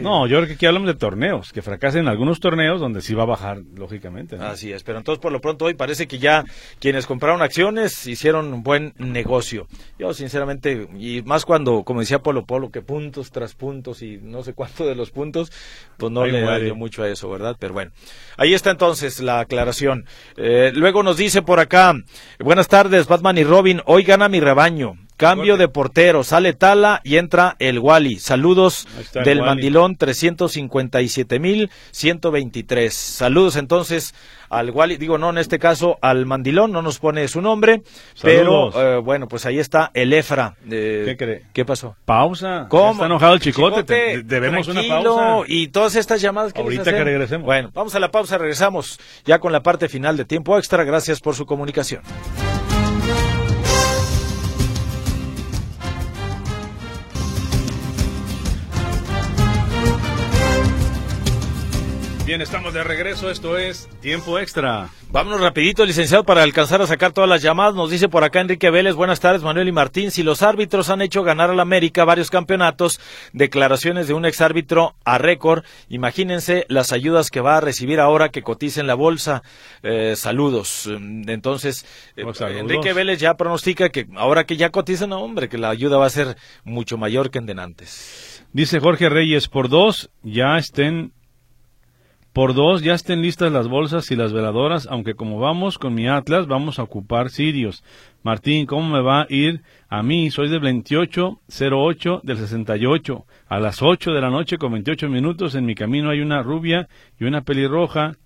No, 0.00 0.28
yo 0.28 0.36
creo 0.36 0.46
que 0.46 0.54
aquí 0.54 0.66
hablamos 0.66 0.86
de 0.86 0.94
torneos, 0.94 1.52
que 1.52 1.60
fracasen 1.60 2.06
algunos 2.06 2.38
torneos 2.38 2.78
donde 2.78 3.02
sí 3.02 3.14
va 3.14 3.24
a 3.24 3.26
bajar, 3.26 3.62
lógicamente. 3.76 4.36
Así 4.36 4.70
es, 4.70 4.84
pero 4.84 4.98
entonces 4.98 5.20
por 5.20 5.32
lo 5.32 5.40
pronto 5.40 5.64
hoy 5.64 5.74
parece 5.74 6.06
que 6.06 6.20
ya 6.20 6.44
quienes 6.78 7.04
compraron 7.04 7.42
acciones 7.42 8.06
hicieron 8.06 8.54
un 8.54 8.62
buen 8.62 8.94
negocio. 8.98 9.66
Yo 9.98 10.14
sinceramente, 10.14 10.86
y 10.96 11.22
más 11.22 11.44
cuando, 11.44 11.82
como 11.82 11.98
decía 11.98 12.20
Polo 12.20 12.44
Polo, 12.44 12.70
que 12.70 12.80
puntos 12.80 13.23
tras 13.30 13.54
puntos 13.54 14.02
y 14.02 14.18
no 14.18 14.42
sé 14.42 14.54
cuánto 14.54 14.86
de 14.86 14.94
los 14.94 15.10
puntos, 15.10 15.52
pues 15.96 16.12
no 16.12 16.26
le 16.26 16.42
valió 16.42 16.74
mucho 16.74 17.02
a 17.02 17.08
eso, 17.08 17.28
¿verdad? 17.30 17.56
Pero 17.58 17.74
bueno, 17.74 17.92
ahí 18.36 18.54
está 18.54 18.70
entonces 18.70 19.20
la 19.20 19.40
aclaración. 19.40 20.06
Eh, 20.36 20.72
luego 20.74 21.02
nos 21.02 21.16
dice 21.16 21.42
por 21.42 21.60
acá, 21.60 21.94
buenas 22.38 22.68
tardes, 22.68 23.06
Batman 23.06 23.38
y 23.38 23.44
Robin, 23.44 23.82
hoy 23.86 24.02
gana 24.02 24.28
mi 24.28 24.40
rebaño. 24.40 24.96
Cambio 25.16 25.56
de 25.56 25.68
portero, 25.68 26.24
sale 26.24 26.54
Tala 26.54 27.00
y 27.04 27.18
entra 27.18 27.54
el 27.60 27.78
Wally. 27.78 28.18
Saludos 28.18 28.88
del 29.12 29.42
Mandilón 29.42 29.96
357 29.96 31.38
mil 31.38 31.70
123. 31.92 32.92
Saludos 32.92 33.54
entonces 33.54 34.12
al 34.50 34.70
Wally, 34.70 34.96
digo 34.96 35.16
no 35.16 35.30
en 35.30 35.38
este 35.38 35.60
caso 35.60 35.98
al 36.02 36.26
Mandilón, 36.26 36.72
no 36.72 36.82
nos 36.82 36.98
pone 36.98 37.28
su 37.28 37.40
nombre, 37.40 37.82
pero 38.22 38.70
eh, 38.74 38.98
bueno, 38.98 39.28
pues 39.28 39.46
ahí 39.46 39.60
está 39.60 39.92
el 39.94 40.12
Efra. 40.12 40.56
¿Qué 40.68 41.14
cree? 41.16 41.42
¿Qué 41.52 41.64
pasó? 41.64 41.94
Pausa. 42.04 42.66
¿Cómo? 42.68 42.92
Está 42.92 43.06
enojado 43.06 43.34
el 43.34 43.40
chicote, 43.40 44.22
debemos 44.24 44.66
una 44.66 44.82
pausa. 44.82 45.44
Y 45.46 45.68
todas 45.68 45.94
estas 45.94 46.20
llamadas 46.20 46.52
que 46.52 46.60
Ahorita 46.60 46.92
que 46.92 47.04
regresemos. 47.04 47.46
Bueno, 47.46 47.70
vamos 47.72 47.94
a 47.94 48.00
la 48.00 48.10
pausa, 48.10 48.36
regresamos 48.36 48.98
ya 49.24 49.38
con 49.38 49.52
la 49.52 49.62
parte 49.62 49.88
final 49.88 50.16
de 50.16 50.24
tiempo 50.24 50.58
extra. 50.58 50.82
Gracias 50.82 51.20
por 51.20 51.36
su 51.36 51.46
comunicación. 51.46 52.02
Bien, 62.26 62.40
estamos 62.40 62.72
de 62.72 62.82
regreso. 62.82 63.30
Esto 63.30 63.58
es 63.58 63.86
Tiempo 64.00 64.38
Extra. 64.38 64.88
Vámonos 65.10 65.42
rapidito, 65.42 65.84
licenciado, 65.84 66.24
para 66.24 66.42
alcanzar 66.42 66.80
a 66.80 66.86
sacar 66.86 67.12
todas 67.12 67.28
las 67.28 67.42
llamadas. 67.42 67.74
Nos 67.74 67.90
dice 67.90 68.08
por 68.08 68.24
acá 68.24 68.40
Enrique 68.40 68.70
Vélez, 68.70 68.94
buenas 68.94 69.20
tardes, 69.20 69.42
Manuel 69.42 69.68
y 69.68 69.72
Martín. 69.72 70.10
Si 70.10 70.22
los 70.22 70.40
árbitros 70.40 70.88
han 70.88 71.02
hecho 71.02 71.22
ganar 71.22 71.50
al 71.50 71.60
América 71.60 72.06
varios 72.06 72.30
campeonatos, 72.30 72.98
declaraciones 73.34 74.08
de 74.08 74.14
un 74.14 74.24
exárbitro 74.24 74.94
a 75.04 75.18
récord, 75.18 75.64
imagínense 75.90 76.64
las 76.70 76.92
ayudas 76.92 77.30
que 77.30 77.42
va 77.42 77.58
a 77.58 77.60
recibir 77.60 78.00
ahora 78.00 78.30
que 78.30 78.40
cotiza 78.40 78.80
en 78.80 78.86
la 78.86 78.94
bolsa. 78.94 79.42
Eh, 79.82 80.14
saludos. 80.16 80.88
Entonces, 80.90 81.84
eh, 82.16 82.24
Enrique 82.56 82.94
Vélez 82.94 83.20
ya 83.20 83.34
pronostica 83.34 83.90
que 83.90 84.06
ahora 84.16 84.44
que 84.44 84.56
ya 84.56 84.70
cotizan, 84.70 85.12
hombre, 85.12 85.50
que 85.50 85.58
la 85.58 85.68
ayuda 85.68 85.98
va 85.98 86.06
a 86.06 86.10
ser 86.10 86.38
mucho 86.64 86.96
mayor 86.96 87.30
que 87.30 87.36
en 87.36 87.44
denantes. 87.44 88.42
Dice 88.54 88.80
Jorge 88.80 89.10
Reyes, 89.10 89.48
por 89.48 89.68
dos 89.68 90.08
ya 90.22 90.56
estén 90.56 91.12
por 92.34 92.52
dos, 92.52 92.82
ya 92.82 92.94
estén 92.94 93.22
listas 93.22 93.52
las 93.52 93.68
bolsas 93.68 94.10
y 94.10 94.16
las 94.16 94.32
veladoras, 94.32 94.88
aunque 94.90 95.14
como 95.14 95.38
vamos 95.38 95.78
con 95.78 95.94
mi 95.94 96.08
Atlas, 96.08 96.48
vamos 96.48 96.80
a 96.80 96.82
ocupar 96.82 97.30
Sirios. 97.30 97.84
Martín, 98.24 98.66
¿cómo 98.66 98.88
me 98.88 99.00
va 99.00 99.22
a 99.22 99.26
ir? 99.28 99.62
A 99.88 100.02
mí, 100.02 100.32
soy 100.32 100.48
del 100.48 100.60
2808 100.62 102.22
del 102.24 102.36
68. 102.36 103.24
A 103.46 103.60
las 103.60 103.82
8 103.82 104.10
de 104.10 104.20
la 104.20 104.30
noche 104.30 104.58
con 104.58 104.72
28 104.72 105.08
minutos, 105.08 105.54
en 105.54 105.64
mi 105.64 105.76
camino 105.76 106.10
hay 106.10 106.22
una 106.22 106.42
rubia 106.42 106.88
y 107.20 107.24
una 107.24 107.42
pelirroja. 107.42 108.16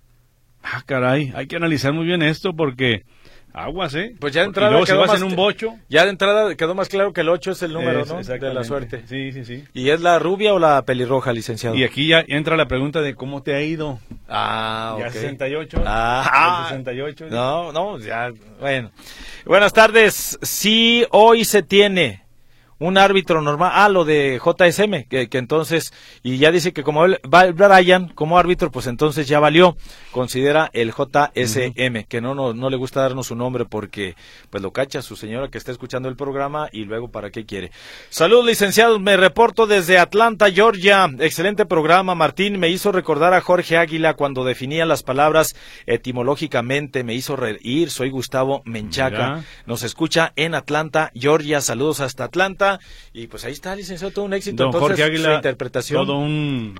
Ah, 0.63 0.81
caray, 0.87 1.31
hay 1.35 1.45
que 1.45 1.57
analizar 1.57 1.93
muy 1.93 2.07
bien 2.07 2.23
esto 2.23 2.55
porque 2.55 3.03
Aguas, 3.53 3.95
¿eh? 3.95 4.15
Pues 4.19 4.33
ya 4.33 4.41
de 4.41 4.47
entrada 4.47 4.83
quedó 4.83 5.05
más, 5.05 5.17
en 5.19 5.23
un 5.23 5.35
bocho. 5.35 5.75
Ya 5.89 6.03
de 6.03 6.11
entrada 6.11 6.55
quedó 6.55 6.75
más 6.75 6.87
claro 6.87 7.13
que 7.13 7.21
el 7.21 7.29
8 7.29 7.51
es 7.51 7.63
el 7.63 7.73
número, 7.73 8.05
¿no? 8.05 8.21
De 8.21 8.53
la 8.53 8.63
suerte. 8.63 9.03
Sí, 9.07 9.31
sí, 9.31 9.43
sí. 9.43 9.63
¿Y 9.73 9.89
es 9.89 10.01
la 10.01 10.19
rubia 10.19 10.53
o 10.53 10.59
la 10.59 10.83
pelirroja, 10.83 11.33
licenciado? 11.33 11.75
Y 11.75 11.83
aquí 11.83 12.07
ya 12.07 12.23
entra 12.27 12.55
la 12.55 12.67
pregunta 12.67 13.01
de 13.01 13.15
cómo 13.15 13.41
te 13.41 13.55
ha 13.55 13.61
ido. 13.61 13.99
Ah, 14.27 14.95
ya 14.99 15.09
68. 15.09 15.81
Ah, 15.85 16.67
68. 16.69 17.27
No, 17.31 17.71
no, 17.71 17.97
ya, 17.97 18.31
bueno. 18.59 18.91
Buenas 19.45 19.73
tardes. 19.73 20.37
Sí, 20.41 21.05
hoy 21.09 21.43
se 21.43 21.63
tiene 21.63 22.23
un 22.79 22.97
árbitro 22.97 23.41
normal, 23.41 23.71
ah, 23.73 23.89
lo 23.89 24.05
de 24.05 24.39
JSM, 24.39 25.07
que, 25.09 25.27
que, 25.27 25.37
entonces, 25.37 25.93
y 26.23 26.37
ya 26.37 26.51
dice 26.51 26.71
que 26.71 26.81
como 26.81 27.05
él 27.05 27.19
va 27.31 27.51
Brian 27.51 28.07
como 28.09 28.39
árbitro, 28.39 28.71
pues 28.71 28.87
entonces 28.87 29.27
ya 29.27 29.39
valió, 29.39 29.75
considera 30.11 30.69
el 30.73 30.91
JSM, 30.91 32.03
que 32.07 32.21
no, 32.21 32.35
no, 32.35 32.53
no 32.53 32.69
le 32.69 32.77
gusta 32.77 33.01
darnos 33.01 33.27
su 33.27 33.35
nombre 33.35 33.65
porque 33.65 34.15
pues 34.49 34.63
lo 34.63 34.71
cacha 34.71 35.01
su 35.01 35.15
señora 35.15 35.49
que 35.49 35.57
está 35.57 35.71
escuchando 35.71 36.09
el 36.09 36.15
programa 36.15 36.69
y 36.71 36.85
luego 36.85 37.09
para 37.09 37.29
qué 37.29 37.45
quiere. 37.45 37.71
Saludos 38.09 38.45
licenciados, 38.45 38.99
me 38.99 39.17
reporto 39.17 39.67
desde 39.67 39.97
Atlanta, 39.97 40.51
Georgia, 40.51 41.09
excelente 41.19 41.65
programa, 41.65 42.15
Martín, 42.15 42.59
me 42.59 42.69
hizo 42.69 42.91
recordar 42.91 43.33
a 43.33 43.41
Jorge 43.41 43.77
Águila 43.77 44.15
cuando 44.15 44.43
definía 44.43 44.85
las 44.85 45.03
palabras 45.03 45.55
etimológicamente, 45.85 47.03
me 47.03 47.13
hizo 47.13 47.35
reír, 47.35 47.89
soy 47.89 48.09
Gustavo 48.09 48.61
Menchaca, 48.65 49.43
nos 49.65 49.83
escucha 49.83 50.33
en 50.35 50.55
Atlanta, 50.55 51.11
Georgia, 51.13 51.61
saludos 51.61 51.99
hasta 51.99 52.25
Atlanta, 52.25 52.79
y 53.13 53.27
pues 53.27 53.45
ahí 53.45 53.53
está, 53.53 53.75
licenciado, 53.75 54.13
todo 54.13 54.25
un 54.25 54.33
éxito. 54.33 54.63
Don 54.63 54.71
Jorge 54.71 55.03
Águila, 55.03 55.35
interpretación. 55.35 56.05
Todo 56.05 56.17
un... 56.17 56.75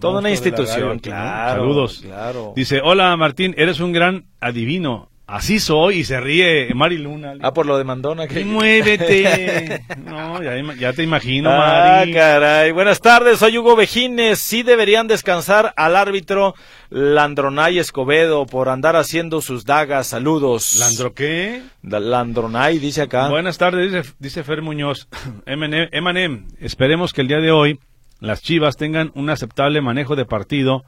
Toda 0.00 0.20
una 0.20 0.30
institución, 0.30 0.98
claro. 0.98 1.60
Saludos. 1.60 2.00
Claro. 2.02 2.52
Dice, 2.56 2.80
hola 2.82 3.16
Martín, 3.16 3.54
eres 3.56 3.80
un 3.80 3.92
gran 3.92 4.26
adivino. 4.40 5.08
Así 5.28 5.58
soy 5.58 5.98
y 5.98 6.04
se 6.04 6.20
ríe 6.20 6.72
Mari 6.72 6.98
Luna. 6.98 7.34
Ah, 7.42 7.52
por 7.52 7.66
lo 7.66 7.76
de 7.76 7.82
Mandona. 7.82 8.28
Que... 8.28 8.44
Muévete. 8.44 9.82
no, 10.04 10.40
ya, 10.40 10.92
te 10.92 11.02
imagino, 11.02 11.50
ah, 11.50 12.04
caray. 12.12 12.70
Buenas 12.70 13.00
tardes, 13.00 13.40
soy 13.40 13.58
Hugo 13.58 13.74
Vejines. 13.74 14.38
Sí 14.38 14.62
deberían 14.62 15.08
descansar 15.08 15.72
al 15.76 15.96
árbitro 15.96 16.54
Landronay 16.90 17.80
Escobedo 17.80 18.46
por 18.46 18.68
andar 18.68 18.94
haciendo 18.94 19.40
sus 19.40 19.64
dagas. 19.64 20.06
Saludos. 20.06 20.76
¿Landro 20.78 21.12
qué? 21.12 21.60
Landronay, 21.82 22.78
dice 22.78 23.02
acá. 23.02 23.28
Buenas 23.28 23.58
tardes, 23.58 23.92
dice, 23.92 24.14
dice 24.20 24.44
Fer 24.44 24.62
Muñoz. 24.62 25.08
Emanem, 25.46 26.46
esperemos 26.60 27.12
que 27.12 27.22
el 27.22 27.28
día 27.28 27.38
de 27.38 27.50
hoy 27.50 27.80
las 28.20 28.42
Chivas 28.42 28.76
tengan 28.76 29.12
un 29.14 29.30
aceptable 29.30 29.80
manejo 29.80 30.16
de 30.16 30.24
partido 30.24 30.84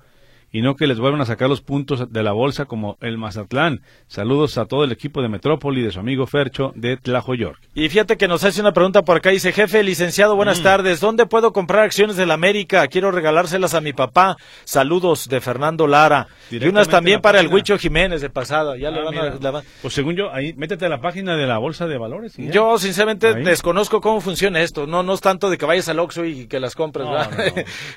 y 0.51 0.62
no 0.62 0.76
que 0.76 0.86
les 0.86 0.99
vuelvan 0.99 1.20
a 1.20 1.26
sacar 1.26 1.49
los 1.49 1.61
puntos 1.61 2.11
de 2.11 2.22
la 2.22 2.32
bolsa 2.32 2.64
como 2.64 2.96
el 3.01 3.18
Mazatlán. 3.18 3.82
Saludos 4.07 4.57
a 4.59 4.64
todo 4.64 4.84
el 4.84 4.92
equipo 4.92 5.20
de 5.20 5.28
Metrópoli 5.28 5.82
de 5.82 5.90
su 5.90 6.01
amigo 6.01 6.26
Fercho 6.26 6.72
de 6.74 6.96
Tlajoyork. 6.96 7.59
Y 7.74 7.88
fíjate 7.88 8.16
que 8.16 8.28
nos 8.28 8.44
hace 8.44 8.61
una 8.61 8.72
pregunta 8.72 9.03
por 9.03 9.18
acá, 9.18 9.30
dice 9.30 9.53
jefe, 9.53 9.82
licenciado, 9.82 10.36
buenas 10.36 10.61
mm. 10.61 10.62
tardes, 10.62 11.01
¿dónde 11.01 11.26
puedo 11.26 11.53
comprar 11.53 11.84
acciones 11.84 12.16
de 12.16 12.26
la 12.26 12.34
América? 12.34 12.86
Quiero 12.88 13.11
regalárselas 13.11 13.74
a 13.74 13.80
mi 13.80 13.92
papá. 13.92 14.36
Saludos 14.64 15.28
de 15.28 15.40
Fernando 15.40 15.86
Lara. 15.86 16.28
Y 16.51 16.64
unas 16.66 16.88
también 16.88 17.20
para 17.20 17.40
el 17.40 17.49
Huicho 17.49 17.76
Jiménez 17.78 18.20
de 18.20 18.30
pasado. 18.30 18.76
Ya 18.76 18.90
lo 18.90 19.09
ah, 19.09 19.12
van 19.40 19.57
a, 19.57 19.62
Pues 19.82 19.94
según 19.94 20.16
yo, 20.16 20.32
ahí 20.32 20.55
métete 20.55 20.86
a 20.86 20.88
la 20.88 21.01
página 21.01 21.36
de 21.36 21.46
la 21.46 21.59
bolsa 21.59 21.86
de 21.86 21.99
valores. 21.99 22.34
yo 22.36 22.78
sinceramente 22.78 23.34
desconozco 23.34 24.01
cómo 24.01 24.20
funciona 24.20 24.61
esto. 24.61 24.86
No, 24.86 25.03
no 25.03 25.14
es 25.14 25.20
tanto 25.20 25.51
de 25.51 25.59
que 25.59 25.66
vayas 25.66 25.88
al 25.88 25.99
Oxxo 25.99 26.24
y 26.24 26.46
que 26.46 26.61
las 26.61 26.74
compres. 26.74 27.07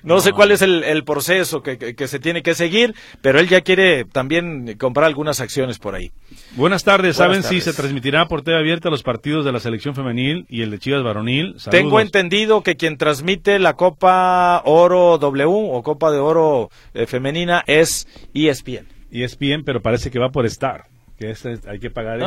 No, 0.03 0.19
sé 0.21 0.31
cuál 0.33 0.51
es 0.51 0.61
el, 0.61 1.03
proceso 1.03 1.63
que, 1.63 1.77
que 1.77 2.07
se 2.07 2.19
tiene 2.19 2.40
que 2.41 2.55
seguir, 2.55 2.95
pero 3.21 3.39
él 3.39 3.47
ya 3.47 3.61
quiere 3.61 4.05
también 4.05 4.75
comprar 4.77 5.05
algunas 5.05 5.39
acciones 5.39 5.79
por 5.79 5.95
ahí. 5.95 6.11
Buenas 6.55 6.83
tardes, 6.83 7.17
¿saben 7.17 7.43
si 7.43 7.61
se 7.61 7.73
transmitirá 7.73 8.27
por 8.27 8.41
TV 8.41 8.57
abierta 8.57 8.89
los 8.89 9.03
partidos 9.03 9.45
de 9.45 9.51
la 9.51 9.59
selección 9.59 9.95
femenil 9.95 10.45
y 10.49 10.61
el 10.61 10.71
de 10.71 10.79
Chivas 10.79 11.03
varonil? 11.03 11.55
Tengo 11.69 11.99
entendido 11.99 12.61
que 12.61 12.75
quien 12.75 12.97
transmite 12.97 13.59
la 13.59 13.73
Copa 13.73 14.61
Oro 14.65 15.17
W 15.17 15.45
o 15.47 15.83
Copa 15.83 16.11
de 16.11 16.19
Oro 16.19 16.69
eh, 16.93 17.05
femenina 17.05 17.63
es 17.67 18.07
ESPN. 18.33 18.87
ESPN, 19.11 19.63
pero 19.65 19.81
parece 19.81 20.09
que 20.09 20.19
va 20.19 20.29
por 20.29 20.45
Star 20.45 20.85
que 21.21 21.35
hay 21.69 21.79
que 21.79 21.91
pagar 21.91 22.19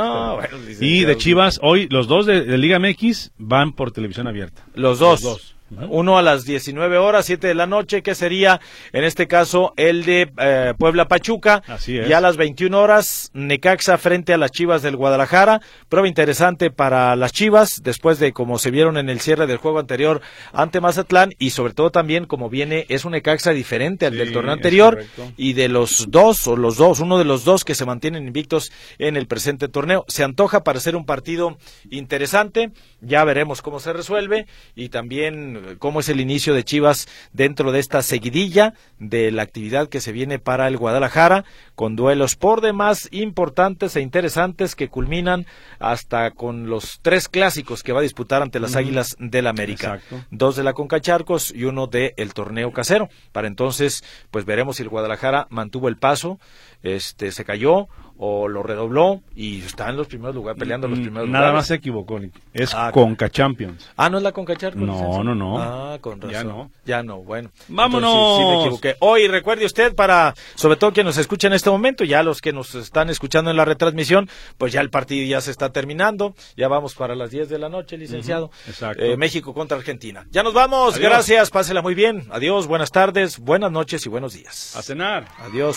y 0.80 1.04
de 1.04 1.16
Chivas, 1.16 1.58
hoy 1.62 1.88
los 1.90 2.06
dos 2.06 2.26
de, 2.26 2.56
Liga 2.56 2.78
MX 2.78 3.32
van 3.38 3.72
por 3.72 3.90
televisión 3.90 4.28
abierta. 4.28 4.64
Los 4.74 4.98
dos. 4.98 5.22
Los 5.22 5.32
dos. 5.32 5.54
Uno 5.88 6.18
a 6.18 6.22
las 6.22 6.44
19 6.44 6.98
horas, 6.98 7.26
7 7.26 7.46
de 7.46 7.54
la 7.54 7.66
noche, 7.66 8.02
que 8.02 8.14
sería 8.14 8.60
en 8.92 9.04
este 9.04 9.26
caso 9.26 9.72
el 9.76 10.04
de 10.04 10.30
eh, 10.38 10.74
Puebla 10.78 11.08
Pachuca. 11.08 11.62
Así 11.66 11.94
Y 11.94 12.12
a 12.12 12.20
las 12.20 12.36
21 12.36 12.78
horas, 12.78 13.30
Necaxa 13.34 13.98
frente 13.98 14.32
a 14.32 14.38
las 14.38 14.50
Chivas 14.50 14.82
del 14.82 14.96
Guadalajara. 14.96 15.60
Prueba 15.88 16.08
interesante 16.08 16.70
para 16.70 17.16
las 17.16 17.32
Chivas, 17.32 17.82
después 17.82 18.18
de 18.18 18.32
como 18.32 18.58
se 18.58 18.70
vieron 18.70 18.96
en 18.96 19.08
el 19.08 19.20
cierre 19.20 19.46
del 19.46 19.58
juego 19.58 19.78
anterior 19.78 20.20
ante 20.52 20.80
Mazatlán. 20.80 21.34
Y 21.38 21.50
sobre 21.50 21.74
todo 21.74 21.90
también 21.90 22.26
como 22.26 22.48
viene, 22.48 22.86
es 22.88 23.04
un 23.04 23.12
Necaxa 23.12 23.52
diferente 23.52 24.06
al 24.06 24.16
del 24.16 24.32
torneo 24.32 24.52
anterior. 24.52 25.04
Y 25.36 25.54
de 25.54 25.68
los 25.68 26.10
dos, 26.10 26.46
o 26.46 26.56
los 26.56 26.76
dos, 26.76 27.00
uno 27.00 27.18
de 27.18 27.24
los 27.24 27.44
dos 27.44 27.64
que 27.64 27.74
se 27.74 27.84
mantienen 27.84 28.26
invictos 28.26 28.72
en 28.98 29.16
el 29.16 29.26
presente 29.26 29.68
torneo. 29.68 30.04
Se 30.08 30.24
antoja 30.24 30.64
para 30.64 30.80
ser 30.80 30.96
un 30.96 31.06
partido 31.06 31.56
interesante. 31.90 32.70
Ya 33.00 33.24
veremos 33.24 33.62
cómo 33.62 33.80
se 33.80 33.92
resuelve. 33.92 34.46
Y 34.74 34.88
también 34.88 35.63
cómo 35.78 36.00
es 36.00 36.08
el 36.08 36.20
inicio 36.20 36.54
de 36.54 36.64
Chivas 36.64 37.08
dentro 37.32 37.72
de 37.72 37.80
esta 37.80 38.02
seguidilla 38.02 38.74
de 38.98 39.30
la 39.30 39.42
actividad 39.42 39.88
que 39.88 40.00
se 40.00 40.12
viene 40.12 40.38
para 40.38 40.68
el 40.68 40.76
Guadalajara, 40.76 41.44
con 41.74 41.96
duelos 41.96 42.36
por 42.36 42.60
demás 42.60 43.08
importantes 43.10 43.96
e 43.96 44.00
interesantes 44.00 44.74
que 44.74 44.88
culminan 44.88 45.46
hasta 45.78 46.30
con 46.30 46.68
los 46.68 47.00
tres 47.02 47.28
clásicos 47.28 47.82
que 47.82 47.92
va 47.92 48.00
a 48.00 48.02
disputar 48.02 48.42
ante 48.42 48.60
las 48.60 48.76
Águilas 48.76 49.16
del 49.18 49.46
América. 49.46 50.00
Dos 50.30 50.56
de 50.56 50.62
la 50.62 50.72
Conca 50.72 51.00
Charcos 51.00 51.52
y 51.54 51.64
uno 51.64 51.86
del 51.86 52.12
el 52.16 52.34
torneo 52.34 52.72
casero. 52.72 53.08
Para 53.32 53.48
entonces, 53.48 54.04
pues 54.30 54.44
veremos 54.44 54.76
si 54.76 54.82
el 54.82 54.88
Guadalajara 54.88 55.46
mantuvo 55.50 55.88
el 55.88 55.96
paso, 55.96 56.38
este 56.82 57.32
se 57.32 57.44
cayó 57.44 57.88
o 58.16 58.48
lo 58.48 58.62
redobló 58.62 59.22
y 59.34 59.60
está 59.60 59.90
en 59.90 59.96
los 59.96 60.06
primeros 60.06 60.34
lugares, 60.34 60.58
peleando 60.58 60.86
los 60.86 60.98
mm, 60.98 61.02
primeros 61.02 61.28
Nada 61.28 61.52
más 61.52 61.66
se 61.66 61.74
equivocó, 61.74 62.20
Es 62.52 62.72
ah, 62.74 62.90
Conca 62.92 63.28
Champions. 63.28 63.90
Ah, 63.96 64.08
¿no 64.08 64.18
es 64.18 64.22
la 64.22 64.32
Conca 64.32 64.56
Champions? 64.56 64.86
No, 64.86 65.24
no, 65.24 65.34
no. 65.34 65.58
Ah, 65.60 65.98
con 66.00 66.20
razón. 66.20 66.32
Ya 66.32 66.44
no. 66.44 66.70
Ya 66.84 67.02
no, 67.02 67.18
bueno. 67.18 67.50
¡Vámonos! 67.68 68.38
Sí, 68.38 68.44
me 68.44 68.60
equivoqué. 68.60 68.96
Hoy, 69.00 69.26
recuerde 69.26 69.64
usted, 69.64 69.94
para, 69.94 70.34
sobre 70.54 70.76
todo 70.76 70.92
quien 70.92 71.06
nos 71.06 71.18
escucha 71.18 71.48
en 71.48 71.54
este 71.54 71.70
momento, 71.70 72.04
ya 72.04 72.22
los 72.22 72.40
que 72.40 72.52
nos 72.52 72.74
están 72.74 73.10
escuchando 73.10 73.50
en 73.50 73.56
la 73.56 73.64
retransmisión, 73.64 74.28
pues 74.58 74.72
ya 74.72 74.80
el 74.80 74.90
partido 74.90 75.26
ya 75.26 75.40
se 75.40 75.50
está 75.50 75.72
terminando. 75.72 76.34
Ya 76.56 76.68
vamos 76.68 76.94
para 76.94 77.14
las 77.14 77.30
10 77.30 77.48
de 77.48 77.58
la 77.58 77.68
noche, 77.68 77.98
licenciado. 77.98 78.50
Exacto. 78.66 79.02
Eh, 79.02 79.16
México 79.16 79.52
contra 79.54 79.76
Argentina. 79.76 80.26
Ya 80.30 80.42
nos 80.42 80.54
vamos. 80.54 80.98
Gracias. 80.98 81.50
Pásela 81.50 81.82
muy 81.82 81.94
bien. 81.94 82.26
Adiós. 82.30 82.66
Buenas 82.66 82.90
tardes, 82.90 83.38
buenas 83.38 83.72
noches 83.72 84.06
y 84.06 84.08
buenos 84.08 84.34
días. 84.34 84.76
A 84.76 84.82
cenar. 84.82 85.28
Adiós. 85.38 85.76